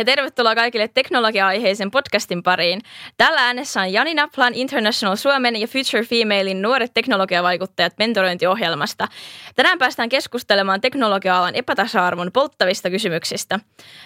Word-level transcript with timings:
ja 0.00 0.04
tervetuloa 0.04 0.54
kaikille 0.54 0.88
teknologia-aiheisen 0.88 1.90
podcastin 1.90 2.42
pariin. 2.42 2.80
Tällä 3.16 3.40
äänessä 3.40 3.80
on 3.80 3.92
Jani 3.92 4.14
Naplan 4.14 4.54
International 4.54 5.16
Suomen 5.16 5.56
ja 5.56 5.66
Future 5.66 6.02
Femalein 6.04 6.62
nuoret 6.62 6.90
teknologiavaikuttajat 6.94 7.92
mentorointiohjelmasta. 7.98 9.08
Tänään 9.56 9.78
päästään 9.78 10.08
keskustelemaan 10.08 10.80
teknologia-alan 10.80 11.54
epätasa-arvon 11.54 12.30
polttavista 12.32 12.90
kysymyksistä. 12.90 13.60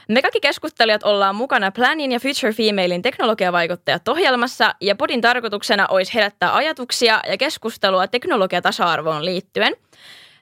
Me 0.09 0.22
kaikki 0.22 0.41
keskustelijat 0.41 1.02
ollaan 1.02 1.36
mukana 1.36 1.72
Planin 1.72 2.12
ja 2.12 2.20
Future 2.20 2.52
Femalein 2.52 3.02
teknologiavaikuttajat 3.02 4.08
ohjelmassa 4.08 4.74
ja 4.80 4.95
podin 4.95 5.20
tarkoituksena 5.20 5.86
olisi 5.86 6.14
herättää 6.14 6.56
ajatuksia 6.56 7.20
ja 7.28 7.36
keskustelua 7.36 8.06
teknologiatasa-arvoon 8.06 9.24
liittyen– 9.24 9.77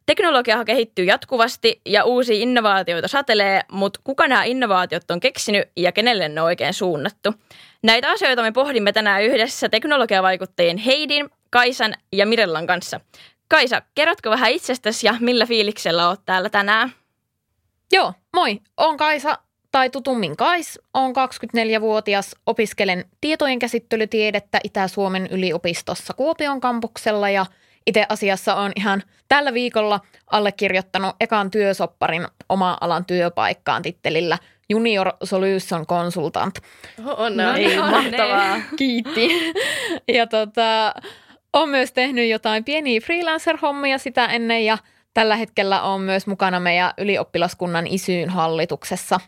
Teknologia 0.06 0.64
kehittyy 0.64 1.04
jatkuvasti 1.04 1.80
ja 1.86 2.04
uusia 2.04 2.36
innovaatioita 2.36 3.08
satelee, 3.08 3.60
mutta 3.72 4.00
kuka 4.04 4.28
nämä 4.28 4.44
innovaatiot 4.44 5.10
on 5.10 5.20
keksinyt 5.20 5.68
ja 5.76 5.92
kenelle 5.92 6.28
ne 6.28 6.40
on 6.40 6.46
oikein 6.46 6.74
suunnattu? 6.74 7.34
Näitä 7.82 8.10
asioita 8.10 8.42
me 8.42 8.52
pohdimme 8.52 8.92
tänään 8.92 9.22
yhdessä 9.22 9.68
teknologiavaikuttajien 9.68 10.78
Heidin, 10.78 11.30
Kaisan 11.50 11.94
ja 12.12 12.26
Mirellan 12.26 12.66
kanssa. 12.66 13.00
Kaisa, 13.48 13.82
kerrotko 13.94 14.30
vähän 14.30 14.52
itsestäsi 14.52 15.06
ja 15.06 15.14
millä 15.20 15.46
fiiliksellä 15.46 16.08
olet 16.08 16.20
täällä 16.26 16.50
tänään? 16.50 16.92
Joo, 17.92 18.12
moi. 18.36 18.60
Olen 18.76 18.96
Kaisa 18.96 19.38
tai 19.70 19.90
tutummin 19.90 20.36
Kais. 20.36 20.80
Olen 20.94 21.12
24-vuotias, 21.12 22.36
opiskelen 22.46 23.04
tietojen 23.20 23.58
käsittelytiedettä 23.58 24.60
Itä-Suomen 24.64 25.26
yliopistossa 25.26 26.14
Kuopion 26.14 26.60
kampuksella 26.60 27.30
ja– 27.30 27.46
itse 27.86 28.06
asiassa 28.08 28.54
on 28.54 28.72
ihan 28.76 29.02
tällä 29.32 29.54
viikolla 29.54 30.00
allekirjoittanut 30.26 31.16
ekan 31.20 31.50
työsopparin 31.50 32.26
oma 32.48 32.78
alan 32.80 33.04
työpaikkaan 33.04 33.82
tittelillä 33.82 34.38
Junior 34.68 35.12
Solution 35.24 35.86
Consultant. 35.86 36.58
On, 37.16 37.36
no, 37.36 37.54
Ei, 37.54 37.76
mahtavaa. 37.76 38.60
Kiitti. 38.76 39.28
Ja 40.14 40.26
tota, 40.26 40.94
on 41.52 41.68
myös 41.68 41.92
tehnyt 41.92 42.30
jotain 42.30 42.64
pieniä 42.64 43.00
freelancer-hommia 43.00 43.98
sitä 43.98 44.26
ennen 44.26 44.64
ja 44.64 44.78
tällä 45.14 45.36
hetkellä 45.36 45.82
on 45.82 46.00
myös 46.00 46.26
mukana 46.26 46.60
meidän 46.60 46.92
ylioppilaskunnan 46.98 47.86
isyyn 47.86 48.30
hallituksessa. 48.30 49.20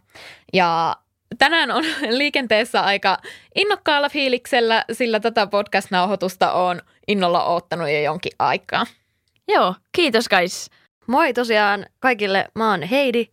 Ja 0.52 0.96
tänään 1.38 1.70
on 1.70 1.84
liikenteessä 2.18 2.80
aika 2.80 3.18
innokkaalla 3.54 4.08
fiiliksellä, 4.08 4.84
sillä 4.92 5.20
tätä 5.20 5.46
podcast-nauhoitusta 5.46 6.52
on 6.52 6.80
innolla 7.08 7.44
oottanut 7.44 7.88
jo 7.88 8.00
jonkin 8.00 8.32
aikaa. 8.38 8.86
Joo, 9.48 9.74
kiitos 9.92 10.28
Kais. 10.28 10.70
Moi 11.06 11.32
tosiaan 11.32 11.86
kaikille, 12.00 12.48
mä 12.54 12.70
oon 12.70 12.82
Heidi, 12.82 13.26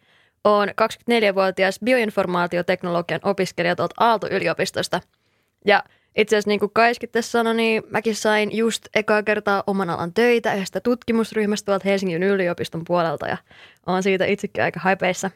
oon 0.44 0.70
24-vuotias 0.70 1.80
bioinformaatioteknologian 1.86 3.20
opiskelija 3.24 3.76
tuolta 3.76 3.96
Aalto-yliopistosta. 4.00 5.02
Ja 5.66 5.84
itse 6.18 6.36
asiassa 6.36 6.50
niin 6.50 6.60
kuin 6.60 6.72
Kaiskin 6.74 7.10
tässä 7.10 7.32
sanoi, 7.32 7.56
niin 7.56 7.84
mäkin 7.90 8.16
sain 8.16 8.58
just 8.58 8.88
ekaa 8.96 9.24
kertaa 9.24 9.64
oman 9.68 9.90
alan 9.90 10.14
töitä 10.14 10.54
yhdestä 10.54 10.80
tutkimusryhmästä 10.80 11.66
tuolta 11.66 11.90
Helsingin 11.90 12.24
yliopiston 12.24 12.82
puolelta 12.88 13.28
ja 13.28 13.38
oon 13.88 14.04
siitä 14.04 14.26
itsekin 14.26 14.64
aika 14.64 14.80
haipeissa. 14.80 15.32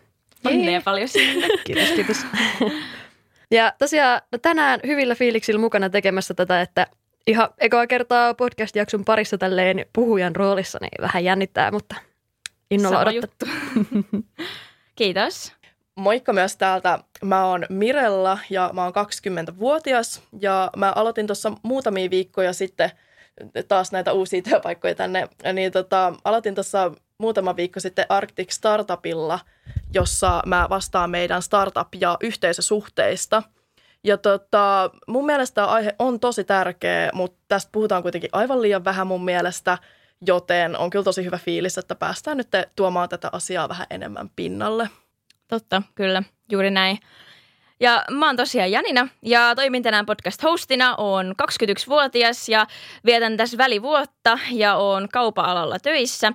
Onnea 0.46 0.82
paljon 0.82 1.10
kiitos, 1.66 1.90
kiitos. 1.92 2.18
ja 3.52 3.74
tosiaan 3.80 4.22
no 4.32 4.38
tänään 4.38 4.80
hyvillä 4.88 5.16
fiiliksillä 5.16 5.60
mukana 5.60 5.90
tekemässä 5.90 6.34
tätä, 6.34 6.62
että 6.62 6.88
ihan 7.28 7.50
ekaa 7.58 7.88
kertaa 7.88 8.34
podcast-jakson 8.34 9.06
parissa 9.06 9.38
tälleen 9.38 9.86
puhujan 9.94 10.36
roolissa, 10.36 10.80
niin 10.82 11.02
vähän 11.02 11.24
jännittää, 11.24 11.72
mutta 11.72 11.96
innolla 12.72 13.00
Sama 13.00 13.12
juttu. 13.12 13.46
Kiitos. 14.96 15.54
Moikka 15.96 16.34
myös 16.34 16.58
täältä. 16.58 17.00
Mä 17.24 17.46
oon 17.46 17.66
Mirella 17.70 18.40
ja 18.50 18.70
mä 18.74 18.84
oon 18.84 18.94
20-vuotias 18.96 20.24
ja 20.42 20.72
mä 20.78 20.94
aloitin 20.96 21.28
tuossa 21.28 21.52
muutamia 21.64 22.10
viikkoja 22.10 22.54
sitten 22.54 22.92
taas 23.68 23.92
näitä 23.92 24.14
uusia 24.14 24.42
työpaikkoja 24.42 24.96
tänne. 24.96 25.28
Niin 25.54 25.72
tota, 25.72 26.14
aloitin 26.24 26.56
tuossa 26.56 26.92
muutama 27.18 27.56
viikko 27.56 27.80
sitten 27.80 28.06
Arctic 28.10 28.52
Startupilla, 28.52 29.40
jossa 29.94 30.42
mä 30.46 30.68
vastaan 30.70 31.10
meidän 31.10 31.42
startup- 31.42 31.98
ja 32.00 32.18
yhteisösuhteista– 32.22 33.44
ja 34.06 34.18
tota, 34.18 34.90
mun 35.08 35.26
mielestä 35.26 35.56
tämä 35.56 35.68
aihe 35.68 35.96
on 36.00 36.20
tosi 36.20 36.44
tärkeä, 36.44 37.10
mutta 37.14 37.38
tästä 37.48 37.70
puhutaan 37.72 38.02
kuitenkin 38.02 38.30
aivan 38.34 38.62
liian 38.62 38.86
vähän 38.86 39.08
mun 39.08 39.26
mielestä, 39.26 39.78
joten 40.28 40.78
on 40.78 40.90
kyllä 40.90 41.04
tosi 41.04 41.24
hyvä 41.24 41.38
fiilis, 41.38 41.78
että 41.78 41.96
päästään 41.96 42.38
nyt 42.38 42.48
tuomaan 42.76 43.10
tätä 43.10 43.30
asiaa 43.32 43.70
vähän 43.70 43.88
enemmän 43.90 44.30
pinnalle. 44.36 44.90
Totta, 45.48 45.82
kyllä, 45.96 46.24
juuri 46.52 46.72
näin. 46.72 47.00
Ja 47.80 48.06
mä 48.12 48.26
oon 48.26 48.36
tosiaan 48.36 48.72
Janina 48.72 49.08
ja 49.22 49.56
toimin 49.56 49.84
tänään 49.84 50.06
podcast-hostina. 50.06 50.96
Oon 50.98 51.34
21-vuotias 51.44 52.50
ja 52.50 52.68
vietän 53.06 53.38
tässä 53.38 53.58
välivuotta 53.58 54.40
ja 54.52 54.76
oon 54.76 55.08
kaupa-alalla 55.14 55.80
töissä. 55.80 56.34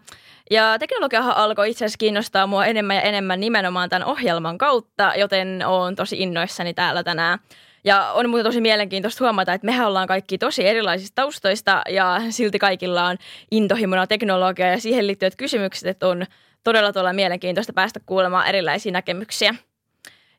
Ja 0.51 0.79
teknologiahan 0.79 1.37
alkoi 1.37 1.71
itse 1.71 1.85
asiassa 1.85 1.99
kiinnostaa 1.99 2.47
mua 2.47 2.67
enemmän 2.67 2.97
ja 2.97 3.03
enemmän 3.03 3.41
nimenomaan 3.41 3.89
tämän 3.89 4.09
ohjelman 4.09 4.59
kautta, 4.59 5.13
joten 5.17 5.63
oon 5.67 5.97
tosi 5.97 6.21
innoissani 6.23 6.75
täällä 6.75 7.03
tänään. 7.03 7.39
Ja 7.85 8.13
on 8.13 8.31
muuten 8.31 8.45
tosi 8.45 8.61
mielenkiintoista 8.61 9.25
huomata, 9.25 9.53
että 9.53 9.65
mehän 9.65 9.87
ollaan 9.87 10.09
kaikki 10.09 10.39
tosi 10.39 10.67
erilaisista 10.67 11.15
taustoista 11.15 11.83
ja 11.89 12.21
silti 12.31 12.59
kaikilla 12.59 13.07
on 13.07 13.17
intohimona 13.51 14.07
teknologia 14.07 14.71
ja 14.71 14.81
siihen 14.81 15.07
liittyvät 15.07 15.37
kysymykset, 15.37 15.89
että 15.89 16.09
on 16.09 16.27
todella 16.65 16.93
todella 16.93 17.13
mielenkiintoista 17.13 17.73
päästä 17.73 18.01
kuulemaan 18.07 18.47
erilaisia 18.47 18.93
näkemyksiä. 18.93 19.55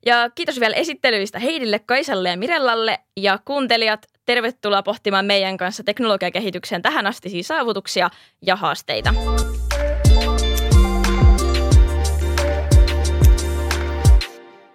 Ja 0.05 0.29
kiitos 0.35 0.59
vielä 0.59 0.75
esittelyistä 0.75 1.39
Heidille, 1.39 1.79
Kaisalle 1.79 2.29
ja 2.29 2.38
Mirellalle 2.38 2.99
ja 3.17 3.39
kuuntelijat. 3.45 4.07
Tervetuloa 4.25 4.83
pohtimaan 4.83 5.25
meidän 5.25 5.57
kanssa 5.57 5.83
teknologiakehityksen 5.83 6.81
tähän 6.81 7.07
asti 7.07 7.43
saavutuksia 7.43 8.09
ja 8.41 8.55
haasteita. 8.55 9.13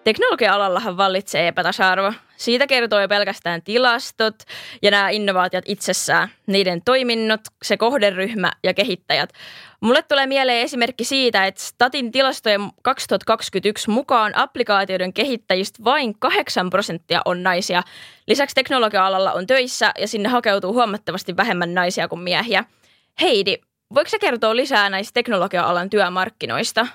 Teknologia-alallahan 0.06 0.96
vallitsee 0.96 1.48
epätasa-arvo. 1.48 2.12
Siitä 2.36 2.66
kertoo 2.66 3.00
jo 3.00 3.08
pelkästään 3.08 3.62
tilastot 3.62 4.34
ja 4.82 4.90
nämä 4.90 5.10
innovaatiot 5.10 5.64
itsessään, 5.68 6.28
niiden 6.46 6.82
toiminnot, 6.84 7.40
se 7.62 7.76
kohderyhmä 7.76 8.52
ja 8.64 8.74
kehittäjät. 8.74 9.32
Mulle 9.80 10.02
tulee 10.02 10.26
mieleen 10.26 10.62
esimerkki 10.62 11.04
siitä, 11.04 11.46
että 11.46 11.62
Statin 11.62 12.12
tilastojen 12.12 12.60
2021 12.82 13.90
mukaan 13.90 14.32
applikaatioiden 14.36 15.12
kehittäjistä 15.12 15.84
vain 15.84 16.18
8 16.18 16.70
prosenttia 16.70 17.22
on 17.24 17.42
naisia. 17.42 17.82
Lisäksi 18.26 18.54
teknologia-alalla 18.54 19.32
on 19.32 19.46
töissä 19.46 19.92
ja 19.98 20.08
sinne 20.08 20.28
hakeutuu 20.28 20.72
huomattavasti 20.72 21.36
vähemmän 21.36 21.74
naisia 21.74 22.08
kuin 22.08 22.20
miehiä. 22.20 22.64
Heidi, 23.20 23.56
voiko 23.94 24.10
sä 24.10 24.18
kertoa 24.18 24.56
lisää 24.56 24.90
näistä 24.90 25.14
teknologia-alan 25.14 25.90
työmarkkinoista? 25.90 26.86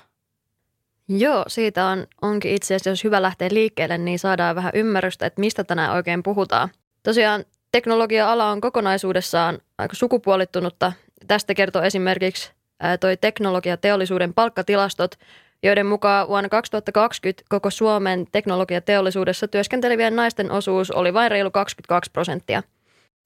Joo, 1.18 1.44
siitä 1.48 1.86
on, 1.86 2.06
onkin 2.22 2.54
itse 2.54 2.66
asiassa, 2.74 2.90
jos 2.90 3.04
hyvä 3.04 3.22
lähteä 3.22 3.48
liikkeelle, 3.52 3.98
niin 3.98 4.18
saadaan 4.18 4.56
vähän 4.56 4.72
ymmärrystä, 4.74 5.26
että 5.26 5.40
mistä 5.40 5.64
tänään 5.64 5.92
oikein 5.92 6.22
puhutaan. 6.22 6.68
Tosiaan 7.02 7.44
teknologia-ala 7.72 8.50
on 8.50 8.60
kokonaisuudessaan 8.60 9.58
aika 9.78 9.94
sukupuolittunutta. 9.94 10.92
Tästä 11.26 11.54
kertoo 11.54 11.82
esimerkiksi 11.82 12.52
toi 13.00 13.16
teknologiateollisuuden 13.16 14.34
palkkatilastot, 14.34 15.14
joiden 15.62 15.86
mukaan 15.86 16.28
vuonna 16.28 16.48
2020 16.48 17.42
koko 17.48 17.70
Suomen 17.70 18.26
teknologiateollisuudessa 18.32 19.48
työskentelevien 19.48 20.16
naisten 20.16 20.50
osuus 20.50 20.90
oli 20.90 21.14
vain 21.14 21.30
reilu 21.30 21.50
22 21.50 22.10
prosenttia. 22.10 22.62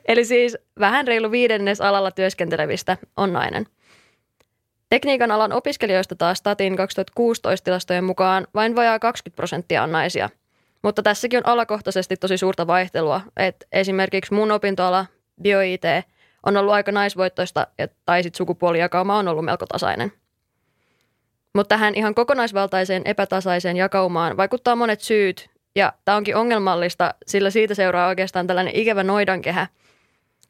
Eli 0.09 0.25
siis 0.25 0.59
vähän 0.81 1.07
reilu 1.07 1.31
viidennes 1.31 1.81
alalla 1.81 2.11
työskentelevistä 2.11 2.97
on 3.17 3.33
nainen. 3.33 3.67
Tekniikan 4.91 5.31
alan 5.31 5.53
opiskelijoista 5.53 6.17
taas 6.17 6.39
Statin 6.39 6.77
2016 6.77 7.65
tilastojen 7.65 8.05
mukaan 8.05 8.47
vain 8.55 8.77
vajaa 8.77 8.99
20 8.99 9.37
prosenttia 9.37 9.83
on 9.83 9.93
naisia. 9.93 10.31
Mutta 10.83 11.03
tässäkin 11.03 11.39
on 11.39 11.47
alakohtaisesti 11.47 12.17
tosi 12.17 12.39
suurta 12.39 12.67
vaihtelua. 12.67 13.21
Et 13.37 13.67
esimerkiksi 13.73 14.35
mun 14.35 14.51
opintoala, 14.51 15.07
BioIT, 15.43 15.83
on 16.47 16.57
ollut 16.57 16.73
aika 16.73 16.93
naisvoittoista, 16.93 17.67
tai 18.05 18.23
sitten 18.23 18.37
sukupuolijakauma 18.37 19.19
on 19.19 19.29
ollut 19.29 19.45
melko 19.45 19.67
tasainen. 19.67 20.13
Mutta 21.55 21.69
tähän 21.69 21.95
ihan 21.95 22.15
kokonaisvaltaiseen 22.15 23.03
epätasaiseen 23.05 23.77
jakaumaan 23.77 24.37
vaikuttaa 24.37 24.77
monet 24.77 25.01
syyt, 25.01 25.51
ja 25.77 25.93
tämä 26.05 26.17
onkin 26.17 26.37
ongelmallista, 26.37 27.15
sillä 27.27 27.51
siitä 27.51 27.75
seuraa 27.75 28.09
oikeastaan 28.09 28.47
tällainen 28.47 28.77
ikävä 28.77 29.03
noidankehä– 29.03 29.67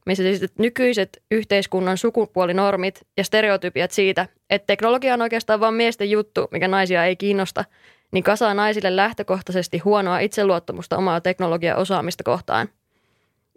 missä 0.07 0.23
siis 0.23 0.53
nykyiset 0.59 1.23
yhteiskunnan 1.31 1.99
sukupuolinormit 1.99 3.07
ja 3.17 3.25
stereotypiat 3.25 3.91
siitä, 3.91 4.29
että 4.51 4.67
teknologia 4.67 5.15
on 5.15 5.23
oikeastaan 5.23 5.61
vain 5.61 5.75
miesten 5.75 6.11
juttu, 6.11 6.49
mikä 6.51 6.69
naisia 6.69 7.05
ei 7.05 7.17
kiinnosta, 7.17 7.65
niin 8.13 8.25
kasaa 8.25 8.55
naisille 8.55 8.97
lähtökohtaisesti 8.97 9.79
huonoa 9.79 10.19
itseluottamusta 10.19 10.97
omaa 10.97 11.21
teknologiaosaamista 11.21 12.25
kohtaan. 12.25 12.69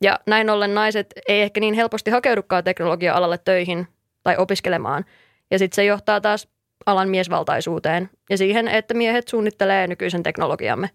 Ja 0.01 0.19
näin 0.27 0.49
ollen 0.49 0.75
naiset 0.75 1.13
ei 1.27 1.41
ehkä 1.41 1.59
niin 1.59 1.73
helposti 1.73 2.11
hakeudukaan 2.11 2.63
teknologia-alalle 2.63 3.37
töihin 3.37 3.87
tai 4.23 4.37
opiskelemaan. 4.37 5.05
Ja 5.51 5.59
sitten 5.59 5.75
se 5.75 5.85
johtaa 5.85 6.21
taas 6.21 6.47
alan 6.85 7.09
miesvaltaisuuteen 7.09 8.09
ja 8.29 8.37
siihen, 8.37 8.67
että 8.67 8.93
miehet 8.93 9.27
suunnittelee 9.27 9.87
nykyisen 9.87 10.23
teknologiamme. 10.23 10.89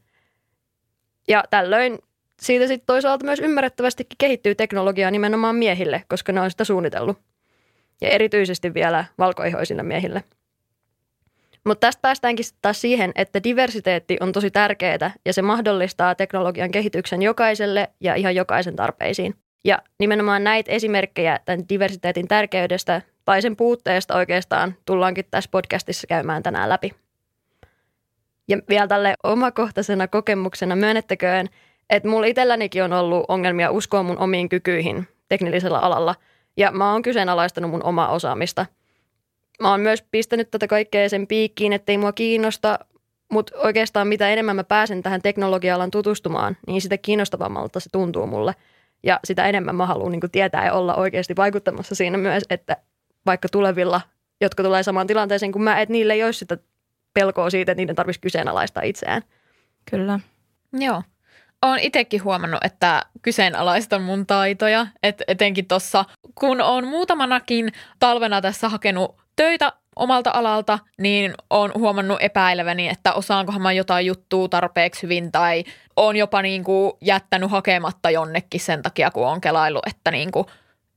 Ja 1.28 1.44
tällöin 1.50 1.98
siitä 2.40 2.66
sitten 2.66 2.86
toisaalta 2.86 3.25
myös 3.25 3.40
ymmärrettävästikin 3.40 4.16
kehittyy 4.19 4.54
teknologiaa 4.54 5.10
nimenomaan 5.10 5.56
miehille, 5.56 6.02
koska 6.08 6.32
ne 6.32 6.40
on 6.40 6.50
sitä 6.50 6.64
suunnitellut. 6.64 7.19
Ja 8.00 8.08
erityisesti 8.08 8.75
vielä 8.75 9.04
valkoihoisille 9.19 9.82
miehille. 9.82 10.25
Mutta 11.64 11.86
tästä 11.86 12.00
päästäänkin 12.00 12.44
taas 12.62 12.81
siihen, 12.81 13.12
että 13.14 13.42
diversiteetti 13.42 14.16
on 14.20 14.32
tosi 14.32 14.50
tärkeää 14.50 15.12
ja 15.25 15.32
se 15.32 15.42
mahdollistaa 15.42 16.14
teknologian 16.14 16.70
kehityksen 16.70 17.22
jokaiselle 17.22 17.90
ja 18.00 18.14
ihan 18.14 18.34
jokaisen 18.34 18.76
tarpeisiin. 18.76 19.34
Ja 19.64 19.78
nimenomaan 19.98 20.44
näitä 20.44 20.72
esimerkkejä 20.72 21.40
tämän 21.44 21.64
diversiteetin 21.69 22.28
tärkeydestä 22.28 23.02
tai 23.25 23.42
sen 23.42 23.56
puutteesta 23.56 24.16
oikeastaan 24.16 24.75
tullaankin 24.84 25.25
tässä 25.30 25.50
podcastissa 25.50 26.06
käymään 26.06 26.42
tänään 26.42 26.69
läpi. 26.69 26.92
Ja 28.48 28.58
vielä 28.69 28.87
tälle 28.88 29.14
omakohtaisena 29.22 30.08
kokemuksena 30.08 30.76
myönnettäköön, 30.76 31.48
että 31.90 32.08
mulla 32.08 32.26
itsellänikin 32.26 32.84
on 32.84 32.92
ollut 32.92 33.25
ongelmia 33.28 33.70
uskoa 33.70 34.02
mun 34.02 34.19
omiin 34.19 34.48
kykyihin 34.48 35.08
teknillisellä 35.28 35.78
alalla, 35.78 36.14
ja 36.56 36.70
mä 36.70 36.92
oon 36.92 37.02
kyseenalaistanut 37.02 37.70
mun 37.70 37.84
omaa 37.84 38.08
osaamista. 38.08 38.66
Mä 39.60 39.70
oon 39.70 39.81
myös 39.81 40.04
pistänyt 40.10 40.50
tätä 40.50 40.66
kaikkea 40.66 41.08
sen 41.08 41.26
piikkiin, 41.26 41.72
ettei 41.72 41.98
mua 41.98 42.12
kiinnosta, 42.12 42.78
mutta 43.32 43.58
oikeastaan 43.58 44.08
mitä 44.08 44.28
enemmän 44.28 44.56
mä 44.56 44.64
pääsen 44.64 45.02
tähän 45.02 45.22
teknologia-alan 45.22 45.90
tutustumaan, 45.90 46.56
niin 46.66 46.81
sitä 46.81 46.98
kiinnostavammalta 46.98 47.81
se 47.81 47.90
tuntuu 47.92 48.26
mulle. 48.26 48.54
Ja 49.02 49.20
sitä 49.25 49.46
enemmän 49.48 49.76
mä 49.76 49.87
haluan 49.87 50.12
niin 50.12 50.30
tietää 50.32 50.66
ja 50.66 50.72
olla 50.72 50.94
oikeasti 50.94 51.37
vaikuttamassa 51.37 51.94
siinä 51.94 52.19
myös, 52.19 52.42
että 52.50 52.76
vaikka 53.26 53.48
tulevilla, 53.48 54.00
jotka 54.40 54.62
tulee 54.62 54.82
samaan 54.82 55.06
tilanteeseen 55.06 55.52
kuin 55.52 55.62
mä, 55.62 55.80
että 55.80 55.92
niille 55.92 56.12
ei 56.12 56.25
olisi 56.25 56.38
sitä 56.38 56.58
pelkoa 57.14 57.50
siitä, 57.50 57.72
että 57.72 57.82
niiden 57.82 57.96
tarvitsisi 57.96 58.20
kyseenalaistaa 58.20 58.82
itseään. 58.82 59.22
Kyllä. 59.90 60.20
Joo. 60.72 61.02
Olen 61.64 61.81
itsekin 61.81 62.25
huomannut, 62.25 62.64
että 62.64 63.02
kyseenalaistan 63.22 64.02
mun 64.02 64.26
taitoja, 64.26 64.87
että 65.02 65.25
etenkin 65.28 65.69
tuossa, 65.69 66.05
kun 66.34 66.61
on 66.61 66.87
muutamanakin 66.87 67.72
talvena 67.99 68.40
tässä 68.40 68.69
hakenut 68.69 69.16
töitä 69.37 69.72
omalta 69.96 70.31
alalta, 70.34 70.78
niin 70.99 71.34
on 71.50 71.72
huomannut 71.75 72.19
epäileväni, 72.20 72.88
että 72.88 73.12
osaankohan 73.12 73.62
mä 73.62 73.72
jotain 73.72 74.06
juttua 74.06 74.49
tarpeeksi 74.49 75.02
hyvin 75.02 75.32
tai 75.32 75.64
on 75.96 76.16
jopa 76.16 76.43
niin 76.43 76.64
kuin 76.64 76.93
jättänyt 77.00 77.50
hakematta 77.50 78.11
jonnekin 78.11 78.61
sen 78.61 78.82
takia, 78.82 79.11
kun 79.11 79.26
on 79.26 79.40
kelailu, 79.40 79.81
että 79.87 80.11
niin 80.11 80.32
kuin 80.32 80.46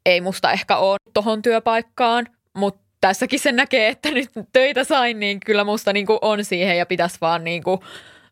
ei 0.06 0.22
musta 0.22 0.52
ehkä 0.52 0.78
ole 0.78 0.98
tohon 1.14 1.42
työpaikkaan, 1.42 2.28
mutta 2.54 2.82
tässäkin 3.02 3.40
se 3.40 3.52
näkee, 3.52 3.88
että 3.88 4.12
nyt 4.12 4.30
töitä 4.54 4.84
sain, 4.84 5.20
niin 5.20 5.40
kyllä 5.40 5.64
musta 5.64 5.94
niin 5.94 6.06
kuin 6.06 6.20
on 6.22 6.46
siihen 6.46 6.78
ja 6.78 6.86
pitäisi 6.86 7.18
vaan 7.22 7.44
niin 7.44 7.64
kuin, 7.64 7.80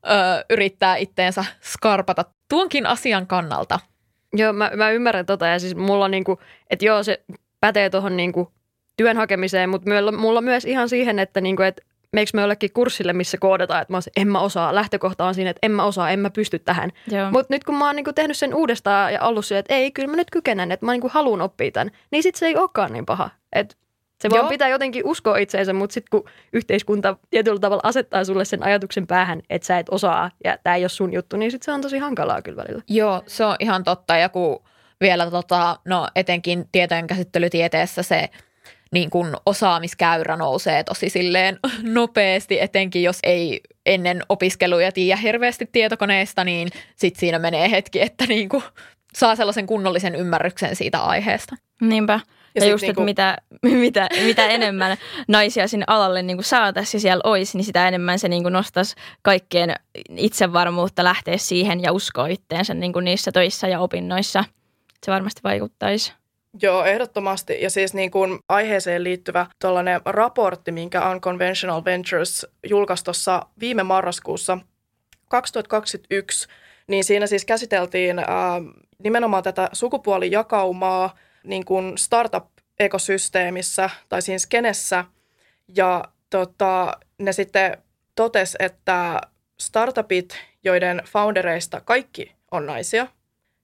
ö, 0.06 0.46
yrittää 0.50 0.96
itteensä 0.96 1.46
skarpata 1.62 2.26
tuonkin 2.50 2.86
asian 2.86 3.28
kannalta. 3.28 3.80
Joo, 4.34 4.54
mä, 4.54 4.72
mä 4.76 4.92
ymmärrän 4.92 5.26
tota 5.26 5.48
ja 5.48 5.60
siis 5.60 5.76
mulla 5.76 6.08
niinku, 6.08 6.40
että 6.70 6.86
joo 6.86 7.04
se 7.04 7.24
pätee 7.62 7.90
tuohon 7.90 8.18
niinku 8.18 8.52
työn 8.98 9.18
hakemiseen, 9.18 9.70
mutta 9.70 9.90
mulla, 9.90 10.12
mulla 10.12 10.42
myös 10.42 10.66
ihan 10.66 10.90
siihen, 10.90 11.20
että 11.20 11.42
niinku, 11.42 11.64
et 11.64 11.82
meikö 12.14 12.32
me 12.34 12.42
jollekin 12.42 12.74
kurssille, 12.74 13.14
missä 13.14 13.38
koodataan, 13.38 13.82
että 13.82 13.94
mä 13.94 13.98
olisin, 13.98 14.14
en 14.16 14.28
mä 14.28 14.40
osaa. 14.40 14.76
Lähtökohta 14.76 15.26
on 15.26 15.36
siinä, 15.36 15.50
että 15.50 15.60
en 15.64 15.72
mä 15.72 15.84
osaa, 15.84 16.10
en 16.10 16.20
mä 16.20 16.30
pysty 16.30 16.60
tähän. 16.60 16.92
Mutta 17.32 17.54
nyt 17.54 17.64
kun 17.64 17.76
mä 17.78 17.86
oon 17.86 17.96
niinku 17.96 18.14
tehnyt 18.14 18.38
sen 18.38 18.56
uudestaan 18.56 19.14
ja 19.14 19.22
ollut 19.22 19.46
se, 19.46 19.58
että 19.58 19.74
ei, 19.74 19.92
kyllä 19.92 20.08
mä 20.10 20.16
nyt 20.16 20.32
kykenen, 20.32 20.72
että 20.72 20.86
mä 20.86 20.92
niinku 20.92 21.10
haluan 21.14 21.42
oppia 21.42 21.72
tämän, 21.72 21.92
niin 22.12 22.24
sit 22.24 22.36
se 22.36 22.46
ei 22.46 22.56
olekaan 22.58 22.94
niin 22.94 23.06
paha. 23.06 23.30
Et 23.54 23.78
se 24.26 24.30
vaan 24.30 24.44
Joo. 24.44 24.50
pitää 24.50 24.70
jotenkin 24.70 25.06
uskoa 25.06 25.38
itseensä, 25.38 25.74
mutta 25.74 25.94
sitten 25.94 26.10
kun 26.12 26.32
yhteiskunta 26.54 27.18
tietyllä 27.30 27.60
tavalla 27.60 27.82
asettaa 27.84 28.24
sulle 28.24 28.46
sen 28.46 28.64
ajatuksen 28.64 29.08
päähän, 29.08 29.42
että 29.50 29.66
sä 29.66 29.80
et 29.80 29.90
osaa 29.90 30.32
ja 30.44 30.58
tämä 30.64 30.76
ei 30.76 30.84
ole 30.84 30.90
sun 30.90 31.14
juttu, 31.14 31.38
niin 31.38 31.52
sitten 31.52 31.66
se 31.66 31.72
on 31.72 31.82
tosi 31.82 31.98
hankalaa 31.98 32.42
kyllä 32.42 32.64
välillä. 32.64 32.84
Joo, 32.90 33.24
se 33.28 33.46
on 33.46 33.56
ihan 33.60 33.84
totta. 33.84 34.18
Ja 34.18 34.30
kun 34.30 34.64
vielä 35.02 35.32
tota, 35.32 35.80
no 35.86 36.08
etenkin 36.16 36.66
tietojen 36.72 37.08
käsittelytieteessä 37.08 38.04
se 38.04 38.30
niin 38.92 39.10
kun 39.10 39.38
osaamiskäyrä 39.46 40.36
nousee 40.36 40.84
tosi 40.84 41.10
silleen 41.10 41.60
nopeasti, 41.84 42.62
etenkin 42.62 43.04
jos 43.04 43.20
ei 43.24 43.62
ennen 43.86 44.22
opiskeluja 44.30 44.92
tiedä 44.92 45.16
hirveästi 45.16 45.70
tietokoneesta, 45.72 46.44
niin 46.44 46.68
sitten 46.96 47.20
siinä 47.20 47.40
menee 47.40 47.72
hetki, 47.72 48.02
että 48.02 48.26
niin 48.26 48.50
kuin 48.50 48.64
saa 49.16 49.36
sellaisen 49.36 49.66
kunnollisen 49.66 50.16
ymmärryksen 50.16 50.76
siitä 50.76 51.00
aiheesta. 51.00 51.56
Niinpä. 51.82 52.20
Ja, 52.56 52.66
ja 52.66 52.72
just, 52.72 52.82
niinku... 52.82 53.02
että 53.02 53.06
mitä, 53.06 53.38
mitä, 53.86 54.08
mitä 54.26 54.48
enemmän 54.48 54.98
naisia 55.28 55.68
sinne 55.68 55.84
alalle 55.88 56.22
niin 56.22 56.38
kuin 56.38 56.46
saataisiin 56.46 57.00
ja 57.00 57.02
siellä 57.02 57.22
olisi, 57.24 57.58
niin 57.58 57.66
sitä 57.66 57.88
enemmän 57.88 58.20
se 58.20 58.28
niin 58.28 58.44
kuin 58.44 58.54
nostaisi 58.54 58.96
kaikkien 59.22 59.74
itsevarmuutta 60.18 61.04
lähteä 61.04 61.38
siihen 61.38 61.84
ja 61.84 61.92
uskoa 61.92 62.28
itteensä 62.28 62.74
niin 62.74 62.94
kuin 62.94 63.06
niissä 63.06 63.32
töissä 63.32 63.68
ja 63.68 63.80
opinnoissa. 63.80 64.44
Se 65.06 65.12
varmasti 65.12 65.42
vaikuttaisi. 65.44 66.14
Joo, 66.62 66.86
ehdottomasti. 66.86 67.62
Ja 67.62 67.70
siis 67.70 67.94
niin 67.94 68.12
kuin 68.12 68.40
aiheeseen 68.50 69.04
liittyvä 69.04 69.46
tuollainen 69.62 70.02
raportti, 70.06 70.72
minkä 70.72 71.12
Unconventional 71.12 71.86
Ventures 71.86 72.48
julkaisi 72.70 73.04
tuossa 73.04 73.46
viime 73.60 73.84
marraskuussa 73.84 74.58
2021, 75.30 76.48
niin 76.88 77.04
siinä 77.04 77.28
siis 77.28 77.46
käsiteltiin 77.46 78.20
äh, 78.20 78.26
nimenomaan 79.04 79.44
tätä 79.44 79.70
sukupuolijakaumaa 79.74 81.16
niin 81.46 81.66
kuin 81.66 81.98
startup-ekosysteemissä 81.98 83.90
tai 84.10 84.22
siinä 84.22 84.40
skenessä. 84.40 85.06
Ja 85.76 86.04
tota, 86.30 86.98
ne 87.18 87.34
sitten 87.34 87.78
totes, 88.16 88.56
että 88.60 89.22
startupit, 89.60 90.38
joiden 90.64 91.02
foundereista 91.06 91.82
kaikki 91.82 92.36
on 92.52 92.66
naisia, 92.66 93.08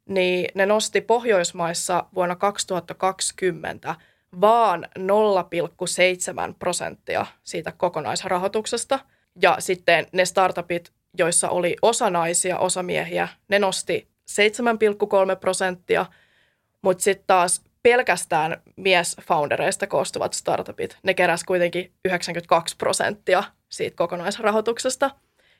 niin 0.06 0.48
ne 0.56 0.66
nosti 0.66 1.02
Pohjoismaissa 1.02 2.06
vuonna 2.16 2.36
2020 2.36 3.96
vaan 4.42 4.88
0,7 5.00 6.56
prosenttia 6.60 7.26
siitä 7.44 7.72
kokonaisrahoituksesta. 7.72 9.00
Ja 9.42 9.56
sitten 9.60 10.06
ne 10.12 10.26
startupit, 10.26 10.92
joissa 11.18 11.50
oli 11.50 11.76
osa 11.82 12.10
naisia, 12.10 12.60
osa 12.60 12.84
miehiä, 12.84 13.28
ne 13.48 13.60
nosti 13.60 14.08
7,3 14.32 15.36
prosenttia, 15.40 16.06
mutta 16.82 17.04
sitten 17.04 17.28
taas 17.28 17.62
pelkästään 17.84 18.62
mies-foundereista 18.76 19.88
koostuvat 19.88 20.34
startupit, 20.34 20.98
ne 21.04 21.14
keräs 21.14 21.44
kuitenkin 21.44 21.92
92 22.06 22.76
prosenttia 22.78 23.44
siitä 23.70 23.98
kokonaisrahoituksesta. 23.98 25.12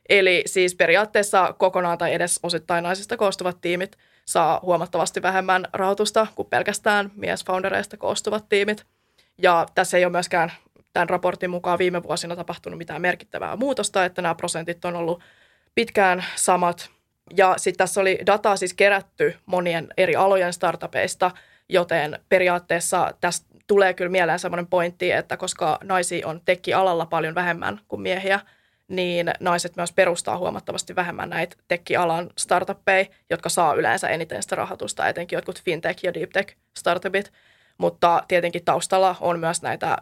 Eli 0.10 0.44
siis 0.46 0.76
periaatteessa 0.76 1.54
kokonaan 1.54 1.98
tai 1.98 2.14
edes 2.14 2.40
osittain 2.44 2.84
naisista 2.84 3.18
koostuvat 3.18 3.62
tiimit 3.62 3.98
saa 4.26 4.60
huomattavasti 4.62 5.22
vähemmän 5.22 5.68
rahoitusta 5.74 6.28
kuin 6.36 6.48
pelkästään 6.48 7.12
mies-foundereista 7.16 7.98
koostuvat 7.98 8.50
tiimit. 8.50 8.86
Ja 9.38 9.66
tässä 9.76 9.98
ei 9.98 10.06
ole 10.06 10.12
myöskään 10.12 10.52
tämän 10.94 11.10
raportin 11.10 11.50
mukaan 11.50 11.80
viime 11.80 12.04
vuosina 12.04 12.36
tapahtunut 12.36 12.78
mitään 12.78 13.02
merkittävää 13.02 13.56
muutosta, 13.56 14.06
että 14.06 14.22
nämä 14.22 14.36
prosentit 14.36 14.86
on 14.86 14.96
ollut 14.96 15.24
pitkään 15.76 16.26
samat. 16.36 16.90
Ja 17.38 17.54
sitten 17.58 17.78
tässä 17.78 18.02
oli 18.02 18.20
dataa 18.26 18.56
siis 18.56 18.74
kerätty 18.74 19.36
monien 19.46 19.88
eri 19.98 20.16
alojen 20.16 20.54
startupeista– 20.54 21.32
joten 21.72 22.20
periaatteessa 22.30 23.14
tästä 23.22 23.48
tulee 23.68 23.94
kyllä 23.94 24.12
mieleen 24.12 24.40
semmoinen 24.40 24.68
pointti, 24.68 25.12
että 25.12 25.38
koska 25.38 25.78
naisia 25.84 26.28
on 26.28 26.42
tekkialalla 26.46 27.06
paljon 27.06 27.36
vähemmän 27.36 27.80
kuin 27.88 28.02
miehiä, 28.02 28.40
niin 28.88 29.32
naiset 29.40 29.76
myös 29.76 29.92
perustaa 29.92 30.38
huomattavasti 30.38 30.96
vähemmän 30.96 31.30
näitä 31.30 31.56
tekkialan 31.68 32.30
startuppeja, 32.38 33.06
jotka 33.30 33.50
saa 33.50 33.74
yleensä 33.74 34.10
eniten 34.10 34.44
sitä 34.44 34.56
rahoitusta, 34.56 35.08
etenkin 35.08 35.38
jotkut 35.38 35.60
fintech- 35.60 36.00
ja 36.04 36.14
deep 36.14 36.30
tech-startupit. 36.30 37.32
Mutta 37.78 38.24
tietenkin 38.28 38.66
taustalla 38.66 39.16
on 39.20 39.40
myös 39.40 39.62
näitä 39.62 39.98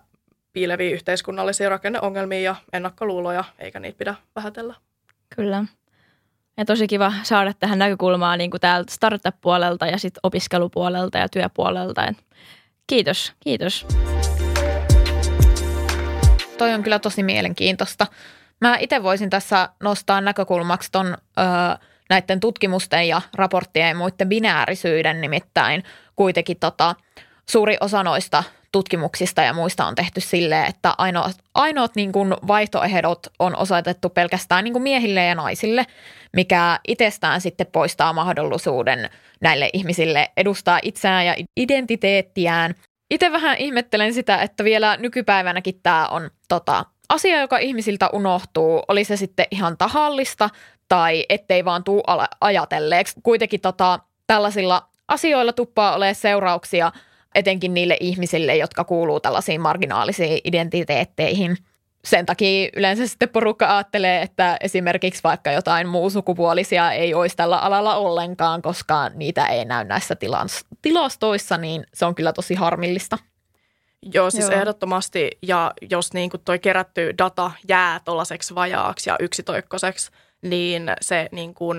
piileviä 0.53 0.89
yhteiskunnallisia 0.89 1.69
rakenneongelmia 1.69 2.41
ja 2.41 2.55
ennakkoluuloja, 2.73 3.43
eikä 3.59 3.79
niitä 3.79 3.97
pidä 3.97 4.15
vähätellä. 4.35 4.75
Kyllä. 5.35 5.65
Ja 6.59 6.65
tosi 6.65 6.87
kiva 6.87 7.13
saada 7.23 7.53
tähän 7.53 7.79
näkökulmaa 7.79 8.37
niin 8.37 8.51
kuin 8.51 8.61
täältä 8.61 8.93
startup-puolelta 8.93 9.87
ja 9.87 9.97
sitten 9.97 10.19
opiskelupuolelta 10.23 11.17
ja 11.17 11.29
työpuolelta. 11.29 12.07
Et 12.07 12.17
kiitos, 12.87 13.33
kiitos. 13.39 13.87
Toi 16.57 16.73
on 16.73 16.83
kyllä 16.83 16.99
tosi 16.99 17.23
mielenkiintoista. 17.23 18.07
Mä 18.61 18.77
itse 18.79 19.03
voisin 19.03 19.29
tässä 19.29 19.69
nostaa 19.83 20.21
näkökulmaksi 20.21 20.91
ton, 20.91 21.05
öö, 21.07 21.45
näiden 22.09 22.39
tutkimusten 22.39 23.07
ja 23.07 23.21
raporttien 23.35 23.89
ja 23.89 23.95
muiden 23.95 24.29
binäärisyyden 24.29 25.21
nimittäin 25.21 25.83
kuitenkin 26.15 26.57
tota, 26.59 26.95
suuri 27.49 27.77
osa 27.81 28.03
noista 28.03 28.43
tutkimuksista 28.71 29.41
ja 29.41 29.53
muista 29.53 29.85
on 29.85 29.95
tehty 29.95 30.21
silleen, 30.21 30.65
että 30.65 30.93
ainoat, 30.97 31.37
ainoat 31.53 31.95
niin 31.95 32.11
kuin 32.11 32.35
vaihtoehdot 32.47 33.19
on 33.39 33.55
osoitettu 33.55 34.09
pelkästään 34.09 34.63
niin 34.63 34.73
kuin 34.73 34.83
miehille 34.83 35.25
ja 35.25 35.35
naisille, 35.35 35.85
mikä 36.33 36.79
itsestään 36.87 37.41
sitten 37.41 37.67
poistaa 37.67 38.13
mahdollisuuden 38.13 39.09
näille 39.41 39.69
ihmisille 39.73 40.31
edustaa 40.37 40.79
itseään 40.83 41.25
ja 41.25 41.35
identiteettiään. 41.57 42.75
Itse 43.11 43.31
vähän 43.31 43.57
ihmettelen 43.57 44.13
sitä, 44.13 44.37
että 44.41 44.63
vielä 44.63 44.97
nykypäivänäkin 44.97 45.79
tämä 45.83 46.07
on 46.07 46.29
tota, 46.47 46.85
asia, 47.09 47.41
joka 47.41 47.57
ihmisiltä 47.57 48.09
unohtuu, 48.13 48.83
oli 48.87 49.03
se 49.03 49.17
sitten 49.17 49.45
ihan 49.51 49.77
tahallista 49.77 50.49
tai 50.89 51.25
ettei 51.29 51.65
vaan 51.65 51.83
tuu 51.83 52.03
ajatelleeksi. 52.41 53.15
Kuitenkin 53.23 53.61
tota, 53.61 53.99
tällaisilla 54.27 54.89
asioilla 55.07 55.53
tuppaa 55.53 55.95
olemaan 55.95 56.15
seurauksia 56.15 56.91
etenkin 57.35 57.73
niille 57.73 57.97
ihmisille, 57.99 58.55
jotka 58.55 58.83
kuuluu 58.83 59.19
tällaisiin 59.19 59.61
marginaalisiin 59.61 60.41
identiteetteihin. 60.43 61.57
Sen 62.05 62.25
takia 62.25 62.69
yleensä 62.75 63.07
sitten 63.07 63.29
porukka 63.29 63.75
ajattelee, 63.75 64.21
että 64.21 64.57
esimerkiksi 64.61 65.23
vaikka 65.23 65.51
jotain 65.51 65.87
sukupuolisia 66.11 66.91
ei 66.91 67.13
olisi 67.13 67.35
tällä 67.35 67.57
alalla 67.57 67.95
ollenkaan, 67.95 68.61
koska 68.61 69.09
niitä 69.09 69.45
ei 69.45 69.65
näy 69.65 69.85
näissä 69.85 70.15
tilastoissa, 70.81 71.57
niin 71.57 71.83
se 71.93 72.05
on 72.05 72.15
kyllä 72.15 72.33
tosi 72.33 72.55
harmillista. 72.55 73.17
Joo, 74.13 74.29
siis 74.29 74.49
Joo. 74.49 74.59
ehdottomasti. 74.59 75.29
Ja 75.41 75.73
jos 75.91 76.13
niin 76.13 76.29
kuin 76.29 76.41
toi 76.45 76.59
kerätty 76.59 77.13
data 77.17 77.51
jää 77.67 77.99
tuollaiseksi 78.05 78.55
vajaaksi 78.55 79.09
ja 79.09 79.15
yksitoikkoiseksi, 79.19 80.11
niin 80.41 80.83
se 81.01 81.29
niin 81.31 81.53
kuin, 81.53 81.77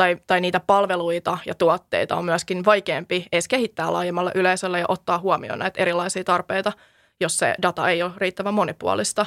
tai, 0.00 0.16
tai 0.26 0.40
niitä 0.40 0.60
palveluita 0.60 1.38
ja 1.46 1.54
tuotteita 1.54 2.16
on 2.16 2.24
myöskin 2.24 2.64
vaikeampi 2.64 3.26
edes 3.32 3.48
kehittää 3.48 3.92
laajemmalle 3.92 4.32
yleisölle 4.34 4.78
ja 4.78 4.84
ottaa 4.88 5.18
huomioon 5.18 5.58
näitä 5.58 5.82
erilaisia 5.82 6.24
tarpeita, 6.24 6.72
jos 7.20 7.38
se 7.38 7.54
data 7.62 7.88
ei 7.88 8.02
ole 8.02 8.12
riittävän 8.16 8.54
monipuolista. 8.54 9.26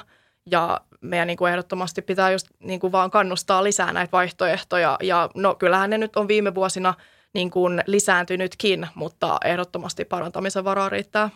Ja 0.52 0.82
meidän 1.02 1.28
niin 1.28 1.38
kuin 1.38 1.52
ehdottomasti 1.52 2.02
pitää 2.02 2.32
just 2.32 2.48
niin 2.60 2.80
kuin 2.80 2.92
vaan 2.92 3.12
kannustaa 3.12 3.64
lisää 3.64 3.94
näitä 3.94 4.12
vaihtoehtoja. 4.12 4.98
Ja 5.04 5.30
no 5.36 5.56
kyllähän 5.56 5.90
ne 5.90 5.98
nyt 5.98 6.16
on 6.16 6.28
viime 6.28 6.56
vuosina 6.56 6.94
niin 7.34 7.52
kuin 7.52 7.84
lisääntynytkin, 7.88 8.88
mutta 8.96 9.38
ehdottomasti 9.46 10.06
parantamisen 10.06 10.64
varaa 10.64 10.90
riittää. 10.90 11.30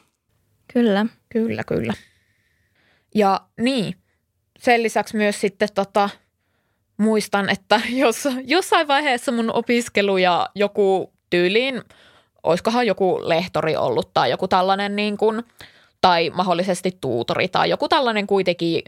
Kyllä. 0.73 1.05
Kyllä, 1.29 1.63
kyllä. 1.63 1.93
Ja 3.15 3.41
niin, 3.59 3.95
sen 4.59 4.83
lisäksi 4.83 5.17
myös 5.17 5.41
sitten 5.41 5.69
tota, 5.75 6.09
muistan, 6.97 7.49
että 7.49 7.81
jos, 8.03 8.27
jossain 8.45 8.87
vaiheessa 8.87 9.31
mun 9.31 9.51
opiskelu 9.53 10.17
ja 10.17 10.49
joku 10.55 11.13
tyyliin, 11.29 11.81
olisikohan 12.43 12.87
joku 12.87 13.19
lehtori 13.23 13.75
ollut 13.75 14.13
tai 14.13 14.29
joku 14.29 14.47
tällainen 14.47 14.95
niin 14.95 15.17
kuin, 15.17 15.43
tai 16.01 16.29
mahdollisesti 16.29 16.97
tuutori 17.01 17.47
tai 17.47 17.69
joku 17.69 17.89
tällainen 17.89 18.27
kuitenkin 18.27 18.81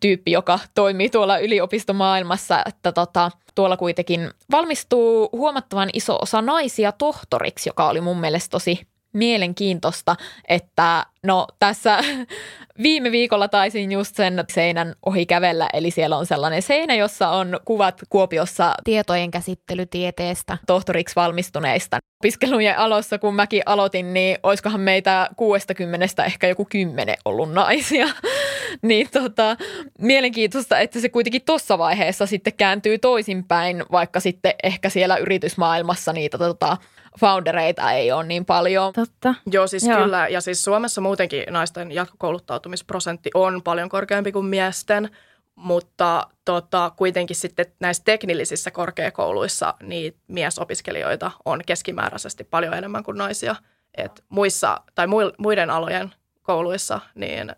tyyppi, 0.00 0.30
joka 0.30 0.58
toimii 0.74 1.10
tuolla 1.10 1.38
yliopistomaailmassa, 1.38 2.62
että 2.66 2.92
tota, 2.92 3.30
tuolla 3.54 3.76
kuitenkin 3.76 4.30
valmistuu 4.50 5.28
huomattavan 5.32 5.90
iso 5.92 6.18
osa 6.22 6.42
naisia 6.42 6.92
tohtoriksi, 6.92 7.68
joka 7.68 7.88
oli 7.88 8.00
mun 8.00 8.20
mielestä 8.20 8.50
tosi 8.50 8.80
mielenkiintoista, 9.18 10.16
että 10.48 11.06
no 11.22 11.46
tässä 11.58 11.98
viime 12.82 13.12
viikolla 13.12 13.48
taisin 13.48 13.92
just 13.92 14.16
sen 14.16 14.44
seinän 14.52 14.94
ohi 15.06 15.26
kävellä, 15.26 15.68
eli 15.72 15.90
siellä 15.90 16.16
on 16.16 16.26
sellainen 16.26 16.62
seinä, 16.62 16.94
jossa 16.94 17.28
on 17.28 17.60
kuvat 17.64 18.00
Kuopiossa 18.08 18.74
tietojen 18.84 19.30
käsittelytieteestä 19.30 20.58
tohtoriksi 20.66 21.16
valmistuneista. 21.16 21.98
Opiskelujen 22.20 22.78
alossa, 22.78 23.18
kun 23.18 23.34
mäkin 23.34 23.62
aloitin, 23.66 24.14
niin 24.14 24.38
olisikohan 24.42 24.80
meitä 24.80 25.28
60 25.36 26.24
ehkä 26.24 26.48
joku 26.48 26.66
kymmenen 26.70 27.16
ollut 27.24 27.52
naisia. 27.52 28.08
niin 28.82 29.08
tota, 29.12 29.56
mielenkiintoista, 29.98 30.78
että 30.78 31.00
se 31.00 31.08
kuitenkin 31.08 31.42
tuossa 31.46 31.78
vaiheessa 31.78 32.26
sitten 32.26 32.52
kääntyy 32.52 32.98
toisinpäin, 32.98 33.84
vaikka 33.92 34.20
sitten 34.20 34.54
ehkä 34.62 34.90
siellä 34.90 35.16
yritysmaailmassa 35.16 36.12
niitä 36.12 36.38
tota, 36.38 36.76
foundereita 37.20 37.92
ei 37.92 38.12
ole 38.12 38.24
niin 38.24 38.44
paljon. 38.44 38.92
Totta. 38.92 39.34
Joo, 39.52 39.66
siis 39.66 39.86
Joo. 39.86 40.02
kyllä. 40.02 40.28
Ja 40.28 40.40
siis 40.40 40.62
Suomessa 40.62 41.00
muutenkin 41.00 41.44
naisten 41.50 41.92
jatkokouluttautumisprosentti 41.92 43.30
on 43.34 43.62
paljon 43.62 43.88
korkeampi 43.88 44.32
kuin 44.32 44.46
miesten, 44.46 45.10
mutta 45.54 46.26
tota, 46.44 46.92
kuitenkin 46.96 47.36
sitten 47.36 47.66
näissä 47.80 48.02
teknillisissä 48.04 48.70
korkeakouluissa 48.70 49.74
niin 49.82 50.14
miesopiskelijoita 50.28 51.30
on 51.44 51.60
keskimääräisesti 51.66 52.44
paljon 52.44 52.74
enemmän 52.74 53.04
kuin 53.04 53.18
naisia. 53.18 53.56
Et 53.96 54.24
muissa 54.28 54.80
tai 54.94 55.06
muiden 55.38 55.70
alojen 55.70 56.14
kouluissa 56.42 57.00
niin 57.14 57.52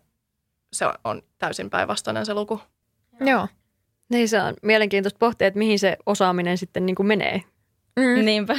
se 0.73 0.85
on 1.03 1.21
täysin 1.37 1.69
päinvastainen 1.69 2.25
se 2.25 2.33
luku. 2.33 2.61
Joo. 3.19 3.47
Niin 4.09 4.29
se 4.29 4.41
on 4.41 4.53
mielenkiintoista 4.61 5.19
pohtia, 5.19 5.47
että 5.47 5.57
mihin 5.57 5.79
se 5.79 5.97
osaaminen 6.05 6.57
sitten 6.57 6.85
niin 6.85 6.95
kuin 6.95 7.07
menee. 7.07 7.43
Mm. 7.95 8.25
Niinpä. 8.25 8.55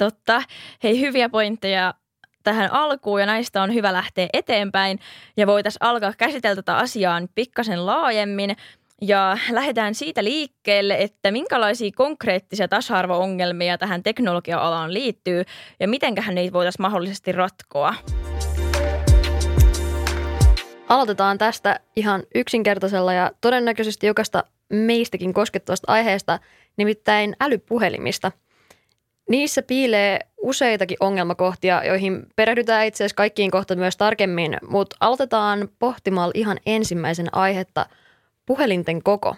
Totta. 0.00 0.42
Hei, 0.82 1.00
hyviä 1.00 1.28
pointteja 1.28 1.94
tähän 2.42 2.72
alkuun 2.72 3.20
ja 3.20 3.26
näistä 3.26 3.62
on 3.62 3.74
hyvä 3.74 3.92
lähteä 3.92 4.28
eteenpäin. 4.32 4.98
Ja 5.36 5.46
voitaisiin 5.46 5.84
alkaa 5.84 6.12
käsitellä 6.18 6.56
tätä 6.56 6.76
asiaa 6.76 7.22
pikkasen 7.34 7.86
laajemmin. 7.86 8.56
Ja 9.02 9.38
lähdetään 9.50 9.94
siitä 9.94 10.24
liikkeelle, 10.24 10.96
että 10.98 11.30
minkälaisia 11.30 11.90
konkreettisia 11.96 12.68
tasa-arvo-ongelmia 12.68 13.78
tähän 13.78 14.02
teknologia-alaan 14.02 14.94
liittyy 14.94 15.42
ja 15.80 15.88
mitenköhän 15.88 16.34
niitä 16.34 16.52
voitaisiin 16.52 16.82
mahdollisesti 16.82 17.32
ratkoa. 17.32 17.94
Aloitetaan 20.88 21.38
tästä 21.38 21.80
ihan 21.96 22.22
yksinkertaisella 22.34 23.12
ja 23.12 23.30
todennäköisesti 23.40 24.06
jokaista 24.06 24.44
meistäkin 24.72 25.34
koskettavasta 25.34 25.92
aiheesta, 25.92 26.38
nimittäin 26.76 27.36
älypuhelimista– 27.40 28.32
Niissä 29.28 29.62
piilee 29.62 30.18
useitakin 30.42 30.96
ongelmakohtia, 31.00 31.84
joihin 31.84 32.26
perehdytään 32.36 32.86
itse 32.86 33.04
asiassa 33.04 33.16
kaikkiin 33.16 33.50
kohta 33.50 33.76
myös 33.76 33.96
tarkemmin, 33.96 34.56
mutta 34.68 34.96
aloitetaan 35.00 35.68
pohtimalla 35.78 36.32
ihan 36.34 36.58
ensimmäisen 36.66 37.26
aihetta, 37.32 37.86
puhelinten 38.46 39.02
koko. 39.02 39.36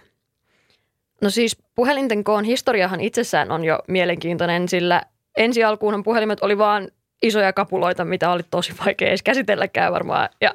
No 1.20 1.30
siis 1.30 1.56
puhelinten 1.74 2.24
koon 2.24 2.44
historiahan 2.44 3.00
itsessään 3.00 3.50
on 3.50 3.64
jo 3.64 3.78
mielenkiintoinen, 3.88 4.68
sillä 4.68 5.02
ensi 5.36 5.64
alkuunhan 5.64 6.02
puhelimet 6.02 6.42
oli 6.42 6.58
vaan 6.58 6.88
isoja 7.22 7.52
kapuloita, 7.52 8.04
mitä 8.04 8.30
oli 8.30 8.42
tosi 8.50 8.72
vaikea 8.86 9.08
edes 9.08 9.22
käsitelläkään 9.22 9.92
varmaan. 9.92 10.28
Ja 10.40 10.54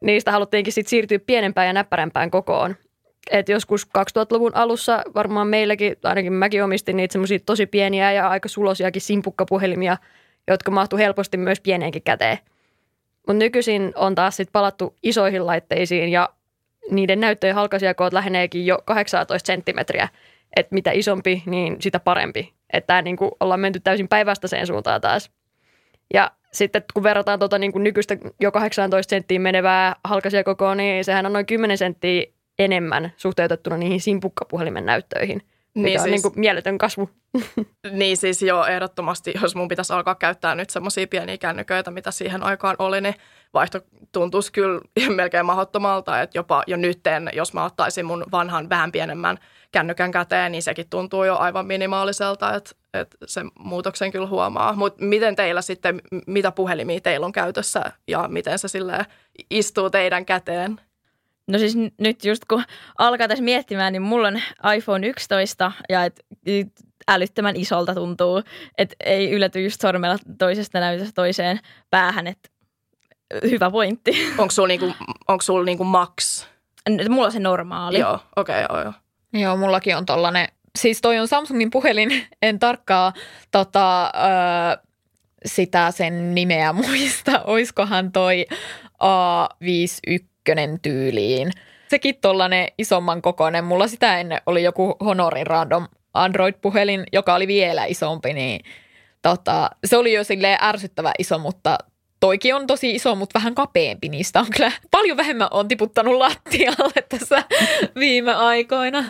niistä 0.00 0.32
haluttiinkin 0.32 0.72
sitten 0.72 0.90
siirtyä 0.90 1.18
pienempään 1.18 1.66
ja 1.66 1.72
näppärämpään 1.72 2.30
kokoon 2.30 2.76
et 3.30 3.48
joskus 3.48 3.86
2000-luvun 3.86 4.54
alussa 4.54 5.02
varmaan 5.14 5.48
meilläkin, 5.48 5.96
ainakin 6.04 6.32
mäkin 6.32 6.64
omistin 6.64 6.96
niitä 6.96 7.12
semmoisia 7.12 7.38
tosi 7.46 7.66
pieniä 7.66 8.12
ja 8.12 8.28
aika 8.28 8.48
sulosiakin 8.48 9.02
simpukkapuhelimia, 9.02 9.96
jotka 10.48 10.70
mahtuu 10.70 10.98
helposti 10.98 11.36
myös 11.36 11.60
pieneenkin 11.60 12.02
käteen. 12.02 12.38
Mutta 13.26 13.38
nykyisin 13.38 13.92
on 13.94 14.14
taas 14.14 14.36
sitten 14.36 14.52
palattu 14.52 14.94
isoihin 15.02 15.46
laitteisiin 15.46 16.08
ja 16.08 16.28
niiden 16.90 17.20
näyttöjen 17.20 17.54
halkaisijakoot 17.54 18.12
läheneekin 18.12 18.66
jo 18.66 18.78
18 18.84 19.46
senttimetriä. 19.46 20.08
Että 20.56 20.74
mitä 20.74 20.90
isompi, 20.90 21.42
niin 21.46 21.76
sitä 21.80 22.00
parempi. 22.00 22.52
Että 22.72 23.02
niinku 23.02 23.36
ollaan 23.40 23.60
menty 23.60 23.80
täysin 23.80 24.08
päinvastaiseen 24.08 24.66
suuntaan 24.66 25.00
taas. 25.00 25.30
Ja 26.14 26.30
sitten 26.52 26.84
kun 26.94 27.02
verrataan 27.02 27.38
tuota 27.38 27.58
niin 27.58 27.72
kuin 27.72 27.84
nykyistä 27.84 28.16
jo 28.40 28.52
18 28.52 29.10
senttiin 29.10 29.42
menevää 29.42 29.96
halkaisijakokoa, 30.04 30.74
niin 30.74 31.04
sehän 31.04 31.26
on 31.26 31.32
noin 31.32 31.46
10 31.46 31.78
senttiä 31.78 32.26
enemmän 32.58 33.12
suhteutettuna 33.16 33.76
niihin 33.76 34.00
simpukkapuhelimen 34.00 34.86
näyttöihin. 34.86 35.42
Mikä 35.74 35.88
niin 35.88 36.00
on 36.00 36.02
siis, 36.02 36.10
niin 36.10 36.22
kuin 36.22 36.40
mieletön 36.40 36.78
kasvu. 36.78 37.10
Niin 37.90 38.16
siis 38.16 38.42
joo, 38.42 38.66
ehdottomasti, 38.66 39.34
jos 39.42 39.54
mun 39.54 39.68
pitäisi 39.68 39.92
alkaa 39.92 40.14
käyttää 40.14 40.54
nyt 40.54 40.70
semmoisia 40.70 41.06
pieniä 41.06 41.38
kännyköitä, 41.38 41.90
mitä 41.90 42.10
siihen 42.10 42.42
aikaan 42.42 42.76
oli, 42.78 43.00
niin 43.00 43.14
vaihto 43.54 43.80
tuntuisi 44.12 44.52
kyllä 44.52 44.80
melkein 45.16 45.46
mahdottomalta, 45.46 46.22
että 46.22 46.38
jopa 46.38 46.62
jo 46.66 46.76
nytten, 46.76 47.30
jos 47.32 47.54
mä 47.54 47.64
ottaisin 47.64 48.06
mun 48.06 48.24
vanhan 48.32 48.68
vähän 48.68 48.92
pienemmän 48.92 49.38
kännykän 49.72 50.10
käteen, 50.10 50.52
niin 50.52 50.62
sekin 50.62 50.88
tuntuu 50.90 51.24
jo 51.24 51.36
aivan 51.36 51.66
minimaaliselta, 51.66 52.54
että, 52.54 52.70
että 52.94 53.16
sen 53.26 53.50
muutoksen 53.58 54.12
kyllä 54.12 54.26
huomaa. 54.26 54.72
Mutta 54.72 55.04
miten 55.04 55.36
teillä 55.36 55.62
sitten, 55.62 56.00
mitä 56.26 56.52
puhelimia 56.52 57.00
teillä 57.00 57.26
on 57.26 57.32
käytössä 57.32 57.92
ja 58.08 58.28
miten 58.28 58.58
se 58.58 58.68
sille 58.68 59.06
istuu 59.50 59.90
teidän 59.90 60.26
käteen? 60.26 60.80
No 61.46 61.58
siis 61.58 61.74
nyt 62.00 62.24
just 62.24 62.44
kun 62.44 62.62
alkaa 62.98 63.28
tässä 63.28 63.44
miettimään, 63.44 63.92
niin 63.92 64.02
mulla 64.02 64.28
on 64.28 64.40
iPhone 64.76 65.06
11 65.06 65.72
ja 65.88 66.04
et, 66.04 66.24
älyttömän 67.08 67.56
isolta 67.56 67.94
tuntuu, 67.94 68.42
että 68.78 68.96
ei 69.04 69.30
ylläty 69.30 69.62
just 69.62 69.80
sormella 69.80 70.18
toisesta 70.38 70.80
näytöstä 70.80 71.12
toiseen 71.14 71.60
päähän, 71.90 72.26
että 72.26 72.48
hyvä 73.50 73.70
pointti. 73.70 74.12
Onko 74.38 74.50
sulla 74.50 74.68
niinku, 74.68 74.92
onko 75.28 75.42
sulla 75.42 75.64
niinku 75.64 75.84
max? 75.84 76.46
Mulla 77.08 77.26
on 77.26 77.32
se 77.32 77.40
normaali. 77.40 77.98
Joo, 77.98 78.18
okei, 78.36 78.64
okay, 78.64 78.76
joo, 78.76 78.84
joo. 78.84 78.92
Joo, 79.32 79.56
mullakin 79.56 79.96
on 79.96 80.06
tollanen, 80.06 80.48
siis 80.78 81.00
toi 81.00 81.18
on 81.18 81.28
Samsungin 81.28 81.70
puhelin, 81.70 82.26
en 82.42 82.58
tarkkaa 82.58 83.12
tota, 83.50 84.04
ö, 84.04 84.08
sitä 85.46 85.90
sen 85.90 86.34
nimeä 86.34 86.72
muista, 86.82 87.42
oiskohan 87.44 88.12
toi 88.12 88.46
A51 89.02 89.96
ykkönen 90.06 90.35
tyyliin. 90.82 91.50
Sekin 91.88 92.14
tollanen 92.20 92.68
isomman 92.78 93.22
kokoinen. 93.22 93.64
Mulla 93.64 93.88
sitä 93.88 94.20
ennen 94.20 94.40
oli 94.46 94.62
joku 94.62 94.96
Honorin 95.04 95.46
random 95.46 95.88
Android-puhelin, 96.14 97.04
joka 97.12 97.34
oli 97.34 97.46
vielä 97.46 97.84
isompi, 97.84 98.32
niin 98.32 98.60
tota, 99.22 99.70
se 99.84 99.96
oli 99.96 100.12
jo 100.12 100.24
silleen 100.24 100.58
ärsyttävä 100.62 101.12
iso, 101.18 101.38
mutta 101.38 101.78
toikin 102.20 102.54
on 102.54 102.66
tosi 102.66 102.94
iso, 102.94 103.14
mutta 103.14 103.38
vähän 103.38 103.54
kapeampi. 103.54 104.08
Niistä 104.08 104.40
on 104.40 104.46
kyllä 104.56 104.72
paljon 104.90 105.16
vähemmän 105.16 105.48
on 105.50 105.68
tiputtanut 105.68 106.14
lattialle 106.14 107.02
tässä 107.08 107.44
viime 108.00 108.34
aikoina. 108.34 109.04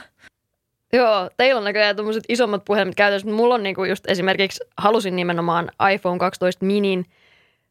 Joo, 0.93 1.31
teillä 1.37 1.59
on 1.59 1.65
näköjään 1.65 1.97
tuommoiset 1.97 2.25
isommat 2.29 2.65
puhelimet 2.65 2.95
käytössä. 2.95 3.29
Mulla 3.29 3.55
on 3.55 3.63
niinku 3.63 3.85
just 3.85 4.11
esimerkiksi, 4.11 4.65
halusin 4.77 5.17
nimenomaan 5.17 5.71
iPhone 5.93 6.19
12 6.19 6.67
minin, 6.67 7.07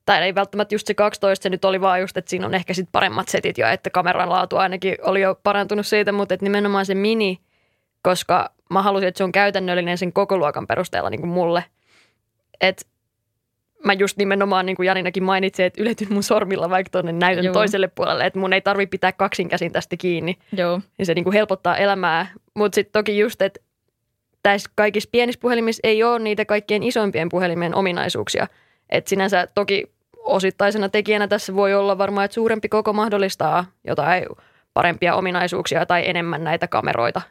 tai 0.06 0.24
ei 0.24 0.36
välttämättä 0.36 0.76
just 0.76 0.88
se 0.88 0.94
12, 0.94 1.44
se 1.44 1.50
nyt 1.50 1.66
oli 1.66 1.82
vaan 1.82 2.02
just, 2.02 2.18
että 2.18 2.30
siinä 2.30 2.46
on 2.46 2.54
ehkä 2.54 2.74
sit 2.74 2.90
paremmat 2.92 3.28
setit 3.28 3.58
jo, 3.58 3.68
että 3.68 3.90
kameran 3.90 4.30
laatu 4.30 4.58
ainakin 4.58 4.98
oli 5.02 5.22
jo 5.22 5.40
parantunut 5.44 5.86
siitä, 5.86 6.12
mutta 6.12 6.34
että 6.34 6.46
nimenomaan 6.46 6.86
se 6.86 6.96
mini, 6.96 7.40
koska 8.02 8.52
mä 8.70 8.82
halusin, 8.82 9.08
että 9.08 9.18
se 9.18 9.24
on 9.24 9.32
käytännöllinen 9.32 9.98
sen 9.98 10.14
koko 10.14 10.38
luokan 10.38 10.68
perusteella 10.68 11.10
niin 11.10 11.22
kuin 11.22 11.32
mulle. 11.32 11.66
Että 12.62 12.86
mä 13.86 13.94
just 13.94 14.18
nimenomaan, 14.18 14.66
niin 14.66 14.76
kuin 14.76 14.88
Janinakin 14.88 15.24
mainitsi, 15.24 15.64
että 15.64 15.82
yletyn 15.82 16.14
mun 16.14 16.24
sormilla 16.24 16.70
vaikka 16.70 16.90
tuonne 16.90 17.12
näytön 17.12 17.46
Joo. 17.46 17.54
toiselle 17.54 17.88
puolelle, 17.88 18.26
että 18.26 18.40
mun 18.40 18.54
ei 18.54 18.62
tarvi 18.62 18.88
pitää 18.88 19.12
kaksin 19.12 19.50
käsin 19.50 19.72
tästä 19.72 19.98
kiinni. 19.98 20.38
Joo. 20.58 20.82
Ja 21.00 21.06
se 21.06 21.14
niin 21.14 21.24
kuin 21.24 21.34
helpottaa 21.34 21.78
elämää. 21.78 22.28
Mutta 22.54 22.76
sitten 22.76 22.94
toki 22.94 23.20
just, 23.20 23.42
että 23.42 23.60
tässä 24.44 24.70
kaikissa 24.76 25.10
pienissä 25.12 25.40
puhelimissa 25.42 25.80
ei 25.84 26.04
ole 26.04 26.20
niitä 26.20 26.46
kaikkien 26.46 26.84
isompien 26.84 27.30
puhelimien 27.30 27.76
ominaisuuksia. 27.76 28.48
Että 28.90 29.10
sinänsä 29.10 29.48
toki 29.54 29.95
osittaisena 30.26 30.90
tekijänä 30.90 31.28
tässä 31.28 31.56
voi 31.56 31.74
olla 31.74 31.98
varmaan, 31.98 32.26
että 32.26 32.36
suurempi 32.36 32.70
koko 32.70 32.94
mahdollistaa 32.94 33.66
jotain 33.88 34.26
parempia 34.74 35.16
ominaisuuksia 35.16 35.86
tai 35.86 36.10
enemmän 36.10 36.44
näitä 36.44 36.68
kameroita 36.68 37.22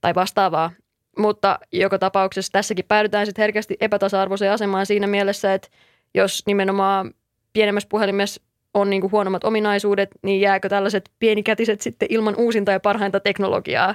tai 0.00 0.14
vastaavaa. 0.14 0.70
Mutta 1.18 1.58
joka 1.72 1.98
tapauksessa 1.98 2.52
tässäkin 2.52 2.84
päädytään 2.88 3.26
sitten 3.26 3.42
herkästi 3.42 3.76
epätasa-arvoiseen 3.80 4.52
asemaan 4.52 4.86
siinä 4.86 5.06
mielessä, 5.06 5.54
että 5.54 5.68
jos 6.14 6.42
nimenomaan 6.46 7.14
pienemmässä 7.52 7.88
puhelimessa 7.88 8.42
on 8.74 8.90
niinku 8.90 9.10
huonommat 9.10 9.44
ominaisuudet, 9.44 10.10
niin 10.22 10.40
jääkö 10.40 10.68
tällaiset 10.68 11.10
pienikätiset 11.18 11.80
sitten 11.80 12.08
ilman 12.10 12.34
uusinta 12.36 12.72
ja 12.72 12.80
parhainta 12.80 13.20
teknologiaa? 13.20 13.94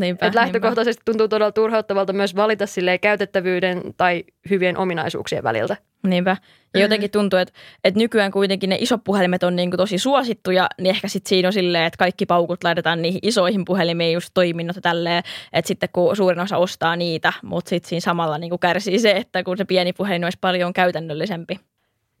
Niinpä, 0.00 0.26
Et 0.26 0.34
lähtökohtaisesti 0.34 1.00
niinpä. 1.00 1.12
tuntuu 1.12 1.28
todella 1.28 1.52
turhauttavalta 1.52 2.12
myös 2.12 2.36
valita 2.36 2.64
käytettävyyden 3.00 3.82
tai 3.96 4.24
hyvien 4.50 4.78
ominaisuuksien 4.78 5.42
väliltä. 5.42 5.76
Niinpä. 6.06 6.36
Ja 6.74 6.80
jotenkin 6.80 7.10
tuntuu, 7.10 7.38
että, 7.38 7.54
että 7.84 7.98
nykyään 7.98 8.32
kuitenkin 8.32 8.70
ne 8.70 8.76
isot 8.80 9.04
puhelimet 9.04 9.42
on 9.42 9.56
niin 9.56 9.70
kuin 9.70 9.78
tosi 9.78 9.98
suosittuja, 9.98 10.66
niin 10.80 10.90
ehkä 10.90 11.08
sitten 11.08 11.28
siinä 11.28 11.48
on 11.48 11.52
silleen, 11.52 11.84
että 11.84 11.98
kaikki 11.98 12.26
paukut 12.26 12.64
laitetaan 12.64 13.02
niihin 13.02 13.20
isoihin 13.22 13.64
puhelimiin 13.64 14.12
just 14.12 14.30
toiminnot 14.34 14.76
ja 14.76 14.82
tälleen, 14.82 15.22
että 15.52 15.68
sitten 15.68 15.88
kun 15.92 16.16
suurin 16.16 16.40
osa 16.40 16.56
ostaa 16.56 16.96
niitä, 16.96 17.32
mutta 17.42 17.68
sitten 17.68 17.88
siinä 17.88 18.00
samalla 18.00 18.38
niin 18.38 18.50
kuin 18.50 18.60
kärsii 18.60 18.98
se, 18.98 19.10
että 19.10 19.42
kun 19.42 19.56
se 19.56 19.64
pieni 19.64 19.92
puhelin 19.92 20.24
olisi 20.24 20.38
paljon 20.40 20.72
käytännöllisempi. 20.72 21.60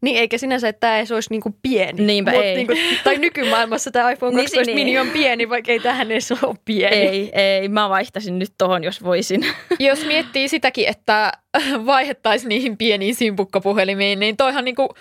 Niin, 0.04 0.16
eikä 0.16 0.38
sinänsä, 0.38 0.68
että 0.68 0.80
tämä 0.80 0.98
ei 0.98 1.06
olisi 1.14 1.30
niinku 1.30 1.56
pieni. 1.62 2.06
Niinpä 2.06 2.30
Mut 2.30 2.42
ei. 2.42 2.56
Niinku, 2.56 2.72
tai 3.04 3.18
nykymaailmassa 3.18 3.90
tämä 3.90 4.10
iPhone 4.10 4.36
12 4.42 4.60
niin, 4.66 4.74
mini 4.74 4.90
niin. 4.90 5.00
on 5.00 5.08
pieni, 5.08 5.48
vaikka 5.48 5.72
ei 5.72 5.80
tähän 5.80 6.10
edes 6.10 6.32
ole 6.32 6.56
pieni. 6.64 6.96
Ei, 6.96 7.30
ei. 7.32 7.68
Mä 7.68 7.88
vaihtaisin 7.88 8.38
nyt 8.38 8.52
tohon, 8.58 8.84
jos 8.84 9.02
voisin. 9.02 9.46
Jos 9.78 10.06
miettii 10.06 10.48
sitäkin, 10.48 10.88
että 10.88 11.32
vaihettaisiin 11.86 12.48
niihin 12.48 12.76
pieniin 12.76 13.14
simpukkapuhelimiin, 13.14 14.20
niin 14.20 14.36
toihan 14.36 14.64
niinku 14.64 14.94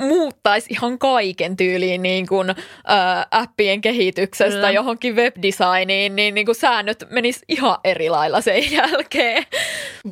muuttaisi 0.00 0.66
ihan 0.70 0.98
kaiken 0.98 1.56
tyyliin 1.56 2.02
niin 2.02 2.26
kuin, 2.26 2.50
ä, 2.50 2.54
appien 3.30 3.80
kehityksestä 3.80 4.54
Kyllä. 4.54 4.70
johonkin 4.70 5.16
webdesigniin, 5.16 6.16
niin, 6.16 6.34
niin 6.34 6.46
kuin 6.46 6.54
säännöt 6.54 7.04
menis 7.10 7.42
ihan 7.48 7.78
eri 7.84 8.10
lailla 8.10 8.40
sen 8.40 8.72
jälkeen. 8.72 9.44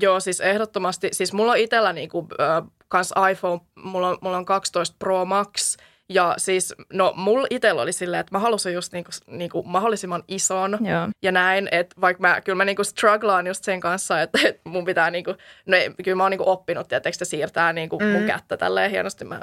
Joo, 0.00 0.20
siis 0.20 0.40
ehdottomasti. 0.40 1.08
Siis 1.12 1.32
mulla 1.32 1.52
on 1.52 1.58
itsellä 1.58 1.92
niin 1.92 2.08
kuin, 2.08 2.26
äh, 2.40 2.70
kans 2.88 3.14
iPhone, 3.32 3.60
mulla 3.84 4.08
on, 4.08 4.18
mulla 4.20 4.36
on 4.36 4.44
12 4.44 4.96
Pro 4.98 5.24
Max 5.24 5.67
ja 6.08 6.34
siis, 6.36 6.74
no 6.92 7.12
mulla 7.16 7.46
itsellä 7.50 7.82
oli 7.82 7.92
silleen, 7.92 8.20
että 8.20 8.34
mä 8.34 8.38
halusin 8.38 8.74
just 8.74 8.92
niinku, 8.92 9.10
niinku 9.26 9.62
mahdollisimman 9.62 10.24
ison 10.28 10.78
Joo. 10.80 11.08
ja 11.22 11.32
näin, 11.32 11.68
että 11.70 12.00
vaikka 12.00 12.20
mä, 12.20 12.40
kyllä 12.40 12.56
mä 12.56 12.64
niinku 12.64 12.84
strugglaan 12.84 13.46
just 13.46 13.64
sen 13.64 13.80
kanssa, 13.80 14.22
että, 14.22 14.38
että 14.44 14.60
mun 14.64 14.84
pitää 14.84 15.10
niinku, 15.10 15.34
no 15.66 15.76
kyllä 16.04 16.16
mä 16.16 16.22
oon 16.22 16.30
niinku 16.30 16.50
oppinut, 16.50 16.88
tietysti 16.88 17.24
siirtää 17.24 17.72
niinku 17.72 17.98
mm. 17.98 18.06
mun 18.06 18.24
kättä 18.24 18.56
tälleen 18.56 18.90
hienosti, 18.90 19.24
mä 19.24 19.40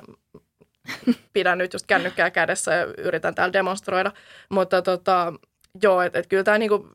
pidän 1.33 1.57
nyt 1.57 1.73
just 1.73 1.85
kännykkää 1.85 2.31
kädessä 2.31 2.73
ja 2.73 2.85
yritän 2.97 3.35
täällä 3.35 3.53
demonstroida, 3.53 4.11
mutta 4.49 4.81
tota, 4.81 5.33
joo, 5.83 6.01
että 6.01 6.19
et 6.19 6.27
kyllä 6.27 6.43
tämä 6.43 6.57
niinku 6.57 6.89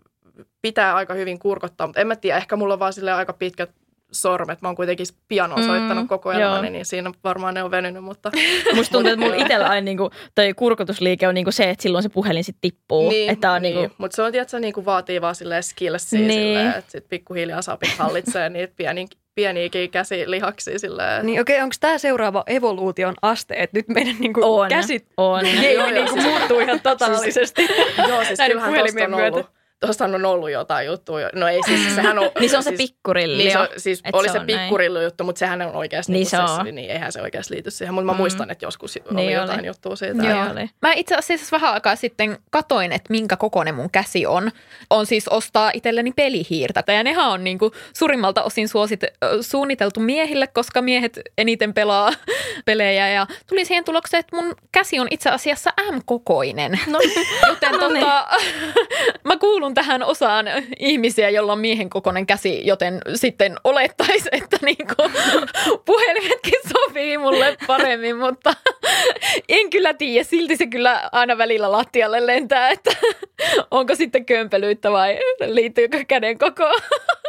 pitää 0.63 0.95
aika 0.95 1.15
hyvin 1.15 1.39
kurkottaa, 1.39 1.87
mutta 1.87 2.01
en 2.01 2.07
mä 2.07 2.17
tiedä, 2.17 2.39
ehkä 2.39 2.57
mulla 2.57 2.75
on 2.75 2.81
vaan 2.81 2.93
aika 3.17 3.33
pitkät 3.33 3.71
sormet. 4.13 4.63
Mä 4.63 4.69
oon 4.69 4.77
kuitenkin 4.77 5.07
piano 5.29 5.57
mm, 5.57 5.63
soittanut 5.63 6.09
koko 6.09 6.33
elämäni, 6.33 6.71
niin 6.71 6.87
siinä 6.87 7.13
varmaan 7.25 7.55
ne 7.55 7.63
on 7.63 7.71
venynyt, 7.71 8.05
mutta... 8.05 8.31
Musta 8.75 8.93
tuntuu, 8.93 9.13
että 9.13 9.25
mulla 9.25 9.43
itsellä 9.43 9.69
aina 9.69 9.85
niinku, 9.85 10.11
toi 10.35 10.55
kurkotusliike 10.55 11.29
on 11.29 11.35
niinku 11.35 11.53
se, 11.53 11.71
että 11.71 11.83
silloin 11.83 12.03
se 12.03 12.09
puhelin 12.09 12.45
sitten 12.45 12.61
tippuu. 12.61 13.09
Niin, 13.09 13.31
että 13.31 13.53
on 13.53 13.63
niin. 13.63 13.77
Niinku... 13.77 13.95
mutta 13.99 14.17
se 14.17 14.23
on, 14.23 14.33
tiedätkö, 14.33 14.61
niinku 14.61 14.85
vaatii 14.85 15.21
vaan 15.21 15.35
silleen 15.35 15.63
skillsia 15.63 16.21
niin. 16.21 16.33
silleen, 16.33 16.79
että 16.79 16.91
sit 16.91 17.09
pikkuhiljaa 17.09 17.63
saa 17.63 17.79
hallitsee 17.99 18.49
niitä 18.49 18.73
pieniä 18.77 19.07
pieniäkin 19.35 19.91
käsilihaksia 19.91 20.79
silleen. 20.79 21.27
Niin 21.27 21.41
okei, 21.41 21.57
okay, 21.57 21.63
onko 21.63 21.75
tämä 21.81 21.99
seuraava 21.99 22.45
evoluution 22.47 23.15
aste, 23.23 23.55
että 23.59 23.79
nyt 23.79 23.89
meidän 23.89 24.17
niinku 24.19 24.41
on, 24.45 24.69
käsit 24.69 25.07
on. 25.17 25.47
Ei, 25.65 25.93
niinku 25.93 26.17
muuttuu 26.17 26.61
ihan 26.61 26.81
totaalisesti. 26.91 27.67
Siis, 27.67 27.89
joo, 28.09 28.25
siis 28.25 28.41
kyllähän 28.47 28.75
tuosta 28.75 29.05
on 29.05 29.15
ollut 29.15 29.60
tuosta 29.81 30.05
on 30.05 30.25
ollut 30.27 30.51
jotain 30.51 30.87
juttuja. 30.87 31.31
No 31.35 31.49
ei 31.49 31.61
siis, 31.67 31.95
sehän 31.95 32.19
on... 32.19 32.31
niin 32.41 32.51
se 32.51 32.57
on 32.57 32.63
siis, 32.63 32.79
se 32.79 32.85
pikkurilli 32.85 33.43
niin 33.43 33.53
se 33.53 33.59
on, 33.59 33.69
siis 33.77 34.03
oli 34.13 34.29
se, 34.29 34.33
se 34.33 34.41
pikkurilli 34.45 35.05
juttu, 35.05 35.25
mutta 35.25 35.39
sehän 35.39 35.63
on 35.63 35.77
oikeasti 35.77 36.13
niin, 36.13 36.19
niin, 36.19 36.31
se 36.31 36.65
se, 36.65 36.73
niin 36.73 36.91
eihän 36.91 37.13
se 37.13 37.23
oikeasti 37.23 37.55
liity 37.55 37.71
siihen. 37.71 37.95
Mutta 37.95 38.07
mä 38.07 38.13
mm. 38.13 38.17
muistan, 38.17 38.51
että 38.51 38.65
joskus 38.65 38.97
oli 38.97 39.17
niin 39.17 39.33
jotain 39.33 39.61
oli. 39.61 39.67
juttua 39.67 39.97
siitä. 39.97 40.27
Joo. 40.27 40.51
Oli. 40.51 40.71
Mä 40.83 40.93
itse 40.93 41.15
asiassa 41.15 41.57
vähän 41.57 41.75
aikaa 41.75 41.97
sitten 41.97 42.39
katoin, 42.51 42.93
että 42.93 43.11
minkä 43.11 43.37
kokoinen 43.37 43.75
mun 43.75 43.91
käsi 43.91 44.27
on. 44.27 44.51
On 44.91 45.07
siis 45.07 45.29
ostaa 45.29 45.71
itselleni 45.75 46.13
pelihiirtä. 46.13 46.85
Ja 46.87 47.03
nehän 47.03 47.29
on 47.29 47.45
niinku 47.45 47.73
suurimmalta 47.97 48.43
osin 48.43 48.69
suosit, 48.69 49.01
suunniteltu 49.41 50.01
miehille, 50.01 50.47
koska 50.47 50.83
miehet 50.83 51.21
eniten 51.39 51.75
pelaa 51.75 52.13
pelejä. 52.67 53.09
Ja 53.09 53.27
tuli 53.47 53.65
siihen 53.65 53.85
tulokseen, 53.85 54.21
että 54.21 54.37
mun 54.37 54.55
käsi 54.73 55.01
on 55.01 55.07
itse 55.11 55.31
asiassa 55.31 55.73
M-kokoinen. 55.93 56.81
No, 56.87 56.99
Joten 57.49 57.73
no 57.73 57.89
niin. 57.89 58.01
tota, 58.01 58.29
mä 59.25 59.37
kuulun 59.37 59.70
kuulun 59.71 59.75
tähän 59.75 60.03
osaan 60.03 60.47
ihmisiä, 60.79 61.31
jolla 61.31 61.53
on 61.53 61.59
miehen 61.59 61.91
kokoinen 61.91 62.27
käsi, 62.27 62.67
joten 62.67 63.01
sitten 63.15 63.57
olettaisi, 63.65 64.29
että 64.43 64.57
niinku 64.63 64.95
puhelimetkin 65.85 66.61
sopii 66.69 67.19
mulle 67.19 67.57
paremmin, 67.67 68.17
mutta 68.17 68.55
en 69.49 69.71
kyllä 69.71 69.95
tiedä. 69.95 70.25
Silti 70.25 70.57
se 70.57 70.67
kyllä 70.67 71.09
aina 71.13 71.39
välillä 71.39 71.73
lattialle 71.73 72.27
lentää, 72.27 72.71
että 72.71 72.91
onko 73.71 73.95
sitten 73.95 74.25
kömpelyyttä 74.25 74.91
vai 74.91 75.19
liittyykö 75.47 76.05
käden 76.09 76.39
kokoon. 76.39 76.81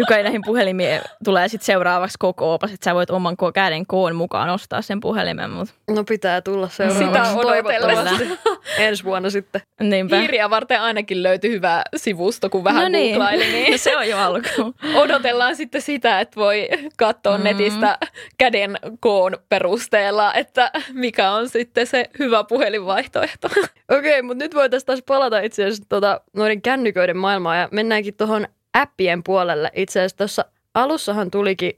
joka 0.00 0.16
ei 0.16 0.22
näihin 0.22 0.42
puhelimiin 0.44 1.00
tulee 1.24 1.48
sitten 1.48 1.66
seuraavaksi 1.66 2.16
koko 2.18 2.54
opas, 2.54 2.72
että 2.72 2.84
sä 2.84 2.94
voit 2.94 3.10
oman 3.10 3.36
käden 3.54 3.86
koon 3.86 4.16
mukaan 4.16 4.50
ostaa 4.50 4.82
sen 4.82 5.00
puhelimen. 5.00 5.50
Mutta. 5.50 5.74
No 5.90 6.04
pitää 6.04 6.40
tulla 6.40 6.68
seuraavaksi. 6.68 7.06
Sitä 7.06 7.50
odotellessa. 7.50 8.36
Ensi 8.78 9.04
vuonna 9.04 9.30
sitten. 9.30 9.60
Niinpä. 9.80 10.20
Iiriä 10.20 10.50
varten 10.50 10.80
ainakin 10.80 11.22
löytyi 11.22 11.50
hyvä 11.50 11.82
sivusto, 11.96 12.50
kun 12.50 12.64
vähän 12.64 12.82
no 12.82 12.88
niin. 12.88 13.10
googlaili. 13.10 13.44
Niin 13.44 13.70
no 13.72 13.78
se 13.78 13.96
on 13.96 14.08
jo 14.08 14.18
alku. 14.18 14.74
Odotellaan 14.94 15.56
sitten 15.56 15.82
sitä, 15.82 16.20
että 16.20 16.40
voi 16.40 16.68
katsoa 16.96 17.38
mm. 17.38 17.44
netistä 17.44 17.98
käden 18.38 18.78
koon 19.00 19.36
perusteella, 19.48 20.34
että 20.34 20.70
mikä 20.92 21.30
on 21.30 21.48
sitten 21.48 21.86
se 21.86 22.10
hyvä 22.18 22.44
puhelinvaihtoehto. 22.44 23.48
Okei, 23.48 23.98
okay, 23.98 24.22
mutta 24.22 24.44
nyt 24.44 24.54
voitaisiin 24.54 24.86
taas 24.86 25.02
palata 25.06 25.40
itse 25.40 25.64
asiassa 25.64 25.84
tuota, 25.88 26.20
noiden 26.36 26.62
kännyköiden 26.62 27.16
maailmaan 27.16 27.58
ja 27.58 27.68
mennäänkin 27.72 28.14
tuohon 28.14 28.46
appien 28.74 29.22
puolelle. 29.22 29.70
Itse 29.74 30.00
asiassa 30.00 30.16
tuossa 30.16 30.44
alussahan 30.74 31.30
tulikin 31.30 31.72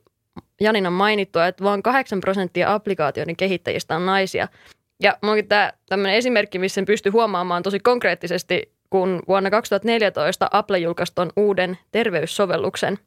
Janina 0.61 0.91
mainittua, 0.91 1.47
että 1.47 1.65
vain 1.65 1.83
8 1.83 2.21
prosenttia 2.21 2.75
applikaatioiden 2.75 3.37
kehittäjistä 3.37 3.97
on 3.97 4.07
naisia. 4.07 4.49
Ja 5.03 5.17
onkin 5.23 5.49
tämä 5.49 5.73
tämmöinen 5.89 6.17
esimerkki, 6.17 6.59
missä 6.59 6.75
sen 6.75 6.85
pystyy 6.85 7.13
huomaamaan 7.13 7.63
tosi 7.63 7.81
konkreettisesti, 7.81 8.73
kun 8.91 9.23
vuonna 9.29 9.51
2014 9.51 10.49
Apple 10.53 10.79
julkaisi 10.79 11.15
tuon 11.15 11.31
uuden 11.37 11.79
terveyssovelluksen, 11.93 12.99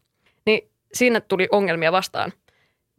niin 0.46 0.70
siinä 0.94 1.22
tuli 1.22 1.48
ongelmia 1.52 1.92
vastaan. 1.92 2.34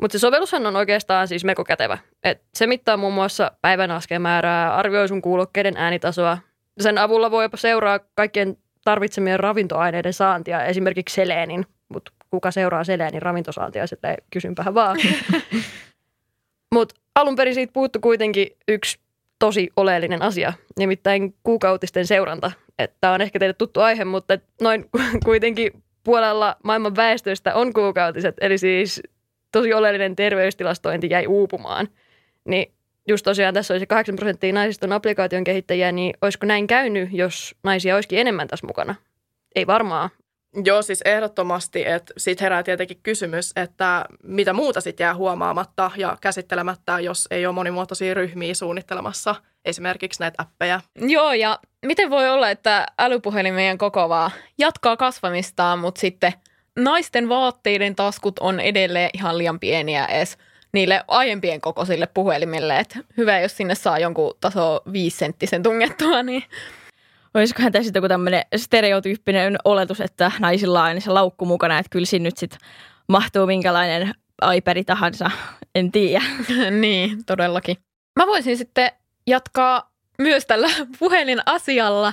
Mutta 0.02 0.12
se 0.12 0.18
sovellushan 0.18 0.66
on 0.66 0.76
oikeastaan 0.76 1.28
siis 1.28 1.44
mekokätevä. 1.44 1.98
Et 2.24 2.42
se 2.54 2.66
mittaa 2.66 2.96
muun 2.96 3.14
muassa 3.14 3.52
päivän 3.62 3.90
askemäärää, 3.90 4.74
arvioi 4.74 5.08
sun 5.08 5.22
kuulokkeiden 5.22 5.76
äänitasoa. 5.76 6.38
Sen 6.80 6.98
avulla 6.98 7.30
voi 7.30 7.44
jopa 7.44 7.56
seuraa 7.56 8.00
kaikkien 8.14 8.56
tarvitsemien 8.86 9.40
ravintoaineiden 9.40 10.12
saantia, 10.12 10.64
esimerkiksi 10.64 11.14
seleenin, 11.14 11.66
mutta 11.88 12.12
kuka 12.30 12.50
seuraa 12.50 12.84
seleenin 12.84 13.22
ravintosaantia, 13.22 13.86
sitten 13.86 14.16
kysynpähän 14.30 14.74
vaan. 14.74 14.96
mutta 16.74 16.94
alun 17.14 17.36
perin 17.36 17.54
siitä 17.54 17.72
puuttu 17.72 18.00
kuitenkin 18.00 18.46
yksi 18.68 18.98
tosi 19.38 19.70
oleellinen 19.76 20.22
asia, 20.22 20.52
nimittäin 20.78 21.34
kuukautisten 21.42 22.06
seuranta. 22.06 22.52
Tämä 23.00 23.12
on 23.12 23.20
ehkä 23.20 23.38
teille 23.38 23.54
tuttu 23.54 23.80
aihe, 23.80 24.04
mutta 24.04 24.38
noin 24.60 24.90
kuitenkin 25.24 25.82
puolella 26.04 26.56
maailman 26.64 26.96
väestöstä 26.96 27.54
on 27.54 27.72
kuukautiset, 27.72 28.34
eli 28.40 28.58
siis 28.58 29.02
tosi 29.52 29.74
oleellinen 29.74 30.16
terveystilastointi 30.16 31.10
jäi 31.10 31.26
uupumaan. 31.26 31.88
Niin 32.44 32.72
just 33.08 33.24
tosiaan 33.24 33.54
tässä 33.54 33.74
olisi 33.74 33.86
8 33.86 34.16
prosenttia 34.16 34.52
naisista 34.52 34.86
on 34.86 34.92
applikaation 34.92 35.44
kehittäjiä, 35.44 35.92
niin 35.92 36.14
olisiko 36.22 36.46
näin 36.46 36.66
käynyt, 36.66 37.08
jos 37.12 37.54
naisia 37.64 37.94
olisikin 37.94 38.18
enemmän 38.18 38.48
tässä 38.48 38.66
mukana? 38.66 38.94
Ei 39.54 39.66
varmaan. 39.66 40.10
Joo, 40.64 40.82
siis 40.82 41.02
ehdottomasti, 41.04 41.88
että 41.88 42.14
sitten 42.16 42.44
herää 42.44 42.62
tietenkin 42.62 43.00
kysymys, 43.02 43.52
että 43.56 44.04
mitä 44.22 44.52
muuta 44.52 44.80
sitten 44.80 45.04
jää 45.04 45.14
huomaamatta 45.14 45.90
ja 45.96 46.16
käsittelemättä, 46.20 47.00
jos 47.00 47.28
ei 47.30 47.46
ole 47.46 47.54
monimuotoisia 47.54 48.14
ryhmiä 48.14 48.54
suunnittelemassa 48.54 49.34
esimerkiksi 49.64 50.20
näitä 50.20 50.42
appeja. 50.42 50.80
Joo, 50.94 51.32
ja 51.32 51.58
miten 51.86 52.10
voi 52.10 52.28
olla, 52.28 52.50
että 52.50 52.86
älypuhelimien 52.98 53.78
koko 53.78 54.08
vaan 54.08 54.30
jatkaa 54.58 54.96
kasvamistaan, 54.96 55.78
mutta 55.78 56.00
sitten 56.00 56.32
naisten 56.78 57.28
vaatteiden 57.28 57.96
taskut 57.96 58.38
on 58.38 58.60
edelleen 58.60 59.10
ihan 59.14 59.38
liian 59.38 59.60
pieniä 59.60 60.06
edes 60.06 60.38
niille 60.76 61.04
aiempien 61.08 61.60
kokoisille 61.60 62.06
puhelimille. 62.14 62.78
Et 62.78 62.98
hyvä, 63.16 63.40
jos 63.40 63.56
sinne 63.56 63.74
saa 63.74 63.98
jonkun 63.98 64.34
taso 64.40 64.80
viisenttisen 64.92 65.62
tungettua, 65.62 66.22
niin 66.22 66.42
Olisikohan 67.34 67.72
tässä 67.72 67.92
joku 67.94 68.08
tämmöinen 68.08 68.42
stereotyyppinen 68.56 69.56
oletus, 69.64 70.00
että 70.00 70.32
naisilla 70.38 70.80
on 70.80 70.86
aina 70.86 71.00
se 71.00 71.10
laukku 71.10 71.46
mukana, 71.46 71.78
että 71.78 71.90
kyllä 71.90 72.06
sinne 72.06 72.26
nyt 72.28 72.36
sitten 72.36 72.58
mahtuu 73.08 73.46
minkälainen 73.46 74.14
iPad 74.54 74.84
tahansa, 74.84 75.30
en 75.74 75.92
tiedä. 75.92 76.22
niin, 76.80 77.24
todellakin. 77.24 77.76
Mä 78.18 78.26
voisin 78.26 78.56
sitten 78.56 78.90
jatkaa 79.26 79.90
myös 80.18 80.46
tällä 80.46 80.68
puhelin 80.98 81.40
asialla. 81.46 82.12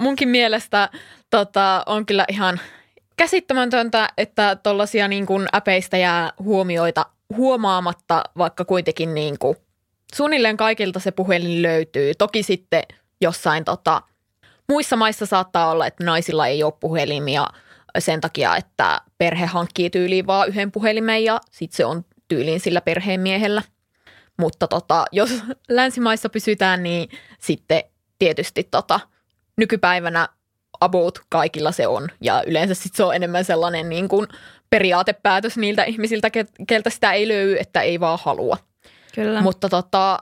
Munkin 0.00 0.28
mielestä 0.28 0.88
tota, 1.30 1.82
on 1.86 2.06
kyllä 2.06 2.24
ihan 2.28 2.60
käsittämätöntä, 3.16 4.08
että 4.18 4.56
tuollaisia 4.62 5.08
niin 5.08 5.26
kuin 5.26 5.46
äpeistä 5.54 5.96
jää 5.96 6.32
huomioita 6.38 7.06
huomaamatta, 7.36 8.24
vaikka 8.38 8.64
kuitenkin 8.64 9.14
niin 9.14 9.38
kuin 9.38 9.56
suunnilleen 10.14 10.56
kaikilta 10.56 11.00
se 11.00 11.10
puhelin 11.10 11.62
löytyy. 11.62 12.14
Toki 12.14 12.42
sitten 12.42 12.82
jossain 13.20 13.64
tota, 13.64 14.02
muissa 14.68 14.96
maissa 14.96 15.26
saattaa 15.26 15.70
olla, 15.70 15.86
että 15.86 16.04
naisilla 16.04 16.46
ei 16.46 16.62
ole 16.62 16.72
puhelimia 16.80 17.46
sen 17.98 18.20
takia, 18.20 18.56
että 18.56 19.00
perhe 19.18 19.46
hankkii 19.46 19.90
tyyliin 19.90 20.26
vaan 20.26 20.48
yhden 20.48 20.72
puhelimen 20.72 21.24
ja 21.24 21.40
sitten 21.50 21.76
se 21.76 21.84
on 21.84 22.04
tyyliin 22.28 22.60
sillä 22.60 22.80
perheen 22.80 23.20
miehellä. 23.20 23.62
Mutta 24.38 24.68
tota, 24.68 25.04
jos 25.12 25.30
länsimaissa 25.68 26.28
pysytään, 26.28 26.82
niin 26.82 27.08
sitten 27.40 27.82
tietysti 28.18 28.68
tota, 28.70 29.00
nykypäivänä 29.56 30.28
about 30.80 31.18
kaikilla 31.28 31.72
se 31.72 31.86
on. 31.86 32.08
Ja 32.20 32.42
yleensä 32.46 32.74
sit 32.74 32.94
se 32.94 33.04
on 33.04 33.14
enemmän 33.14 33.44
sellainen 33.44 33.88
niin 33.88 34.08
kuin 34.08 34.28
periaatepäätös 34.74 35.56
niiltä 35.56 35.84
ihmisiltä, 35.84 36.30
keltä 36.68 36.90
sitä 36.90 37.12
ei 37.12 37.28
löydy, 37.28 37.56
että 37.60 37.80
ei 37.80 38.00
vaan 38.00 38.18
halua. 38.22 38.56
Kyllä. 39.14 39.40
Mutta 39.40 39.68
tota, 39.68 40.18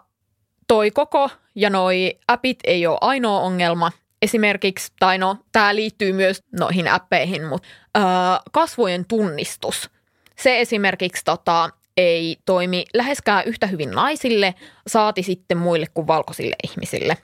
toi 0.68 0.90
koko 0.90 1.30
ja 1.54 1.70
noi 1.70 2.18
appit 2.28 2.58
ei 2.64 2.86
ole 2.86 2.98
ainoa 3.00 3.40
ongelma. 3.40 3.92
Esimerkiksi, 4.22 4.92
tai 4.98 5.18
no, 5.18 5.36
tämä 5.52 5.74
liittyy 5.74 6.12
myös 6.12 6.42
noihin 6.60 6.88
appeihin, 6.88 7.44
mutta 7.44 7.68
äh, 7.96 8.04
kasvojen 8.52 9.04
tunnistus. 9.04 9.90
Se 10.36 10.60
esimerkiksi 10.60 11.24
tota, 11.24 11.70
ei 11.96 12.36
toimi 12.44 12.84
läheskään 12.94 13.44
yhtä 13.46 13.66
hyvin 13.66 13.90
naisille, 13.90 14.54
saati 14.86 15.22
sitten 15.22 15.58
muille 15.58 15.86
kuin 15.94 16.06
valkoisille 16.06 16.56
ihmisille. 16.64 17.16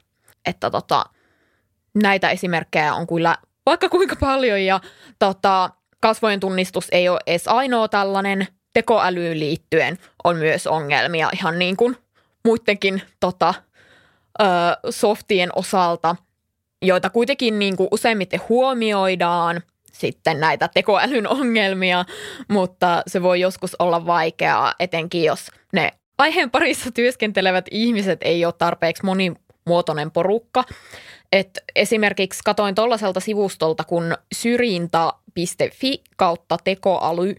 Että 0.47 0.71
tota, 0.71 1.05
näitä 1.95 2.31
esimerkkejä 2.31 2.95
on 2.95 3.07
kyllä 3.07 3.37
vaikka 3.67 3.89
kuinka 3.89 4.17
paljon 4.17 4.65
ja 4.65 4.81
tota, 5.19 5.71
kasvojen 6.01 6.41
tunnistus 6.41 6.89
ei 6.93 7.09
ole 7.09 7.21
edes 7.27 7.49
ainoa 7.49 7.89
tällainen. 7.89 8.47
Tekoälyyn 8.75 9.41
liittyen 9.41 9.99
on 10.25 10.37
myös 10.37 10.67
ongelmia 10.67 11.31
ihan 11.33 11.59
niin 11.59 11.77
kuin 11.77 11.97
muidenkin 12.45 13.03
tota, 13.21 13.55
softien 14.91 15.51
osalta, 15.57 16.17
joita 16.83 17.11
kuitenkin 17.11 17.59
niin 17.59 17.77
kuin 17.77 17.89
useimmiten 17.91 18.41
huomioidaan 18.49 19.63
sitten 19.93 20.41
näitä 20.41 20.69
tekoälyn 20.75 21.29
ongelmia, 21.29 22.05
mutta 22.49 23.03
se 23.07 23.23
voi 23.23 23.41
joskus 23.41 23.77
olla 23.79 24.07
vaikeaa, 24.07 24.75
etenkin 24.81 25.25
jos 25.25 25.51
ne 25.73 25.93
aiheen 26.19 26.51
parissa 26.51 26.91
työskentelevät 26.91 27.65
ihmiset 27.71 28.19
ei 28.23 28.45
ole 28.45 28.55
tarpeeksi 28.59 29.05
monimuotoinen 29.05 30.11
porukka. 30.11 30.65
Et 31.33 31.51
esimerkiksi 31.77 32.41
katoin 32.45 32.75
tuollaiselta 32.75 33.21
sivustolta 33.21 33.85
kun 33.85 34.15
syrjinta.fi 34.35 36.03
kautta 36.17 36.57
tekoäly. 36.65 37.35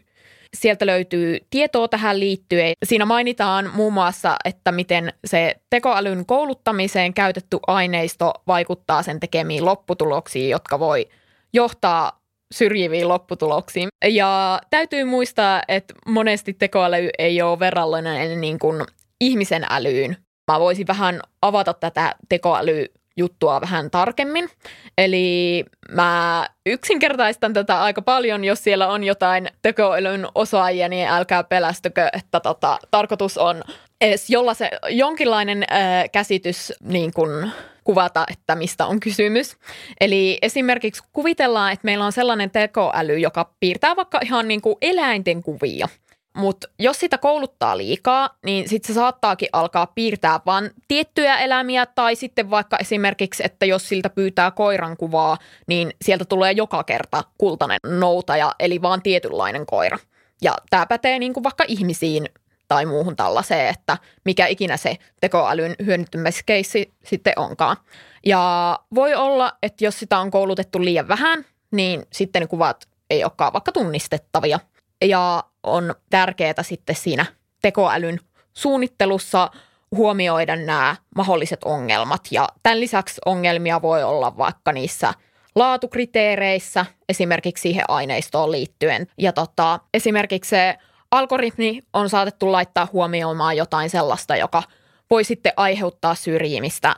Sieltä 0.58 0.86
löytyy 0.86 1.38
tietoa 1.50 1.88
tähän 1.88 2.20
liittyen. 2.20 2.74
Siinä 2.86 3.06
mainitaan 3.06 3.70
muun 3.74 3.94
muassa, 3.94 4.36
että 4.46 4.72
miten 4.72 5.14
se 5.26 5.56
tekoälyn 5.70 6.26
kouluttamiseen 6.26 7.14
käytetty 7.14 7.58
aineisto 7.68 8.34
vaikuttaa 8.48 9.04
sen 9.04 9.20
tekemiin 9.20 9.66
lopputuloksiin, 9.66 10.50
jotka 10.50 10.80
voi 10.80 11.10
johtaa 11.54 12.20
syrjiviin 12.54 13.08
lopputuloksiin. 13.08 13.90
Ja 14.08 14.62
täytyy 14.70 15.04
muistaa, 15.04 15.62
että 15.68 15.94
monesti 16.08 16.54
tekoäly 16.54 17.10
ei 17.20 17.42
ole 17.42 17.60
verrallinen 17.60 18.42
niin 18.42 18.60
kuin 18.60 18.82
ihmisen 19.22 19.66
älyyn. 19.70 20.18
Mä 20.52 20.60
voisin 20.60 20.88
vähän 20.88 21.22
avata 21.42 21.74
tätä 21.74 22.16
tekoäly 22.30 22.86
juttua 23.20 23.62
vähän 23.62 23.92
tarkemmin. 23.92 24.50
Eli 24.98 25.66
mä 25.92 26.48
yksinkertaistan 26.66 27.54
tätä 27.54 27.82
aika 27.82 28.02
paljon, 28.02 28.44
jos 28.44 28.64
siellä 28.64 28.88
on 28.88 29.04
jotain 29.04 29.48
tekoälyn 29.62 30.28
osaajia, 30.36 30.90
niin 30.90 31.08
älkää 31.08 31.44
pelästykö, 31.44 32.10
että 32.14 32.40
tota, 32.40 32.80
tarkoitus 32.92 33.38
on 33.38 33.64
edes 34.02 34.30
jolla 34.30 34.54
se 34.54 34.70
jonkinlainen 34.90 35.64
ää, 35.70 36.08
käsitys 36.08 36.74
niin 36.84 37.14
kun 37.14 37.50
kuvata, 37.84 38.26
että 38.32 38.56
mistä 38.56 38.86
on 38.86 39.00
kysymys. 39.00 39.58
Eli 40.02 40.38
esimerkiksi 40.42 41.04
kuvitellaan, 41.14 41.74
että 41.74 41.86
meillä 41.86 42.06
on 42.06 42.12
sellainen 42.12 42.52
tekoäly, 42.52 43.18
joka 43.18 43.52
piirtää 43.60 43.96
vaikka 43.96 44.20
ihan 44.24 44.48
niin 44.48 44.62
kuin 44.62 44.76
eläinten 44.82 45.44
kuvia– 45.44 45.88
mutta 46.40 46.68
jos 46.80 47.00
sitä 47.00 47.18
kouluttaa 47.18 47.78
liikaa, 47.78 48.30
niin 48.46 48.70
sitten 48.70 48.88
se 48.88 48.94
saattaakin 48.94 49.50
alkaa 49.54 49.88
piirtää 49.88 50.40
vain 50.46 50.72
tiettyjä 50.88 51.38
eläimiä 51.38 51.86
tai 51.86 52.16
sitten 52.16 52.50
vaikka 52.50 52.78
esimerkiksi, 52.78 53.44
että 53.46 53.66
jos 53.66 53.90
siltä 53.90 54.10
pyytää 54.10 54.52
koiran 54.52 54.98
kuvaa, 54.98 55.38
niin 55.68 55.94
sieltä 56.02 56.26
tulee 56.26 56.52
joka 56.52 56.84
kerta 56.84 57.24
kultainen 57.38 57.80
noutaja, 57.86 58.56
eli 58.60 58.82
vaan 58.82 59.02
tietynlainen 59.02 59.66
koira. 59.66 60.00
Ja 60.42 60.56
tämä 60.70 60.86
pätee 60.86 61.20
niin 61.20 61.34
kuin 61.34 61.44
vaikka 61.44 61.64
ihmisiin 61.68 62.30
tai 62.68 62.86
muuhun 62.86 63.16
tällaiseen, 63.16 63.68
että 63.70 63.98
mikä 64.26 64.48
ikinä 64.48 64.78
se 64.78 64.98
tekoälyn 65.22 65.76
hyödyntämiskeissi 65.86 66.94
sitten 67.06 67.34
onkaan. 67.36 67.78
Ja 68.26 68.80
voi 68.96 69.16
olla, 69.16 69.52
että 69.64 69.86
jos 69.86 70.00
sitä 70.00 70.20
on 70.20 70.32
koulutettu 70.32 70.84
liian 70.84 71.08
vähän, 71.08 71.46
niin 71.72 72.04
sitten 72.12 72.42
ne 72.42 72.48
kuvat 72.48 72.88
ei 73.10 73.24
olekaan 73.24 73.54
vaikka 73.54 73.72
tunnistettavia. 73.72 74.60
Ja 75.02 75.44
on 75.64 75.96
tärkeää 76.10 76.64
sitten 76.64 76.96
siinä 76.96 77.26
tekoälyn 77.62 78.20
suunnittelussa 78.54 79.52
huomioida 79.96 80.56
nämä 80.56 80.96
mahdolliset 81.16 81.64
ongelmat. 81.64 82.22
Ja 82.32 82.48
tämän 82.64 82.80
lisäksi 82.80 83.22
ongelmia 83.26 83.82
voi 83.82 84.04
olla 84.04 84.38
vaikka 84.38 84.72
niissä 84.72 85.14
laatukriteereissä, 85.56 86.86
esimerkiksi 87.10 87.62
siihen 87.62 87.86
aineistoon 87.88 88.52
liittyen. 88.52 89.08
Ja 89.18 89.34
tota, 89.34 89.80
esimerkiksi 89.94 90.50
se 90.50 90.76
algoritmi 91.12 91.82
on 91.94 92.10
saatettu 92.10 92.52
laittaa 92.52 92.88
huomioimaan 92.94 93.58
jotain 93.58 93.90
sellaista, 93.90 94.36
joka 94.36 94.64
voi 95.10 95.24
sitten 95.24 95.54
aiheuttaa 95.58 96.16
syrjimistä. 96.16 96.96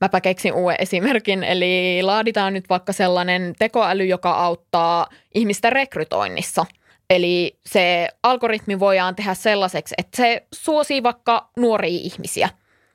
Mäpä 0.00 0.20
keksin 0.20 0.54
uuden 0.54 0.76
esimerkin, 0.78 1.44
eli 1.44 2.00
laaditaan 2.02 2.52
nyt 2.52 2.68
vaikka 2.68 2.92
sellainen 2.92 3.54
tekoäly, 3.58 4.04
joka 4.04 4.30
auttaa 4.30 5.06
ihmistä 5.34 5.70
rekrytoinnissa– 5.70 6.66
Eli 7.10 7.58
se 7.66 8.08
algoritmi 8.22 8.80
voidaan 8.80 9.16
tehdä 9.16 9.34
sellaiseksi, 9.34 9.94
että 9.98 10.16
se 10.16 10.46
suosii 10.54 11.02
vaikka 11.02 11.50
nuoria 11.56 12.00
ihmisiä, 12.02 12.48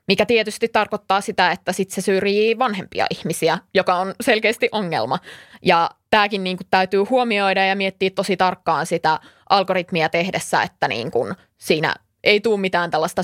mikä 0.08 0.26
tietysti 0.26 0.68
tarkoittaa 0.68 1.20
sitä, 1.20 1.50
että 1.50 1.72
sitten 1.72 1.94
se 1.94 2.00
syrjii 2.00 2.58
vanhempia 2.58 3.06
ihmisiä, 3.10 3.58
joka 3.74 3.94
on 3.94 4.14
selkeästi 4.20 4.68
ongelma. 4.72 5.18
Ja 5.62 5.90
tämäkin 6.10 6.44
niin 6.44 6.56
kuin 6.56 6.66
täytyy 6.70 7.00
huomioida 7.00 7.64
ja 7.64 7.76
miettiä 7.76 8.10
tosi 8.10 8.36
tarkkaan 8.36 8.86
sitä 8.86 9.20
algoritmia 9.50 10.08
tehdessä, 10.08 10.62
että 10.62 10.88
niin 10.88 11.10
kuin 11.10 11.34
siinä 11.58 11.94
ei 12.24 12.40
tule 12.40 12.60
mitään 12.60 12.90
tällaista 12.90 13.22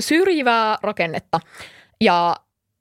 syrjivää 0.00 0.78
rakennetta. 0.82 1.40
Ja 2.00 2.36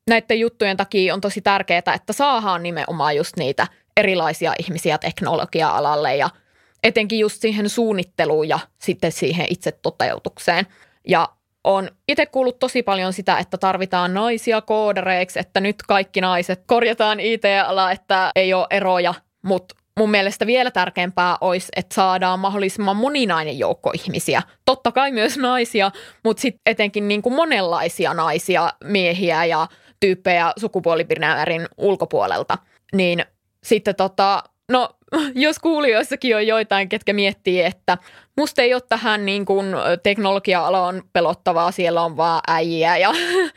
näiden 0.10 0.40
juttujen 0.40 0.78
takia 0.78 1.14
on 1.14 1.22
tosi 1.22 1.42
tärkeää, 1.42 1.94
että 1.96 2.14
saadaan 2.14 2.64
nimenomaan 2.64 3.16
just 3.16 3.38
niitä 3.38 3.68
erilaisia 3.98 4.54
ihmisiä 4.60 4.98
teknologia-alalle 4.98 6.16
ja– 6.16 6.30
etenkin 6.84 7.20
just 7.20 7.42
siihen 7.42 7.70
suunnitteluun 7.70 8.50
ja 8.50 8.60
sitten 8.80 9.12
siihen 9.12 9.46
itse 9.50 9.72
toteutukseen. 9.72 10.68
Ja 11.08 11.30
on 11.64 11.90
itse 12.08 12.26
kuullut 12.26 12.60
tosi 12.60 12.84
paljon 12.84 13.14
sitä, 13.14 13.38
että 13.38 13.58
tarvitaan 13.58 14.14
naisia 14.14 14.62
koodareiksi, 14.62 15.40
että 15.40 15.60
nyt 15.60 15.76
kaikki 15.88 16.22
naiset 16.22 16.64
korjataan 16.68 17.20
IT-ala, 17.20 17.92
että 17.92 18.32
ei 18.36 18.54
ole 18.54 18.68
eroja, 18.70 19.14
mutta 19.42 19.76
mun 19.98 20.12
mielestä 20.12 20.46
vielä 20.46 20.72
tärkeämpää 20.72 21.38
olisi, 21.42 21.68
että 21.76 21.96
saadaan 21.96 22.40
mahdollisimman 22.40 22.96
moninainen 22.96 23.60
joukko 23.60 23.92
ihmisiä. 23.94 24.42
Totta 24.66 24.92
kai 24.92 25.12
myös 25.12 25.38
naisia, 25.38 25.92
mutta 26.24 26.42
sitten 26.42 26.62
etenkin 26.66 27.08
niin 27.08 27.22
kuin 27.22 27.36
monenlaisia 27.36 28.14
naisia, 28.14 28.74
miehiä 28.84 29.46
ja 29.46 29.68
tyyppejä 30.00 30.54
sukupuolibinäärin 30.60 31.68
ulkopuolelta. 31.78 32.58
Niin 32.94 33.26
sitten 33.64 33.96
tota, 33.96 34.44
no 34.72 34.90
jos 35.36 35.60
kuulijoissakin 35.60 36.36
on 36.36 36.48
joitain, 36.48 36.90
ketkä 36.90 37.14
miettii, 37.14 37.62
että 37.62 37.98
musta 38.38 38.62
ei 38.62 38.74
ole 38.74 38.82
tähän 38.90 39.26
niin 39.26 39.46
kuin 39.46 39.66
teknologia-alaan 40.04 41.04
pelottavaa, 41.14 41.72
siellä 41.72 42.02
on 42.02 42.18
vaan 42.18 42.42
äijä 42.48 42.98
ja 42.98 43.12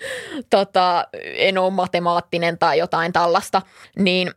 tota, 0.50 1.04
en 1.22 1.58
ole 1.58 1.70
matemaattinen 1.70 2.58
tai 2.58 2.78
jotain 2.78 3.12
tällaista, 3.12 3.62
niin 3.98 4.30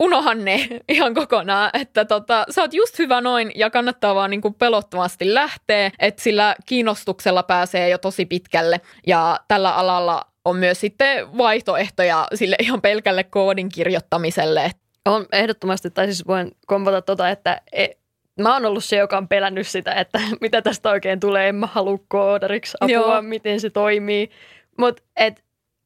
unohan 0.00 0.44
ne 0.44 0.68
ihan 0.88 1.14
kokonaan, 1.14 1.70
että 1.74 2.04
tota, 2.04 2.44
sä 2.50 2.62
oot 2.62 2.74
just 2.74 2.98
hyvä 2.98 3.20
noin 3.20 3.52
ja 3.54 3.70
kannattaa 3.70 4.14
vaan 4.14 4.30
niinku 4.30 4.50
pelottavasti 4.50 5.34
lähteä, 5.34 5.90
että 5.98 6.22
sillä 6.22 6.56
kiinnostuksella 6.66 7.42
pääsee 7.42 7.88
jo 7.88 7.98
tosi 7.98 8.26
pitkälle 8.26 8.80
ja 9.06 9.40
tällä 9.48 9.74
alalla 9.74 10.26
on 10.44 10.56
myös 10.56 10.80
sitten 10.80 11.38
vaihtoehtoja 11.38 12.28
sille 12.34 12.56
ihan 12.60 12.80
pelkälle 12.80 13.24
koodin 13.24 13.68
kirjoittamiselle. 13.68 14.70
On 15.08 15.26
ehdottomasti, 15.32 15.90
tai 15.90 16.06
siis 16.06 16.26
voin 16.26 16.56
kompata 16.66 17.02
tota, 17.02 17.30
että 17.30 17.60
e, 17.72 17.86
mä 18.40 18.54
oon 18.54 18.64
ollut 18.64 18.84
se, 18.84 18.96
joka 18.96 19.16
on 19.16 19.28
pelännyt 19.28 19.66
sitä, 19.66 19.92
että 19.92 20.20
mitä 20.40 20.62
tästä 20.62 20.90
oikein 20.90 21.20
tulee, 21.20 21.48
en 21.48 21.54
mä 21.54 21.66
halua 21.66 21.98
koodariksi 22.08 22.76
apua, 22.80 22.92
Joo. 22.92 23.22
miten 23.22 23.60
se 23.60 23.70
toimii. 23.70 24.30
Mutta 24.78 25.02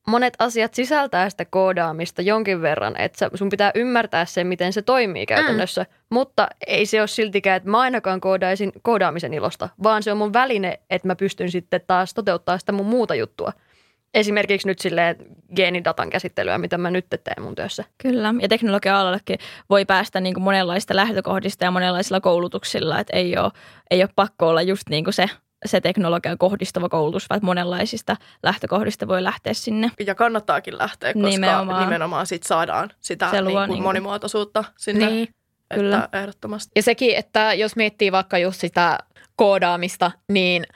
monet 0.08 0.34
asiat 0.38 0.74
sisältää 0.74 1.30
sitä 1.30 1.44
koodaamista 1.44 2.22
jonkin 2.22 2.62
verran, 2.62 3.00
että 3.00 3.30
sun 3.34 3.48
pitää 3.48 3.70
ymmärtää 3.74 4.24
se, 4.24 4.44
miten 4.44 4.72
se 4.72 4.82
toimii 4.82 5.26
käytännössä, 5.26 5.82
mm. 5.82 5.88
mutta 6.10 6.48
ei 6.66 6.86
se 6.86 7.00
ole 7.00 7.08
siltikään, 7.08 7.56
että 7.56 7.70
mä 7.70 7.80
ainakaan 7.80 8.20
koodaisin 8.20 8.72
koodaamisen 8.82 9.34
ilosta, 9.34 9.68
vaan 9.82 10.02
se 10.02 10.12
on 10.12 10.18
mun 10.18 10.32
väline, 10.32 10.80
että 10.90 11.08
mä 11.08 11.16
pystyn 11.16 11.50
sitten 11.50 11.80
taas 11.86 12.14
toteuttaa 12.14 12.58
sitä 12.58 12.72
mun 12.72 12.86
muuta 12.86 13.14
juttua. 13.14 13.52
Esimerkiksi 14.14 14.68
nyt 14.68 14.78
silleen 14.78 15.16
geenidatan 15.56 16.10
käsittelyä, 16.10 16.58
mitä 16.58 16.78
mä 16.78 16.90
nyt 16.90 17.06
teen 17.10 17.42
mun 17.42 17.54
työssä. 17.54 17.84
Kyllä, 18.02 18.34
ja 18.40 18.48
teknologia-alallekin 18.48 19.38
voi 19.70 19.84
päästä 19.84 20.20
niin 20.20 20.34
kuin 20.34 20.44
monenlaista 20.44 20.96
lähtökohdista 20.96 21.64
ja 21.64 21.70
monenlaisilla 21.70 22.20
koulutuksilla, 22.20 22.98
että 22.98 23.16
ei 23.16 23.38
ole, 23.38 23.52
ei 23.90 24.02
ole 24.02 24.10
pakko 24.16 24.48
olla 24.48 24.62
just 24.62 24.88
niin 24.88 25.04
kuin 25.04 25.14
se 25.14 25.30
se 25.66 25.80
teknologian 25.80 26.38
kohdistuva 26.38 26.88
koulutus, 26.88 27.30
vaan 27.30 27.40
monenlaisista 27.42 28.16
lähtökohdista 28.42 29.08
voi 29.08 29.24
lähteä 29.24 29.54
sinne. 29.54 29.90
Ja 30.06 30.14
kannattaakin 30.14 30.78
lähteä, 30.78 31.12
koska 31.12 31.28
nimenomaan, 31.28 31.84
nimenomaan 31.84 32.26
sit 32.26 32.42
saadaan 32.42 32.90
sitä 33.00 33.32
niin 33.32 33.44
kuin 33.44 33.70
niin 33.70 33.82
monimuotoisuutta 33.82 34.64
sinne. 34.78 35.06
Niin, 35.06 35.28
kyllä. 35.74 36.04
Että 36.04 36.18
ehdottomasti. 36.20 36.72
Ja 36.76 36.82
sekin, 36.82 37.16
että 37.16 37.54
jos 37.54 37.76
miettii 37.76 38.12
vaikka 38.12 38.38
just 38.38 38.60
sitä 38.60 38.98
koodaamista, 39.36 40.10
niin 40.28 40.66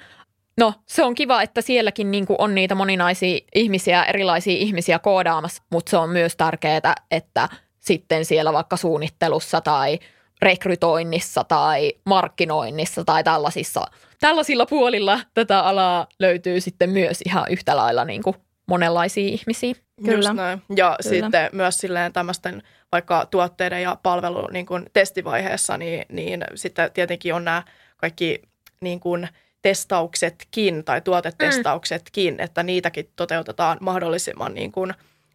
No, 0.59 0.75
se 0.87 1.05
on 1.05 1.15
kiva, 1.15 1.43
että 1.43 1.61
sielläkin 1.61 2.11
niin 2.11 2.27
kuin 2.27 2.37
on 2.41 2.55
niitä 2.55 2.75
moninaisia 2.75 3.39
ihmisiä, 3.55 4.05
erilaisia 4.05 4.57
ihmisiä 4.57 4.99
koodaamassa, 4.99 5.63
mutta 5.71 5.91
se 5.91 5.97
on 5.97 6.11
myös 6.11 6.37
tärkeää, 6.37 6.95
että 7.11 7.49
sitten 7.79 8.25
siellä 8.25 8.53
vaikka 8.53 8.77
suunnittelussa 8.77 9.61
tai 9.61 9.99
rekrytoinnissa 10.43 11.45
tai 11.45 11.93
markkinoinnissa 12.05 13.05
tai 13.05 13.25
tällaisissa, 13.25 13.87
tällaisilla 14.21 14.67
puolilla 14.67 15.21
tätä 15.35 15.61
alaa 15.61 16.07
löytyy 16.19 16.61
sitten 16.61 16.91
myös 16.91 17.23
ihan 17.27 17.47
yhtä 17.51 17.77
lailla 17.77 18.05
niin 18.05 18.23
kuin 18.23 18.37
monenlaisia 18.67 19.25
ihmisiä. 19.25 19.75
Kyllä. 20.05 20.33
näin. 20.33 20.63
Ja 20.77 20.97
Kyllä. 21.03 21.15
sitten 21.15 21.51
myös 21.53 21.79
silleen 21.79 22.13
tämmöisten 22.13 22.63
vaikka 22.93 23.27
tuotteiden 23.27 23.83
ja 23.83 23.97
palvelun 24.03 24.53
niin 24.53 24.67
kuin 24.67 24.87
testivaiheessa, 24.93 25.79
niin, 25.79 26.07
niin 26.09 26.45
sitten 26.55 26.91
tietenkin 26.93 27.35
on 27.35 27.45
nämä 27.45 27.63
kaikki 27.97 28.43
niin 28.81 29.01
kuin 29.01 29.29
testauksetkin 29.63 30.85
tai 30.85 31.01
tuotetestauksetkin, 31.01 32.35
mm. 32.35 32.41
että 32.41 32.63
niitäkin 32.63 33.09
toteutetaan 33.17 33.79
mahdollisimman 33.81 34.55
niin 34.55 34.73
kuin 34.73 34.95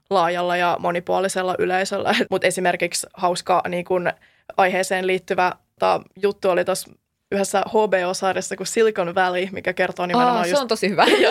laajalla 0.10 0.58
ja 0.58 0.78
monipuolisella 0.80 1.56
yleisöllä. 1.60 2.16
Mutta 2.32 2.48
esimerkiksi 2.48 3.08
hauska 3.14 3.62
niin 3.70 3.86
kuin 3.86 4.14
aiheeseen 4.58 5.08
liittyvä 5.08 5.52
ta, 5.80 6.02
juttu 6.22 6.50
oli 6.50 6.66
tuossa 6.66 6.92
yhdessä 7.32 7.64
HBO-sarjassa 7.70 8.56
kuin 8.56 8.68
Silicon 8.68 9.16
Valley, 9.16 9.48
mikä 9.52 9.74
kertoo 9.74 10.06
nimenomaan 10.06 10.38
Aa, 10.38 10.46
just... 10.46 10.56
se 10.56 10.62
on 10.62 10.68
tosi 10.68 10.90
hyvä. 10.90 11.06
ja, 11.24 11.30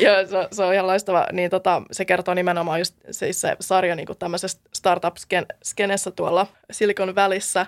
ja 0.00 0.26
se, 0.26 0.48
se, 0.52 0.62
on 0.62 0.74
ihan 0.74 0.86
loistava. 0.86 1.26
Niin 1.32 1.50
tota, 1.50 1.82
se 1.92 2.04
kertoo 2.04 2.34
nimenomaan 2.34 2.78
just 2.78 2.94
siis 3.10 3.40
se 3.40 3.56
sarja 3.60 3.94
niin 3.94 4.06
kuin 4.06 4.18
tämmöisestä 4.18 4.60
startup-skenessä 4.74 6.10
tuolla 6.10 6.46
Silicon 6.70 7.14
Valleyssä. 7.14 7.66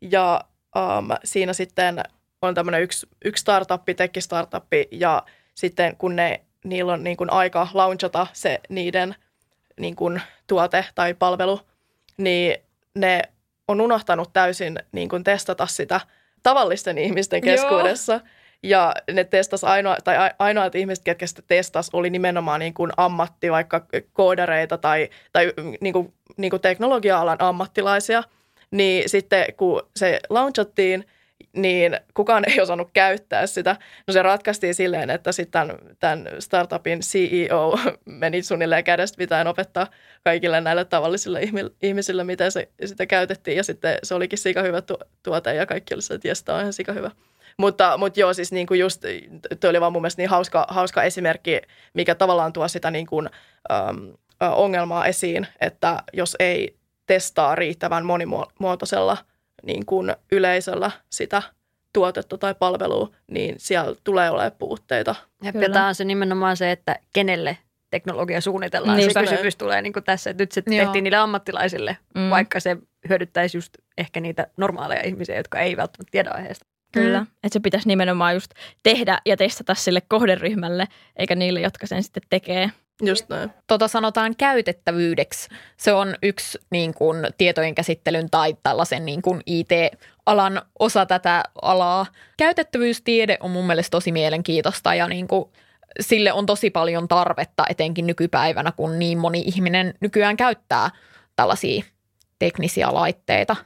Ja 0.00 0.40
um, 0.76 1.08
siinä 1.24 1.52
sitten 1.52 2.02
on 2.48 2.54
tämmöinen 2.54 2.82
yksi, 2.82 3.06
yksi 3.24 3.40
startuppi, 3.40 3.94
tekki-startuppi, 3.94 4.88
ja 4.90 5.22
sitten 5.54 5.96
kun 5.96 6.16
ne, 6.16 6.40
niillä 6.64 6.92
on 6.92 7.04
niin 7.04 7.16
kuin 7.16 7.32
aika 7.32 7.68
launchata 7.74 8.26
se 8.32 8.60
niiden 8.68 9.14
niin 9.80 9.96
kuin 9.96 10.22
tuote 10.46 10.84
tai 10.94 11.14
palvelu, 11.14 11.60
niin 12.16 12.56
ne 12.94 13.22
on 13.68 13.80
unohtanut 13.80 14.32
täysin 14.32 14.78
niin 14.92 15.08
kuin 15.08 15.24
testata 15.24 15.66
sitä 15.66 16.00
tavallisten 16.42 16.98
ihmisten 16.98 17.40
keskuudessa. 17.40 18.12
Joo. 18.12 18.22
Ja 18.62 18.94
ne 19.12 19.24
testas 19.24 19.64
ainoa, 19.64 19.96
tai 20.04 20.16
ainoat 20.38 20.74
ihmiset, 20.74 21.04
ketkä 21.04 21.26
sitä 21.26 21.42
testas, 21.46 21.90
oli 21.92 22.10
nimenomaan 22.10 22.60
niin 22.60 22.74
kuin 22.74 22.90
ammatti, 22.96 23.50
vaikka 23.50 23.86
koodareita 24.12 24.78
tai, 24.78 25.08
tai 25.32 25.52
niin 25.80 25.92
kuin, 25.92 26.12
niin 26.36 26.50
kuin 26.50 26.62
teknologia-alan 26.62 27.36
ammattilaisia. 27.40 28.22
Niin 28.70 29.08
sitten 29.08 29.44
kun 29.56 29.82
se 29.96 30.20
launchattiin, 30.30 31.04
niin 31.56 32.00
kukaan 32.14 32.44
ei 32.50 32.60
osannut 32.60 32.90
käyttää 32.92 33.46
sitä. 33.46 33.76
No 34.06 34.12
se 34.12 34.22
ratkaistiin 34.22 34.74
silleen, 34.74 35.10
että 35.10 35.32
sitten 35.32 35.72
tämän, 36.00 36.28
startupin 36.38 37.00
CEO 37.00 37.78
meni 38.04 38.42
suunnilleen 38.42 38.84
kädestä 38.84 39.16
pitäen 39.16 39.46
opettaa 39.46 39.86
kaikille 40.24 40.60
näille 40.60 40.84
tavallisille 40.84 41.40
ihmisille, 41.82 42.24
miten 42.24 42.52
se, 42.52 42.68
sitä 42.84 43.06
käytettiin. 43.06 43.56
Ja 43.56 43.64
sitten 43.64 43.98
se 44.02 44.14
olikin 44.14 44.38
sika 44.38 44.62
hyvä 44.62 44.82
tuote 45.22 45.54
ja 45.54 45.66
kaikki 45.66 45.94
oli 45.94 46.14
että 46.14 46.28
jes, 46.28 46.44
on 46.48 46.60
ihan 46.60 46.72
sika 46.72 46.92
hyvä. 46.92 47.10
Mutta, 47.58 47.98
mutta 47.98 48.20
joo, 48.20 48.34
siis 48.34 48.52
niin 48.52 48.66
kuin 48.66 48.80
just, 48.80 49.02
toi 49.60 49.70
oli 49.70 49.80
vaan 49.80 49.92
mun 49.92 50.02
mielestä 50.02 50.22
niin 50.22 50.30
hauska, 50.30 50.66
hauska 50.68 51.02
esimerkki, 51.02 51.60
mikä 51.94 52.14
tavallaan 52.14 52.52
tuo 52.52 52.68
sitä 52.68 52.90
niin 52.90 53.06
kuin, 53.06 53.28
äm, 53.72 54.12
ongelmaa 54.40 55.06
esiin, 55.06 55.46
että 55.60 56.02
jos 56.12 56.36
ei 56.38 56.76
testaa 57.06 57.54
riittävän 57.54 58.04
monimuotoisella– 58.04 59.16
niin 59.62 59.86
kuin 59.86 60.14
yleisöllä 60.32 60.90
sitä 61.10 61.42
tuotetta 61.92 62.38
tai 62.38 62.54
palvelua, 62.54 63.10
niin 63.26 63.54
siellä 63.58 63.96
tulee 64.04 64.30
olemaan 64.30 64.52
puutteita. 64.58 65.14
Ja 65.42 65.52
tämä 65.72 65.86
on 65.86 65.94
se 65.94 66.04
nimenomaan 66.04 66.56
se, 66.56 66.70
että 66.70 66.96
kenelle 67.12 67.58
teknologia 67.90 68.40
suunnitellaan. 68.40 68.96
Niin, 68.96 69.12
se 69.12 69.20
kysymys 69.20 69.56
tulee 69.56 69.82
niin 69.82 69.92
kuin 69.92 70.04
tässä, 70.04 70.30
että 70.30 70.42
nyt 70.42 70.52
se 70.52 70.62
Joo. 70.66 70.84
tehtiin 70.84 71.04
niille 71.04 71.16
ammattilaisille, 71.16 71.96
mm. 72.14 72.30
vaikka 72.30 72.60
se 72.60 72.76
hyödyttäisi 73.08 73.56
just 73.56 73.78
ehkä 73.98 74.20
niitä 74.20 74.46
normaaleja 74.56 75.02
ihmisiä, 75.02 75.36
jotka 75.36 75.58
ei 75.58 75.76
välttämättä 75.76 76.10
tiedä 76.10 76.30
aiheesta. 76.30 76.66
Kyllä, 76.92 77.18
mm. 77.20 77.26
että 77.44 77.52
se 77.52 77.60
pitäisi 77.60 77.88
nimenomaan 77.88 78.34
just 78.34 78.50
tehdä 78.82 79.20
ja 79.26 79.36
testata 79.36 79.74
sille 79.74 80.00
kohderyhmälle, 80.08 80.88
eikä 81.16 81.34
niille, 81.34 81.60
jotka 81.60 81.86
sen 81.86 82.02
sitten 82.02 82.22
tekee. 82.30 82.70
Just 83.02 83.28
näin. 83.28 83.50
Tota 83.66 83.88
sanotaan 83.88 84.36
käytettävyydeksi. 84.36 85.48
Se 85.76 85.92
on 85.92 86.14
yksi 86.22 86.58
niin 86.70 86.94
kuin, 86.94 87.26
tietojen 87.38 87.74
käsittelyn 87.74 88.30
tai 88.30 88.56
tällaisen 88.62 89.06
niin 89.06 89.22
kuin 89.22 89.40
IT-alan 89.46 90.62
osa 90.78 91.06
tätä 91.06 91.42
alaa. 91.62 92.06
Käytettävyystiede 92.36 93.36
on 93.40 93.50
mun 93.50 93.66
mielestä 93.66 93.90
tosi 93.90 94.12
mielenkiintoista 94.12 94.94
ja 94.94 95.08
niin 95.08 95.28
kuin, 95.28 95.44
sille 96.00 96.32
on 96.32 96.46
tosi 96.46 96.70
paljon 96.70 97.08
tarvetta 97.08 97.64
etenkin 97.70 98.06
nykypäivänä, 98.06 98.72
kun 98.72 98.98
niin 98.98 99.18
moni 99.18 99.42
ihminen 99.46 99.94
nykyään 100.00 100.36
käyttää 100.36 100.90
tällaisia 101.36 101.84
teknisiä 102.38 102.94
laitteita. 102.94 103.56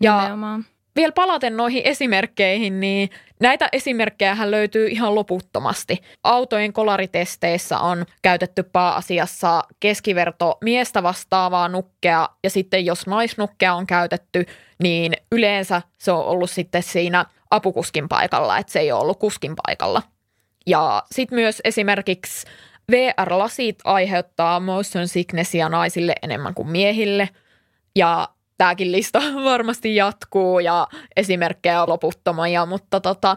Ja 0.00 0.16
Nimenomaan 0.16 0.64
vielä 0.96 1.12
palaten 1.12 1.56
noihin 1.56 1.82
esimerkkeihin, 1.84 2.80
niin 2.80 3.10
näitä 3.42 3.68
esimerkkejä 3.72 4.36
löytyy 4.44 4.88
ihan 4.88 5.14
loputtomasti. 5.14 5.98
Autojen 6.24 6.72
kolaritesteissä 6.72 7.78
on 7.78 8.06
käytetty 8.22 8.62
pääasiassa 8.62 9.62
keskiverto 9.80 10.58
miestä 10.64 11.02
vastaavaa 11.02 11.68
nukkea 11.68 12.28
ja 12.44 12.50
sitten 12.50 12.86
jos 12.86 13.06
naisnukkea 13.06 13.74
on 13.74 13.86
käytetty, 13.86 14.46
niin 14.82 15.12
yleensä 15.32 15.82
se 15.98 16.12
on 16.12 16.24
ollut 16.24 16.50
sitten 16.50 16.82
siinä 16.82 17.24
apukuskin 17.50 18.08
paikalla, 18.08 18.58
että 18.58 18.72
se 18.72 18.80
ei 18.80 18.92
ole 18.92 19.00
ollut 19.00 19.18
kuskin 19.18 19.54
paikalla. 19.66 20.02
Ja 20.66 21.02
sitten 21.12 21.38
myös 21.38 21.60
esimerkiksi 21.64 22.46
VR-lasit 22.90 23.78
aiheuttaa 23.84 24.60
motion 24.60 25.08
sicknessia 25.08 25.68
naisille 25.68 26.14
enemmän 26.22 26.54
kuin 26.54 26.70
miehille. 26.70 27.28
Ja 27.96 28.28
tämäkin 28.62 28.92
lista 28.92 29.22
varmasti 29.44 29.96
jatkuu 29.96 30.60
ja 30.60 30.86
esimerkkejä 31.16 31.82
on 31.82 31.88
loputtomia, 31.88 32.66
mutta 32.66 33.00
tota, 33.00 33.36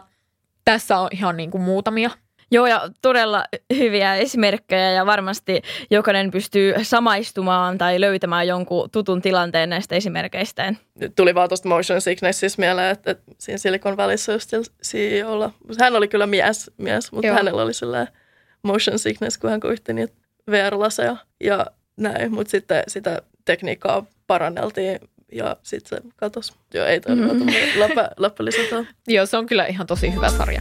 tässä 0.64 0.98
on 0.98 1.08
ihan 1.12 1.36
niin 1.36 1.50
kuin 1.50 1.62
muutamia. 1.62 2.10
Joo, 2.50 2.66
ja 2.66 2.90
todella 3.02 3.44
hyviä 3.76 4.14
esimerkkejä 4.14 4.90
ja 4.90 5.06
varmasti 5.06 5.62
jokainen 5.90 6.30
pystyy 6.30 6.74
samaistumaan 6.82 7.78
tai 7.78 8.00
löytämään 8.00 8.46
jonkun 8.46 8.90
tutun 8.90 9.22
tilanteen 9.22 9.70
näistä 9.70 9.94
esimerkkeistä. 9.94 10.74
Tuli 11.16 11.34
vaan 11.34 11.48
tuosta 11.48 11.68
motion 11.68 12.00
sicknessissa 12.00 12.60
mieleen, 12.60 12.90
että, 12.90 13.10
että 13.10 13.32
siinä 13.38 13.58
Silicon 13.58 13.96
Valleyssa 13.96 14.32
just 14.32 14.52
CEOlla, 14.84 15.52
hän 15.80 15.96
oli 15.96 16.08
kyllä 16.08 16.26
mies, 16.26 16.70
mies 16.76 17.12
mutta 17.12 17.26
Joo. 17.26 17.36
hänellä 17.36 17.62
oli 17.62 17.74
sellainen 17.74 18.14
motion 18.62 18.98
sickness, 18.98 19.38
kun 19.38 19.50
hän 19.50 19.60
koitti 19.60 19.92
niitä 19.92 20.14
VR-laseja 20.50 21.16
ja 21.40 21.66
näin, 21.96 22.32
mutta 22.32 22.50
sitten 22.50 22.82
sitä 22.88 23.22
tekniikkaa 23.44 24.06
paranneltiin 24.26 25.00
ja 25.32 25.56
sitten 25.62 26.02
se 26.02 26.08
katos. 26.16 26.52
Joo, 26.74 26.86
ei 26.86 27.00
tarvitse 27.00 27.34
mm-hmm. 27.34 27.80
läpä, 27.80 28.10
läppä 28.16 28.44
lisätään. 28.44 28.88
Joo, 29.08 29.26
se 29.26 29.36
on 29.36 29.46
kyllä 29.46 29.66
ihan 29.66 29.86
tosi 29.86 30.14
hyvä 30.14 30.30
sarja. 30.30 30.60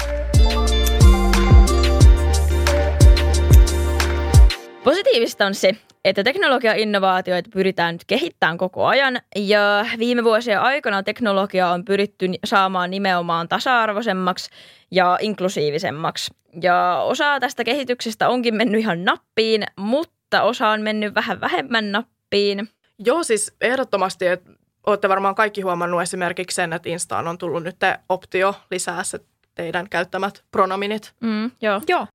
Positiivista 4.84 5.46
on 5.46 5.56
se, 5.56 5.76
että 6.06 6.24
teknologia-innovaatioita 6.24 7.50
pyritään 7.54 7.96
nyt 7.96 8.06
kehittämään 8.08 8.58
koko 8.58 8.86
ajan 8.86 9.22
ja 9.36 9.86
viime 10.00 10.24
vuosien 10.24 10.62
aikana 10.62 11.04
teknologia 11.04 11.70
on 11.70 11.86
pyritty 11.86 12.28
saamaan 12.46 12.92
nimenomaan 12.92 13.48
tasa-arvoisemmaksi 13.48 14.50
ja 14.92 15.18
inklusiivisemmaksi. 15.22 16.34
Ja 16.62 17.02
osa 17.04 17.40
tästä 17.40 17.64
kehityksestä 17.64 18.30
onkin 18.30 18.56
mennyt 18.56 18.82
ihan 18.82 19.04
nappiin, 19.06 19.64
mutta 19.80 20.42
osa 20.42 20.70
on 20.70 20.82
mennyt 20.82 21.16
vähän 21.16 21.42
vähemmän 21.42 21.92
nappiin. 21.92 22.70
Joo, 23.00 23.24
siis 23.24 23.56
ehdottomasti, 23.62 24.28
että 24.28 24.52
olette 24.86 25.10
varmaan 25.10 25.36
kaikki 25.36 25.62
huomannut 25.62 26.02
esimerkiksi 26.02 26.56
sen, 26.56 26.74
että 26.74 26.90
Instaan 26.90 27.28
on 27.28 27.38
tullut 27.38 27.64
nyt 27.64 27.76
optio 28.10 28.56
lisää 28.72 29.04
se 29.04 29.20
teidän 29.56 29.90
käyttämät 29.90 30.44
pronominit. 30.52 31.14
Mm, 31.22 31.52
joo. 31.62 31.82
Joo. 31.88 32.08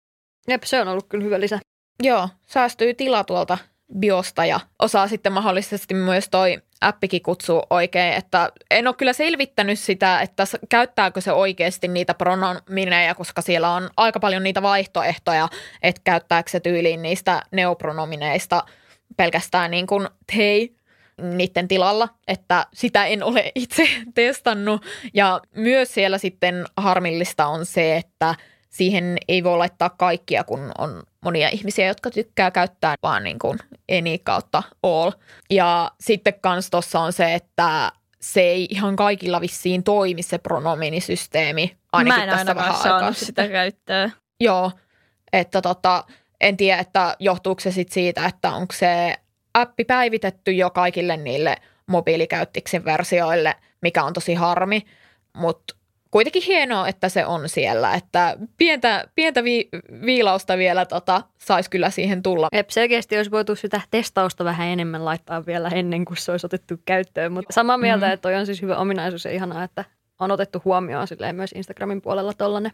Jep, 0.48 0.62
se 0.62 0.80
on 0.80 0.88
ollut 0.88 1.06
kyllä 1.08 1.24
hyvä 1.24 1.40
lisä. 1.40 1.58
Joo, 2.02 2.28
säästyy 2.46 2.94
tila 2.94 3.24
tuolta 3.24 3.58
biosta 3.98 4.44
ja 4.44 4.60
osaa 4.78 5.08
sitten 5.08 5.32
mahdollisesti 5.32 5.94
myös 5.94 6.28
toi 6.30 6.58
appikin 6.80 7.22
kutsuu 7.22 7.62
oikein, 7.70 8.14
että 8.14 8.52
en 8.70 8.86
ole 8.86 8.94
kyllä 8.94 9.12
selvittänyt 9.12 9.78
sitä, 9.78 10.20
että 10.20 10.44
käyttääkö 10.68 11.20
se 11.20 11.32
oikeasti 11.32 11.88
niitä 11.88 12.14
pronomineja, 12.14 13.14
koska 13.14 13.42
siellä 13.42 13.70
on 13.70 13.90
aika 13.96 14.20
paljon 14.20 14.42
niitä 14.42 14.62
vaihtoehtoja, 14.62 15.48
että 15.82 16.00
käyttääkö 16.04 16.50
se 16.50 16.60
tyyliin 16.60 17.02
niistä 17.02 17.42
neopronomineista 17.50 18.64
pelkästään 19.16 19.70
niin 19.70 19.86
kuin 19.86 20.08
hei 20.36 20.79
niiden 21.22 21.68
tilalla, 21.68 22.08
että 22.28 22.66
sitä 22.74 23.06
en 23.06 23.22
ole 23.22 23.52
itse 23.54 23.88
testannut. 24.14 24.84
Ja 25.14 25.40
myös 25.56 25.94
siellä 25.94 26.18
sitten 26.18 26.64
harmillista 26.76 27.46
on 27.46 27.66
se, 27.66 27.96
että 27.96 28.34
siihen 28.70 29.16
ei 29.28 29.44
voi 29.44 29.58
laittaa 29.58 29.90
kaikkia, 29.90 30.44
kun 30.44 30.72
on 30.78 31.02
monia 31.24 31.48
ihmisiä, 31.48 31.86
jotka 31.86 32.10
tykkää 32.10 32.50
käyttää 32.50 32.94
vaan 33.02 33.24
niin 33.24 33.38
kuin 33.38 33.58
any 33.98 34.18
kautta 34.22 34.62
all. 34.82 35.10
Ja 35.50 35.90
sitten 36.00 36.34
kans 36.40 36.70
tuossa 36.70 37.00
on 37.00 37.12
se, 37.12 37.34
että 37.34 37.92
se 38.20 38.40
ei 38.40 38.66
ihan 38.70 38.96
kaikilla 38.96 39.40
vissiin 39.40 39.84
toimi 39.84 40.22
se 40.22 40.38
pronominisysteemi. 40.38 41.76
Ainakin 41.92 42.18
Mä 42.18 42.24
en 42.24 42.30
tässä 42.30 42.54
vähän 42.54 42.76
saanut 42.76 43.16
sitä 43.16 43.26
sitten. 43.26 43.50
käyttöä. 43.50 44.10
Joo, 44.40 44.72
että 45.32 45.62
tota, 45.62 46.04
en 46.40 46.56
tiedä, 46.56 46.80
että 46.80 47.16
johtuuko 47.18 47.60
se 47.60 47.70
sit 47.70 47.92
siitä, 47.92 48.26
että 48.26 48.52
onko 48.52 48.74
se 48.76 49.16
appi 49.54 49.84
päivitetty 49.84 50.52
jo 50.52 50.70
kaikille 50.70 51.16
niille 51.16 51.56
mobiilikäyttiksen 51.86 52.84
versioille, 52.84 53.54
mikä 53.82 54.04
on 54.04 54.12
tosi 54.12 54.34
harmi, 54.34 54.82
mutta 55.32 55.74
kuitenkin 56.10 56.42
hienoa, 56.42 56.88
että 56.88 57.08
se 57.08 57.26
on 57.26 57.48
siellä, 57.48 57.94
että 57.94 58.36
pientä, 58.56 59.08
pientä 59.14 59.44
vi, 59.44 59.68
viilausta 60.06 60.58
vielä 60.58 60.86
tota, 60.86 61.22
saisi 61.38 61.70
kyllä 61.70 61.90
siihen 61.90 62.22
tulla. 62.22 62.48
Ep, 62.52 62.70
selkeästi 62.70 63.16
olisi 63.16 63.30
voitu 63.30 63.56
sitä 63.56 63.80
testausta 63.90 64.44
vähän 64.44 64.68
enemmän 64.68 65.04
laittaa 65.04 65.46
vielä 65.46 65.68
ennen 65.68 66.04
kuin 66.04 66.16
se 66.16 66.32
olisi 66.32 66.46
otettu 66.46 66.74
käyttöön, 66.84 67.32
mutta 67.32 67.52
samaa 67.52 67.78
mieltä, 67.78 68.06
mm-hmm. 68.06 68.14
että 68.14 68.22
toi 68.22 68.34
on 68.34 68.46
siis 68.46 68.62
hyvä 68.62 68.76
ominaisuus 68.76 69.24
ja 69.24 69.30
ihanaa, 69.30 69.64
että 69.64 69.84
on 70.20 70.30
otettu 70.30 70.62
huomioon 70.64 71.06
silleen 71.06 71.36
myös 71.36 71.52
Instagramin 71.52 72.02
puolella 72.02 72.32
tollanen. 72.32 72.72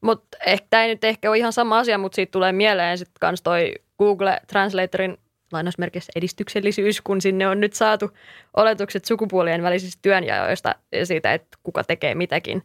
Mutta 0.00 0.38
ehkä 0.46 0.66
tämä 0.70 0.82
ei 0.82 0.88
nyt 0.88 1.04
ehkä 1.04 1.30
ole 1.30 1.38
ihan 1.38 1.52
sama 1.52 1.78
asia, 1.78 1.98
mutta 1.98 2.16
siitä 2.16 2.30
tulee 2.30 2.52
mieleen 2.52 2.98
sitten 2.98 3.20
kans 3.20 3.42
toi 3.42 3.74
Google 3.98 4.40
Translatorin 4.46 5.18
lainausmerkissä 5.52 6.12
edistyksellisyys, 6.16 7.00
kun 7.00 7.20
sinne 7.20 7.48
on 7.48 7.60
nyt 7.60 7.72
saatu 7.72 8.10
oletukset 8.56 9.04
sukupuolien 9.04 9.62
välisistä 9.62 9.98
työnjaoista 10.02 10.74
ja 10.92 11.06
siitä, 11.06 11.34
että 11.34 11.58
kuka 11.62 11.84
tekee 11.84 12.14
mitäkin 12.14 12.62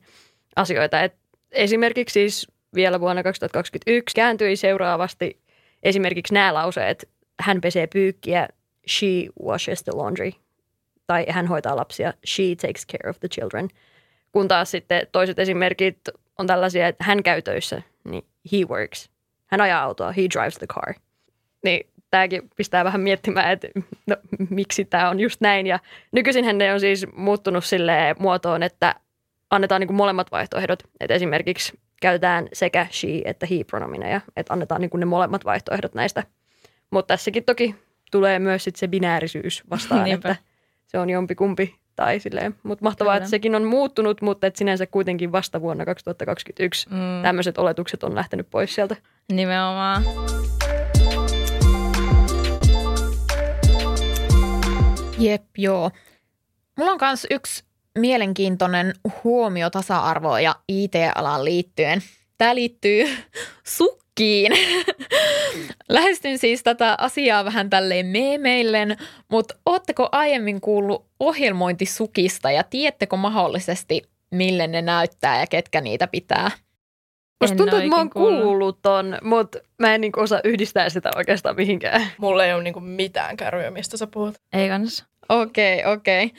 asioita. 0.55 1.01
Et 1.01 1.15
esimerkiksi 1.51 2.13
siis 2.13 2.47
vielä 2.75 2.99
vuonna 2.99 3.23
2021 3.23 4.15
kääntyi 4.15 4.55
seuraavasti 4.55 5.39
esimerkiksi 5.83 6.33
nämä 6.33 6.53
lauseet, 6.53 7.09
hän 7.39 7.61
pesee 7.61 7.87
pyykkiä, 7.87 8.47
she 8.89 9.07
washes 9.43 9.83
the 9.83 9.91
laundry, 9.95 10.31
tai 11.07 11.25
hän 11.29 11.47
hoitaa 11.47 11.75
lapsia, 11.75 12.13
she 12.25 12.43
takes 12.61 12.85
care 12.85 13.09
of 13.09 13.19
the 13.19 13.27
children. 13.27 13.69
Kun 14.31 14.47
taas 14.47 14.71
sitten 14.71 15.07
toiset 15.11 15.39
esimerkit 15.39 15.99
on 16.37 16.47
tällaisia, 16.47 16.87
että 16.87 17.03
hän 17.03 17.23
käy 17.23 17.41
töissä, 17.41 17.81
niin 18.03 18.25
he 18.51 18.57
works. 18.69 19.09
Hän 19.47 19.61
ajaa 19.61 19.83
autoa, 19.83 20.11
he 20.11 20.21
drives 20.33 20.57
the 20.57 20.67
car. 20.67 20.93
Niin 21.63 21.89
tämäkin 22.11 22.49
pistää 22.55 22.83
vähän 22.83 23.01
miettimään, 23.01 23.51
että 23.51 23.67
no, 24.07 24.17
miksi 24.49 24.85
tämä 24.85 25.09
on 25.09 25.19
just 25.19 25.41
näin. 25.41 25.67
Ja 25.67 25.79
nykyisin 26.11 26.57
ne 26.57 26.73
on 26.73 26.79
siis 26.79 27.07
muuttunut 27.15 27.65
sille 27.65 28.15
muotoon, 28.19 28.63
että 28.63 28.95
annetaan 29.49 29.81
niin 29.81 29.87
kuin 29.87 29.97
molemmat 29.97 30.31
vaihtoehdot. 30.31 30.83
Että 30.99 31.13
esimerkiksi 31.13 31.79
käytetään 32.01 32.47
sekä 32.53 32.87
she 32.91 33.21
että 33.25 33.45
he 33.45 33.63
pronomineja, 33.63 34.21
että 34.35 34.53
annetaan 34.53 34.81
niin 34.81 34.89
kuin 34.89 34.99
ne 34.99 35.05
molemmat 35.05 35.45
vaihtoehdot 35.45 35.93
näistä. 35.93 36.23
Mutta 36.91 37.13
tässäkin 37.13 37.43
toki 37.43 37.75
tulee 38.11 38.39
myös 38.39 38.63
sit 38.63 38.75
se 38.75 38.87
binäärisyys 38.87 39.63
vastaan, 39.69 40.07
että 40.11 40.35
se 40.87 40.99
on 40.99 41.09
jompi 41.09 41.35
kumpi 41.35 41.75
tai 41.95 42.19
silleen. 42.19 42.55
Mutta 42.63 42.85
mahtavaa, 42.85 43.13
Kyllä. 43.13 43.17
että 43.17 43.29
sekin 43.29 43.55
on 43.55 43.63
muuttunut, 43.63 44.21
mutta 44.21 44.47
et 44.47 44.55
sinänsä 44.55 44.85
kuitenkin 44.85 45.31
vasta 45.31 45.61
vuonna 45.61 45.85
2021 45.85 46.89
mm. 46.89 46.97
tämmöiset 47.23 47.57
oletukset 47.57 48.03
on 48.03 48.15
lähtenyt 48.15 48.47
pois 48.49 48.75
sieltä. 48.75 48.95
Nimenomaan. 49.31 50.03
Jep, 55.19 55.43
joo. 55.57 55.91
Mulla 56.77 56.91
on 56.91 56.97
myös 57.01 57.27
yksi 57.31 57.63
mielenkiintoinen 57.97 58.93
huomio 59.23 59.69
tasa-arvoa 59.69 60.41
ja 60.41 60.55
IT-alaan 60.67 61.45
liittyen. 61.45 62.01
Tämä 62.37 62.55
liittyy 62.55 63.09
sukkiin. 63.77 64.51
Lähestyn 65.89 66.37
siis 66.37 66.63
tätä 66.63 66.95
asiaa 66.99 67.45
vähän 67.45 67.69
tälleen 67.69 68.05
meemeillen, 68.05 68.97
mutta 69.31 69.55
ootteko 69.65 70.09
aiemmin 70.11 70.61
kuullut 70.61 71.05
ohjelmointisukista 71.19 72.51
ja 72.51 72.63
tiedättekö 72.63 73.15
mahdollisesti, 73.15 74.01
mille 74.31 74.67
ne 74.67 74.81
näyttää 74.81 75.39
ja 75.39 75.47
ketkä 75.47 75.81
niitä 75.81 76.07
pitää? 76.07 76.51
Musta 77.41 77.57
tuntuu, 77.57 77.77
että 77.77 77.89
mä 77.89 77.95
oon 77.95 78.09
kuullut 78.09 78.81
ton, 78.81 79.17
mutta 79.23 79.59
mä 79.77 79.95
en 79.95 80.01
niinku 80.01 80.19
osaa 80.19 80.39
yhdistää 80.43 80.89
sitä 80.89 81.09
oikeastaan 81.15 81.55
mihinkään. 81.55 82.07
Mulla 82.17 82.45
ei 82.45 82.53
ole 82.53 82.63
niinku 82.63 82.79
mitään 82.79 83.37
kärryä, 83.37 83.71
mistä 83.71 83.97
sä 83.97 84.07
puhut. 84.07 84.35
Ei 84.53 84.69
kanssa. 84.69 85.05
Okei, 85.29 85.79
okay, 85.79 85.93
okei. 85.93 86.25
Okay. 86.25 86.37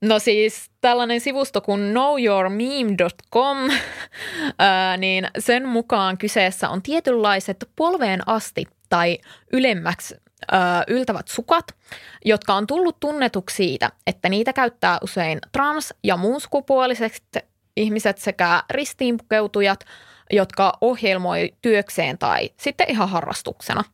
No 0.00 0.18
siis 0.18 0.70
tällainen 0.80 1.20
sivusto 1.20 1.60
kuin 1.60 1.80
knowyourmeme.com, 1.80 3.58
ää, 4.58 4.96
niin 4.96 5.28
sen 5.38 5.68
mukaan 5.68 6.18
kyseessä 6.18 6.68
on 6.68 6.82
tietynlaiset 6.82 7.68
polveen 7.76 8.28
asti 8.28 8.64
tai 8.88 9.18
ylemmäksi 9.52 10.16
ää, 10.52 10.84
yltävät 10.86 11.28
sukat, 11.28 11.64
jotka 12.24 12.54
on 12.54 12.66
tullut 12.66 13.00
tunnetuksi 13.00 13.56
siitä, 13.56 13.90
että 14.06 14.28
niitä 14.28 14.52
käyttää 14.52 14.98
usein 15.02 15.38
trans- 15.52 15.94
ja 16.04 16.16
muun 16.16 16.40
ihmiset 17.76 18.18
sekä 18.18 18.62
ristiinpukeutujat– 18.70 19.84
jotka 20.30 20.72
ohjelmoi 20.80 21.54
työkseen 21.62 22.18
tai 22.18 22.50
sitten 22.56 22.90
ihan 22.90 23.08
harrastuksena. 23.08 23.84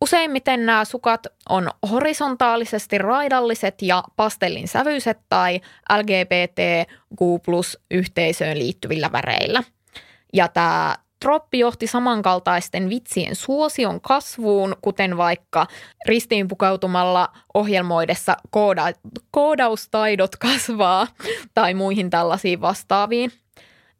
Useimmiten 0.00 0.66
nämä 0.66 0.84
sukat 0.84 1.26
on 1.48 1.70
horisontaalisesti 1.90 2.98
raidalliset 2.98 3.82
ja 3.82 4.04
pastellin 4.16 4.68
sävyiset 4.68 5.18
tai 5.28 5.60
LGBTQ 5.98 7.44
plus 7.44 7.78
yhteisöön 7.90 8.58
liittyvillä 8.58 9.12
väreillä. 9.12 9.62
Ja 10.32 10.48
tämä 10.48 10.96
troppi 11.22 11.58
johti 11.58 11.86
samankaltaisten 11.86 12.88
vitsien 12.88 13.36
suosion 13.36 14.00
kasvuun, 14.00 14.76
kuten 14.82 15.16
vaikka 15.16 15.66
ristiinpukeutumalla 16.06 17.28
ohjelmoidessa 17.54 18.36
kooda- 18.50 18.98
koodaustaidot 19.30 20.36
kasvaa 20.36 21.06
tai 21.54 21.74
muihin 21.74 22.10
tällaisiin 22.10 22.60
vastaaviin. 22.60 23.32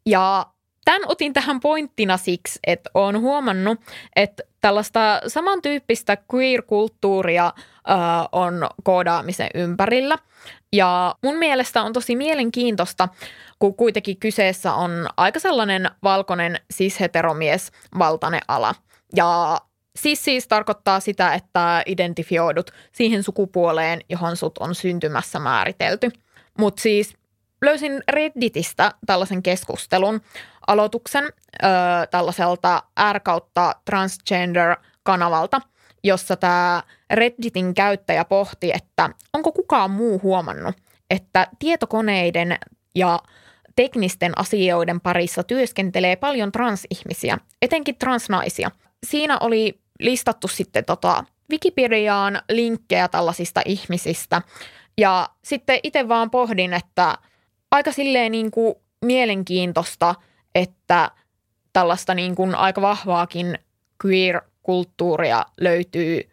Ja 0.07 0.47
Tämän 0.85 1.03
otin 1.07 1.33
tähän 1.33 1.61
pointtina 1.61 2.17
siksi, 2.17 2.59
että 2.67 2.91
olen 2.95 3.21
huomannut, 3.21 3.81
että 4.17 4.43
tällaista 4.61 5.21
samantyyppistä 5.27 6.17
queer-kulttuuria 6.35 7.53
on 8.33 8.69
koodaamisen 8.85 9.49
ympärillä. 9.55 10.19
Ja 10.73 11.15
mun 11.23 11.37
mielestä 11.37 11.83
on 11.83 11.93
tosi 11.93 12.17
mielenkiintoista, 12.17 13.09
kun 13.59 13.75
kuitenkin 13.75 14.17
kyseessä 14.17 14.75
on 14.75 15.09
aika 15.17 15.39
sellainen 15.39 15.91
valkoinen 16.03 16.61
cis-heteromies 16.75 17.73
valtainen 17.99 18.41
ala. 18.49 18.75
Ja 19.17 19.59
Siis 19.97 20.25
siis 20.25 20.49
tarkoittaa 20.49 21.01
sitä, 21.01 21.35
että 21.35 21.83
identifioidut 21.87 22.71
siihen 22.93 23.23
sukupuoleen, 23.23 24.01
johon 24.09 24.37
sut 24.37 24.59
on 24.59 24.75
syntymässä 24.75 25.39
määritelty. 25.39 26.11
Mutta 26.59 26.83
siis 26.83 27.15
löysin 27.63 28.03
Redditistä 28.09 28.93
tällaisen 29.07 29.43
keskustelun, 29.43 30.21
aloituksen 30.67 31.25
ö, 31.25 31.67
tällaiselta 32.11 32.83
R 33.13 33.21
kautta 33.21 33.75
transgender 33.85 34.77
kanavalta. 35.03 35.61
jossa 36.05 36.37
tämä 36.37 36.83
Redditin 37.11 37.75
käyttäjä 37.75 38.25
pohti, 38.25 38.73
että 38.75 39.11
onko 39.33 39.53
kukaan 39.53 39.91
muu 39.91 40.21
huomannut, 40.23 40.77
että 41.11 41.47
tietokoneiden 41.59 42.59
ja 42.95 43.19
teknisten 43.77 44.33
asioiden 44.39 45.01
parissa 45.01 45.43
työskentelee 45.43 46.17
paljon 46.17 46.53
transihmisiä, 46.53 47.39
etenkin 47.63 47.97
transnaisia. 47.97 48.71
Siinä 49.07 49.39
oli 49.39 49.81
listattu 50.01 50.49
sitten 50.49 50.85
tota 50.85 51.25
Wikipediaan 51.51 52.43
linkkejä 52.51 53.09
tällaisista 53.09 53.63
ihmisistä. 53.65 54.43
Ja 54.99 55.29
sitten 55.45 55.81
itse 55.83 56.09
vaan 56.09 56.31
pohdin, 56.31 56.73
että 56.73 57.19
aika 57.73 57.93
silleen 57.93 58.33
niin 58.33 58.51
kuin 58.51 58.75
mielenkiintoista, 59.05 60.15
että 60.55 61.11
tällaista 61.73 62.15
niin 62.15 62.35
kuin 62.35 62.55
aika 62.55 62.83
vahvaakin 62.83 63.59
queer-kulttuuria 64.05 65.45
löytyy 65.61 66.31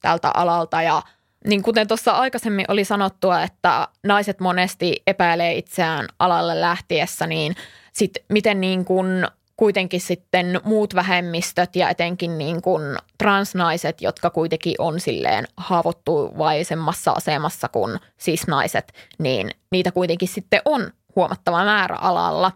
tältä 0.00 0.30
alalta. 0.34 0.82
Ja 0.82 1.02
niin 1.46 1.62
kuten 1.62 1.88
tuossa 1.88 2.12
aikaisemmin 2.12 2.66
oli 2.68 2.84
sanottua, 2.84 3.42
että 3.42 3.88
naiset 4.02 4.40
monesti 4.40 5.02
epäilee 5.06 5.54
itseään 5.54 6.08
alalle 6.18 6.60
lähtiessä, 6.60 7.26
niin 7.26 7.56
sit 7.92 8.12
miten 8.28 8.60
niin 8.60 8.84
kuin 8.84 9.26
kuitenkin 9.56 10.00
sitten 10.00 10.60
muut 10.64 10.94
vähemmistöt 10.94 11.76
ja 11.76 11.90
etenkin 11.90 12.38
niin 12.38 12.62
kuin 12.62 12.82
transnaiset, 13.18 14.02
jotka 14.02 14.30
kuitenkin 14.30 14.74
on 14.78 15.00
silleen 15.00 15.44
haavoittuvaisemmassa 15.56 17.10
asemassa 17.10 17.68
kuin 17.68 17.98
siis 18.16 18.46
naiset, 18.46 18.92
niin 19.18 19.50
niitä 19.70 19.92
kuitenkin 19.92 20.28
sitten 20.28 20.62
on 20.64 20.90
huomattava 21.16 21.64
määrä 21.64 21.96
alalla. 21.96 22.52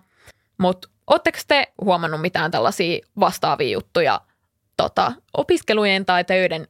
Mutta 0.58 0.88
Oletteko 1.08 1.38
te 1.48 1.72
huomannut 1.84 2.20
mitään 2.20 2.50
tällaisia 2.50 3.06
vastaavia 3.20 3.72
juttuja 3.72 4.20
tota, 4.76 5.12
opiskelujen 5.36 6.06
tai 6.06 6.24
töiden 6.24 6.66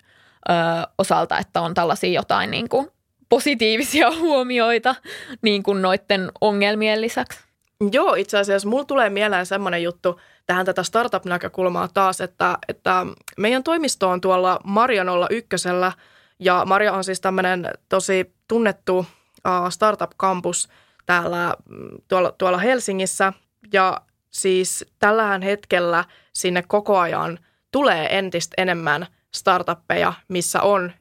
ö, 0.50 0.52
osalta, 0.98 1.38
että 1.38 1.60
on 1.60 1.74
tällaisia 1.74 2.12
jotain 2.12 2.50
niin 2.50 2.68
kuin, 2.68 2.88
positiivisia 3.28 4.10
huomioita 4.20 4.94
niin 5.42 5.62
kuin 5.62 5.82
noiden 5.82 6.32
ongelmien 6.40 7.00
lisäksi? 7.00 7.47
Joo, 7.92 8.14
itse 8.14 8.38
asiassa 8.38 8.68
mulla 8.68 8.84
tulee 8.84 9.10
mieleen 9.10 9.46
semmoinen 9.46 9.82
juttu 9.82 10.20
tähän 10.46 10.66
tätä 10.66 10.82
startup-näkökulmaa 10.82 11.88
taas, 11.94 12.20
että, 12.20 12.58
että 12.68 13.06
meidän 13.36 13.62
toimisto 13.62 14.08
on 14.08 14.20
tuolla 14.20 14.60
Marjanolla 14.64 15.26
ykkösellä 15.30 15.92
ja 16.38 16.62
Marja 16.66 16.92
on 16.92 17.04
siis 17.04 17.20
tämmöinen 17.20 17.70
tosi 17.88 18.34
tunnettu 18.48 18.98
uh, 18.98 19.70
startup-kampus 19.70 20.68
täällä 21.06 21.54
mm, 21.68 21.88
tuolla, 22.08 22.32
tuolla 22.32 22.58
Helsingissä. 22.58 23.32
Ja 23.72 24.00
siis 24.30 24.84
tällähän 24.98 25.42
hetkellä 25.42 26.04
sinne 26.32 26.62
koko 26.62 26.98
ajan 26.98 27.38
tulee 27.72 28.18
entistä 28.18 28.54
enemmän 28.56 29.06
startuppeja, 29.34 30.12
missä 30.28 30.62
on 30.62 30.92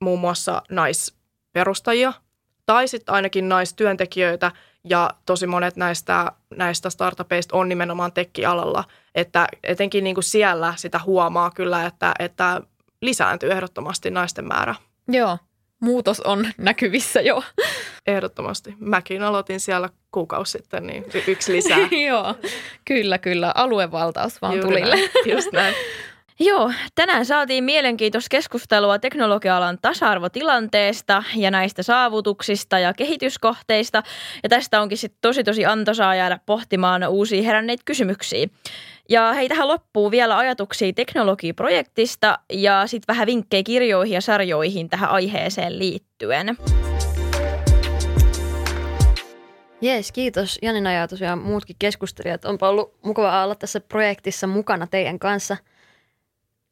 muun 0.00 0.20
muassa 0.20 0.62
naisperustajia 0.70 2.12
tai 2.66 2.88
sitten 2.88 3.14
ainakin 3.14 3.48
naistyöntekijöitä 3.48 4.52
ja 4.84 5.10
tosi 5.26 5.46
monet 5.46 5.76
näistä, 5.76 6.32
näistä 6.56 6.90
startupeista 6.90 7.56
on 7.56 7.68
nimenomaan 7.68 8.12
tekkialalla, 8.12 8.84
että 9.14 9.46
etenkin 9.62 10.04
niin 10.04 10.14
kuin 10.14 10.24
siellä 10.24 10.74
sitä 10.76 11.00
huomaa 11.06 11.50
kyllä, 11.50 11.86
että, 11.86 12.14
että 12.18 12.60
lisääntyy 13.02 13.52
ehdottomasti 13.52 14.10
naisten 14.10 14.48
määrä. 14.48 14.74
Joo, 15.08 15.38
muutos 15.80 16.20
on 16.20 16.46
näkyvissä 16.58 17.20
jo. 17.20 17.42
Ehdottomasti. 18.06 18.74
Mäkin 18.78 19.22
aloitin 19.22 19.60
siellä 19.60 19.88
kuukausi 20.10 20.52
sitten, 20.52 20.86
niin 20.86 21.04
yksi 21.28 21.52
lisää. 21.52 21.78
Joo, 22.08 22.34
kyllä, 22.84 23.18
kyllä. 23.18 23.52
Aluevaltaus 23.54 24.42
vaan 24.42 24.54
Juuri 24.54 24.68
tulille. 24.68 24.96
Näin. 24.96 25.10
Just 25.26 25.52
näin. 25.52 25.74
Joo, 26.40 26.72
tänään 26.94 27.26
saatiin 27.26 27.64
mielenkiintoista 27.64 28.28
keskustelua 28.30 28.98
teknologia-alan 28.98 29.78
tasa-arvotilanteesta 29.82 31.22
ja 31.36 31.50
näistä 31.50 31.82
saavutuksista 31.82 32.78
ja 32.78 32.94
kehityskohteista. 32.94 34.02
Ja 34.42 34.48
tästä 34.48 34.80
onkin 34.80 34.98
sitten 34.98 35.18
tosi 35.22 35.44
tosi 35.44 35.66
antoisaa 35.66 36.14
jäädä 36.14 36.38
pohtimaan 36.46 37.08
uusia 37.08 37.42
heränneitä 37.42 37.82
kysymyksiä. 37.84 38.46
Ja 39.08 39.32
hei, 39.32 39.48
tähän 39.48 39.68
loppuu 39.68 40.10
vielä 40.10 40.38
ajatuksia 40.38 40.92
teknologiaprojektista 40.92 42.38
ja 42.52 42.86
sitten 42.86 43.14
vähän 43.14 43.26
vinkkejä 43.26 43.62
kirjoihin 43.62 44.14
ja 44.14 44.20
sarjoihin 44.20 44.88
tähän 44.88 45.10
aiheeseen 45.10 45.78
liittyen. 45.78 46.56
Jees, 49.80 50.12
kiitos 50.12 50.58
Janina 50.62 50.92
ja 50.92 51.08
tosiaan 51.08 51.38
muutkin 51.38 51.76
keskustelijat. 51.78 52.44
Onpa 52.44 52.68
ollut 52.68 52.94
mukava 53.04 53.44
olla 53.44 53.54
tässä 53.54 53.80
projektissa 53.80 54.46
mukana 54.46 54.86
teidän 54.86 55.18
kanssa. 55.18 55.56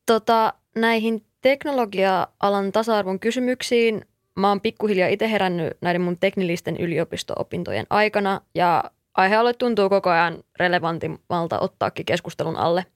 Tota, 0.06 0.54
näihin 0.74 1.24
teknologia-alan 1.40 2.72
tasa-arvon 2.72 3.20
kysymyksiin 3.20 4.04
mä 4.36 4.48
oon 4.48 4.60
pikkuhiljaa 4.60 5.08
itse 5.08 5.30
herännyt 5.30 5.76
näiden 5.80 6.00
mun 6.00 6.18
teknillisten 6.18 6.76
yliopisto-opintojen 6.76 7.86
aikana 7.90 8.40
ja 8.54 8.84
aihealue 9.14 9.54
tuntuu 9.54 9.88
koko 9.88 10.10
ajan 10.10 10.44
relevantimmalta 10.56 11.58
ottaakin 11.58 12.06
keskustelun 12.06 12.56
alle. 12.56 12.86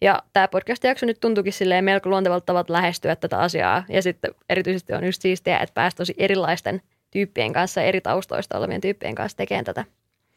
Ja 0.00 0.22
tämä 0.32 0.48
podcast-jakso 0.48 1.06
nyt 1.06 1.20
tuntuukin 1.20 1.52
silleen 1.52 1.84
melko 1.84 2.08
luontevalta 2.08 2.46
tavat 2.46 2.70
lähestyä 2.70 3.16
tätä 3.16 3.38
asiaa. 3.38 3.84
Ja 3.88 4.02
sitten 4.02 4.34
erityisesti 4.50 4.92
on 4.92 5.04
just 5.04 5.22
siistiä, 5.22 5.58
että 5.58 5.74
päästä 5.74 5.98
tosi 5.98 6.14
erilaisten 6.18 6.82
tyyppien 7.10 7.52
kanssa, 7.52 7.82
eri 7.82 8.00
taustoista 8.00 8.58
olevien 8.58 8.80
tyyppien 8.80 9.14
kanssa 9.14 9.36
tekemään 9.36 9.64
tätä. 9.64 9.84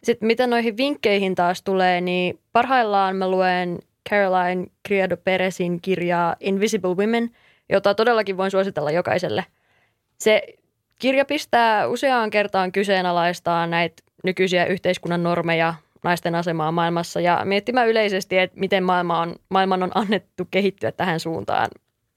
Sitten 0.04 0.28
mitä 0.28 0.48
noihin 0.48 0.78
vinkkeihin 0.78 1.36
taas 1.36 1.62
tulee, 1.62 2.02
niin 2.02 2.40
parhaillaan 2.52 3.16
mä 3.16 3.32
luen 3.32 3.80
Caroline 4.10 4.68
Criado 4.88 5.18
Perezin 5.18 5.82
kirjaa 5.82 6.36
Invisible 6.40 6.96
Women, 6.96 7.30
jota 7.70 7.96
todellakin 7.96 8.38
voin 8.38 8.52
suositella 8.52 8.92
jokaiselle. 8.92 9.46
Se 10.18 10.44
kirja 11.00 11.26
pistää 11.26 11.88
useaan 11.88 12.30
kertaan 12.30 12.72
kyseenalaistaan 12.72 13.70
näitä 13.70 14.04
nykyisiä 14.24 14.66
yhteiskunnan 14.66 15.24
normeja, 15.24 15.74
naisten 16.04 16.36
asemaa 16.36 16.72
maailmassa 16.72 17.20
ja 17.20 17.42
miettimään 17.46 17.88
yleisesti, 17.88 18.38
että 18.38 18.60
miten 18.60 18.84
maailma 18.84 19.20
on, 19.20 19.36
maailman 19.50 19.84
on 19.84 19.92
annettu 19.96 20.48
kehittyä 20.52 20.92
tähän 20.92 21.20
suuntaan. 21.20 21.70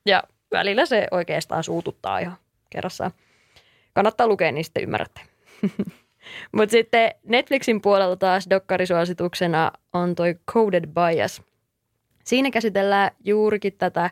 Ja 0.06 0.22
välillä 0.52 0.86
se 0.86 1.06
oikeastaan 1.10 1.64
suututtaa 1.64 2.18
ihan 2.18 2.36
kerrassaan. 2.70 3.10
Kannattaa 3.94 4.28
lukea, 4.28 4.52
niin 4.52 4.64
sitten 4.64 4.82
ymmärrätte. 4.82 5.20
Mutta 6.56 6.70
sitten 6.70 7.12
Netflixin 7.24 7.80
puolella 7.80 8.16
taas 8.16 8.46
dokkarisuosituksena 8.50 9.72
on 9.92 10.14
toi 10.14 10.34
Coded 10.50 10.84
Bias. 10.86 11.42
Siinä 12.24 12.50
käsitellään 12.50 13.10
juurikin 13.24 13.72
tätä 13.78 14.10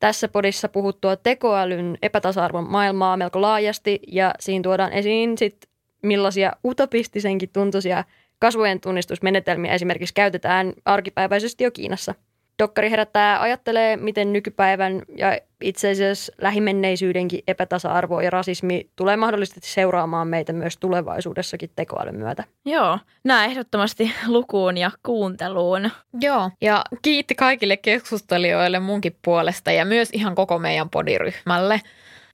tässä 0.00 0.28
podissa 0.28 0.68
puhuttua 0.68 1.16
tekoälyn 1.16 1.98
epätasa-arvon 2.02 2.70
maailmaa 2.70 3.16
melko 3.16 3.40
laajasti 3.40 4.00
ja 4.08 4.34
siinä 4.40 4.62
tuodaan 4.62 4.92
esiin 4.92 5.38
sit 5.38 5.56
millaisia 6.02 6.52
utopistisenkin 6.64 7.48
tuntuisia 7.52 8.04
kasvojen 8.38 8.80
tunnistusmenetelmiä 8.80 9.72
esimerkiksi 9.72 10.14
käytetään 10.14 10.72
arkipäiväisesti 10.84 11.64
jo 11.64 11.70
Kiinassa. 11.70 12.14
Dokkari 12.58 12.90
herättää 12.90 13.40
ajattelee, 13.40 13.96
miten 13.96 14.32
nykypäivän 14.32 15.02
ja 15.16 15.38
itse 15.60 15.90
asiassa 15.90 16.32
lähimenneisyydенkin 16.40 17.40
epätasa-arvo 17.46 18.20
ja 18.20 18.30
rasismi 18.30 18.90
tulee 18.96 19.16
mahdollisesti 19.16 19.60
seuraamaan 19.62 20.28
meitä 20.28 20.52
myös 20.52 20.76
tulevaisuudessakin 20.76 21.70
tekoälyn 21.76 22.16
myötä. 22.16 22.44
Joo, 22.64 22.98
nämä 23.24 23.44
ehdottomasti 23.44 24.12
lukuun 24.26 24.78
ja 24.78 24.90
kuunteluun. 25.02 25.90
Joo, 26.20 26.50
ja 26.60 26.84
kiitti 27.02 27.34
kaikille 27.34 27.76
keskustelijoille 27.76 28.78
munkin 28.78 29.16
puolesta 29.24 29.72
ja 29.72 29.84
myös 29.84 30.08
ihan 30.12 30.34
koko 30.34 30.58
meidän 30.58 30.90
podiryhmälle. 30.90 31.80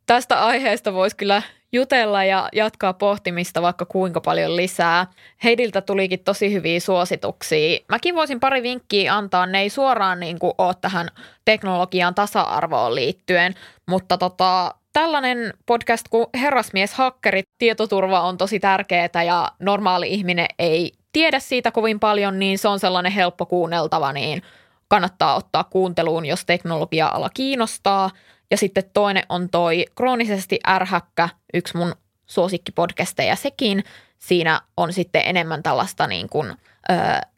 Tästä 0.07 0.45
aiheesta 0.45 0.93
voisi 0.93 1.17
kyllä 1.17 1.43
jutella 1.73 2.25
ja 2.25 2.49
jatkaa 2.53 2.93
pohtimista 2.93 3.63
vaikka 3.63 3.85
kuinka 3.85 4.21
paljon 4.21 4.57
lisää. 4.57 5.07
Heidiltä 5.45 5.81
tulikin 5.81 6.25
tosi 6.25 6.53
hyviä 6.53 6.81
suosituksia. 6.81 7.79
Mäkin 7.89 8.15
voisin 8.15 8.41
pari 8.41 8.63
vinkkiä 8.63 9.15
antaa, 9.15 9.47
ne 9.47 9.61
ei 9.61 9.71
suoraan 9.71 10.21
niin 10.21 10.39
kuin 10.39 10.53
ole 10.59 10.75
tähän 10.81 11.09
teknologian 11.45 12.15
tasa-arvoon 12.15 12.95
liittyen, 12.95 13.55
mutta 13.89 14.19
tota, 14.19 14.75
tällainen 14.93 15.55
podcast 15.67 16.07
kuin 16.11 16.27
Herrasmies 16.41 16.95
Hakkerit, 16.95 17.45
tietoturva 17.59 18.21
on 18.21 18.39
tosi 18.39 18.61
tärkeää 18.61 19.23
ja 19.27 19.53
normaali 19.59 20.09
ihminen 20.09 20.47
ei 20.59 20.93
tiedä 21.13 21.39
siitä 21.39 21.71
kovin 21.71 22.01
paljon, 22.01 22.39
niin 22.39 22.59
se 22.59 22.69
on 22.69 22.81
sellainen 22.81 23.13
helppo 23.13 23.47
kuunneltava, 23.47 24.13
niin 24.13 24.43
kannattaa 24.89 25.35
ottaa 25.35 25.65
kuunteluun, 25.65 26.27
jos 26.27 26.45
teknologia-ala 26.45 27.31
kiinnostaa. 27.35 28.11
Ja 28.51 28.57
sitten 28.57 28.85
toinen 28.93 29.23
on 29.29 29.49
toi 29.51 29.85
kroonisesti 29.97 30.59
ärhäkkä, 30.69 31.29
yksi 31.55 31.77
mun 31.77 31.95
suosikkipodcasteja 32.27 33.37
sekin. 33.37 33.85
Siinä 34.19 34.61
on 34.77 34.93
sitten 34.93 35.23
enemmän 35.25 35.63
tällaista 35.63 36.07
niin 36.07 36.29
kuin, 36.29 36.51
ö, 36.51 36.95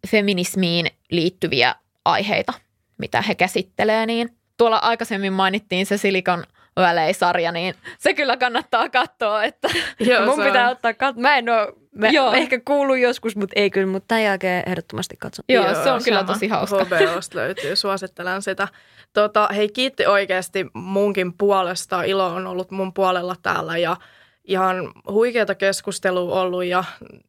feminismiin 0.09 0.87
liittyviä 1.11 1.75
aiheita, 2.05 2.53
mitä 2.99 3.23
he 3.23 3.35
käsittelee. 3.35 4.07
Niin 4.07 4.37
tuolla 4.57 4.77
aikaisemmin 4.77 5.33
mainittiin 5.33 5.87
se 5.87 5.97
Silicon 5.97 6.45
väleisarja, 6.77 7.53
niin 7.53 7.75
se 7.99 8.15
kyllä 8.15 8.37
kannattaa 8.37 8.89
katsoa, 8.89 9.45
että 9.45 9.69
Joo, 10.01 10.27
Mun 10.27 10.45
pitää 10.45 10.67
on- 10.67 10.73
ottaa 10.73 10.95
kat... 10.95 11.17
Mä 11.17 11.37
en 11.37 11.49
oo, 11.49 11.73
mä 11.95 12.09
Joo. 12.09 12.33
ehkä 12.33 12.61
kuulu 12.65 12.95
joskus, 12.95 13.37
mutta 13.37 13.53
ei 13.57 13.71
kyllä, 13.71 13.87
mutta 13.87 14.09
tämän 14.09 14.25
jälkeen 14.25 14.63
ehdottomasti 14.67 15.17
katson. 15.17 15.45
Joo, 15.49 15.75
se 15.85 15.91
on 15.91 16.03
kyllä 16.05 16.19
sama. 16.21 16.33
tosi 16.33 16.49
hauska. 16.49 16.85
HBOsta 16.85 17.39
löytyy, 17.39 17.77
suosittelen 17.77 18.43
sitä. 18.43 18.69
Tota, 19.13 19.49
hei, 19.55 19.69
kiitti 19.69 20.07
oikeasti 20.07 20.67
munkin 20.73 21.33
puolesta. 21.33 22.03
Ilo 22.03 22.27
on 22.27 22.47
ollut 22.47 22.71
mun 22.71 22.95
puolella 22.95 23.37
täällä 23.43 23.79
ja 23.79 23.97
ihan 24.45 24.93
huikeata 25.11 25.55
keskustelua 25.55 26.41
ollut 26.41 26.65
ja, 26.65 26.85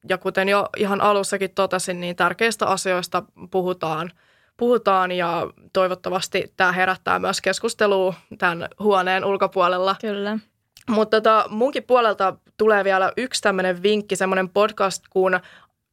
ja 0.10 0.18
kuten 0.18 0.50
jo 0.50 0.70
ihan 0.78 1.02
alussakin 1.02 1.52
totesin, 1.56 2.00
niin 2.02 2.16
tärkeistä 2.16 2.66
asioista 2.66 3.24
puhutaan, 3.52 4.12
puhutaan 4.58 5.12
ja 5.12 5.48
toivottavasti 5.74 6.54
tämä 6.58 6.72
herättää 6.72 7.20
myös 7.20 7.42
keskustelua 7.42 8.14
tämän 8.38 8.70
huoneen 8.80 9.26
ulkopuolella. 9.26 9.96
Kyllä. 10.02 10.38
Mutta 10.90 11.18
tota, 11.18 11.46
munkin 11.50 11.84
puolelta 11.84 12.36
tulee 12.58 12.84
vielä 12.84 13.12
yksi 13.18 13.42
tämmöinen 13.42 13.84
vinkki, 13.84 14.16
semmoinen 14.16 14.50
podcast 14.50 15.04
kuin 15.10 15.40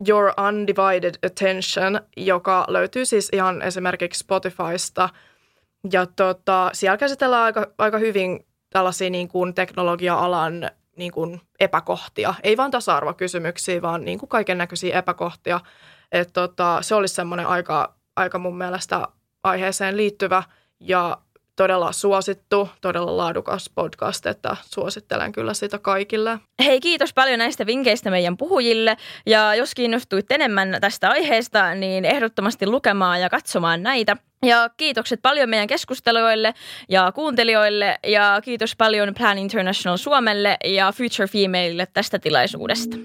Your 0.09 0.33
Undivided 0.49 1.15
Attention, 1.27 2.01
joka 2.17 2.65
löytyy 2.69 3.05
siis 3.05 3.29
ihan 3.33 3.63
esimerkiksi 3.63 4.19
Spotifysta. 4.19 5.09
Ja 5.93 6.07
tota, 6.07 6.71
siellä 6.73 6.97
käsitellään 6.97 7.43
aika, 7.43 7.67
aika 7.79 7.99
hyvin 7.99 8.47
tällaisia 8.71 9.11
niin 9.11 9.29
kuin 9.29 9.55
teknologia-alan 9.55 10.71
niin 10.97 11.13
kuin 11.13 11.41
epäkohtia. 11.61 12.35
Ei 12.43 12.57
vain 12.57 12.71
tasa-arvokysymyksiä, 12.71 13.83
vaan 13.83 14.05
niin 14.05 14.19
kuin 14.19 14.29
kaiken 14.29 14.59
näköisiä 14.59 14.99
epäkohtia. 14.99 15.61
Et 16.13 16.31
tota, 16.33 16.79
se 16.83 16.95
olisi 16.95 17.15
semmoinen 17.15 17.47
aika, 17.47 17.95
aika 18.17 18.39
mun 18.39 18.59
mielestä 18.59 19.09
aiheeseen 19.45 19.97
liittyvä 19.97 20.43
ja 20.81 21.19
todella 21.59 21.93
suosittu, 21.93 22.69
todella 22.81 23.17
laadukas 23.17 23.71
podcast, 23.75 24.27
että 24.27 24.57
suosittelen 24.65 25.33
kyllä 25.33 25.55
sitä 25.55 25.79
kaikille. 25.79 26.39
Hei, 26.65 26.81
kiitos 26.81 27.15
paljon 27.15 27.39
näistä 27.39 27.67
vinkkeistä 27.67 28.11
meidän 28.11 28.37
puhujille. 28.37 28.97
Ja 29.27 29.55
jos 29.55 29.75
kiinnostuit 29.75 30.33
enemmän 30.33 30.79
tästä 30.81 31.11
aiheesta, 31.11 31.75
niin 31.75 32.05
ehdottomasti 32.05 32.67
lukemaan 32.67 33.21
ja 33.21 33.31
katsomaan 33.31 33.83
näitä. 33.83 34.17
Ja 34.45 34.71
kiitokset 34.77 35.23
paljon 35.23 35.49
meidän 35.49 35.67
keskustelijoille 35.67 36.55
ja 36.89 37.13
kuuntelijoille 37.13 37.99
ja 38.07 38.41
kiitos 38.45 38.77
paljon 38.77 39.15
Plan 39.15 39.39
International 39.39 39.97
Suomelle 39.97 40.57
ja 40.65 40.93
Future 40.93 41.29
Femaleille 41.29 41.87
tästä 41.93 42.19
tilaisuudesta. 42.19 42.97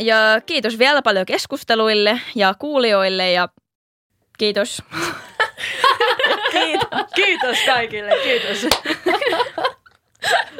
Ja 0.00 0.40
kiitos 0.46 0.78
vielä 0.78 1.02
paljon 1.02 1.26
keskusteluille 1.26 2.20
ja 2.34 2.54
kuulijoille 2.58 3.32
ja 3.32 3.48
kiitos. 4.38 4.82
Kiitos, 6.52 6.88
kiitos 7.14 7.58
kaikille, 7.66 8.12
kiitos. 8.22 8.66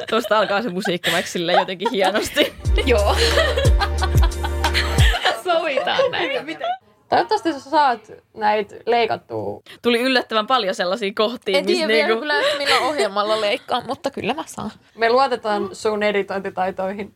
Tuosta 0.09 0.37
alkaa 0.37 0.61
se 0.61 0.69
musiikki 0.69 1.11
vaikka 1.11 1.31
silleen 1.31 1.59
jotenkin 1.59 1.91
hienosti. 1.91 2.53
Joo. 2.85 3.15
Sovitaan 5.43 6.11
näin. 6.11 6.47
Toivottavasti 7.09 7.53
sä 7.53 7.59
saat 7.59 8.11
näitä 8.33 8.75
leikattua. 8.85 9.61
Tuli 9.81 9.99
yllättävän 9.99 10.47
paljon 10.47 10.75
sellaisia 10.75 11.11
kohtia, 11.15 11.57
En 11.57 11.65
tiedä 11.65 11.77
missä 11.77 11.87
vielä 11.87 12.07
niinku, 12.07 12.21
kyllä, 12.21 12.41
että 12.41 12.57
millä 12.57 12.79
ohjelmalla 12.79 13.41
leikkaa, 13.41 13.81
mutta 13.81 14.11
kyllä 14.11 14.33
mä 14.33 14.43
saan. 14.45 14.71
Me 14.95 15.09
luotetaan 15.09 15.75
sun 15.75 16.03
editointitaitoihin. 16.03 17.13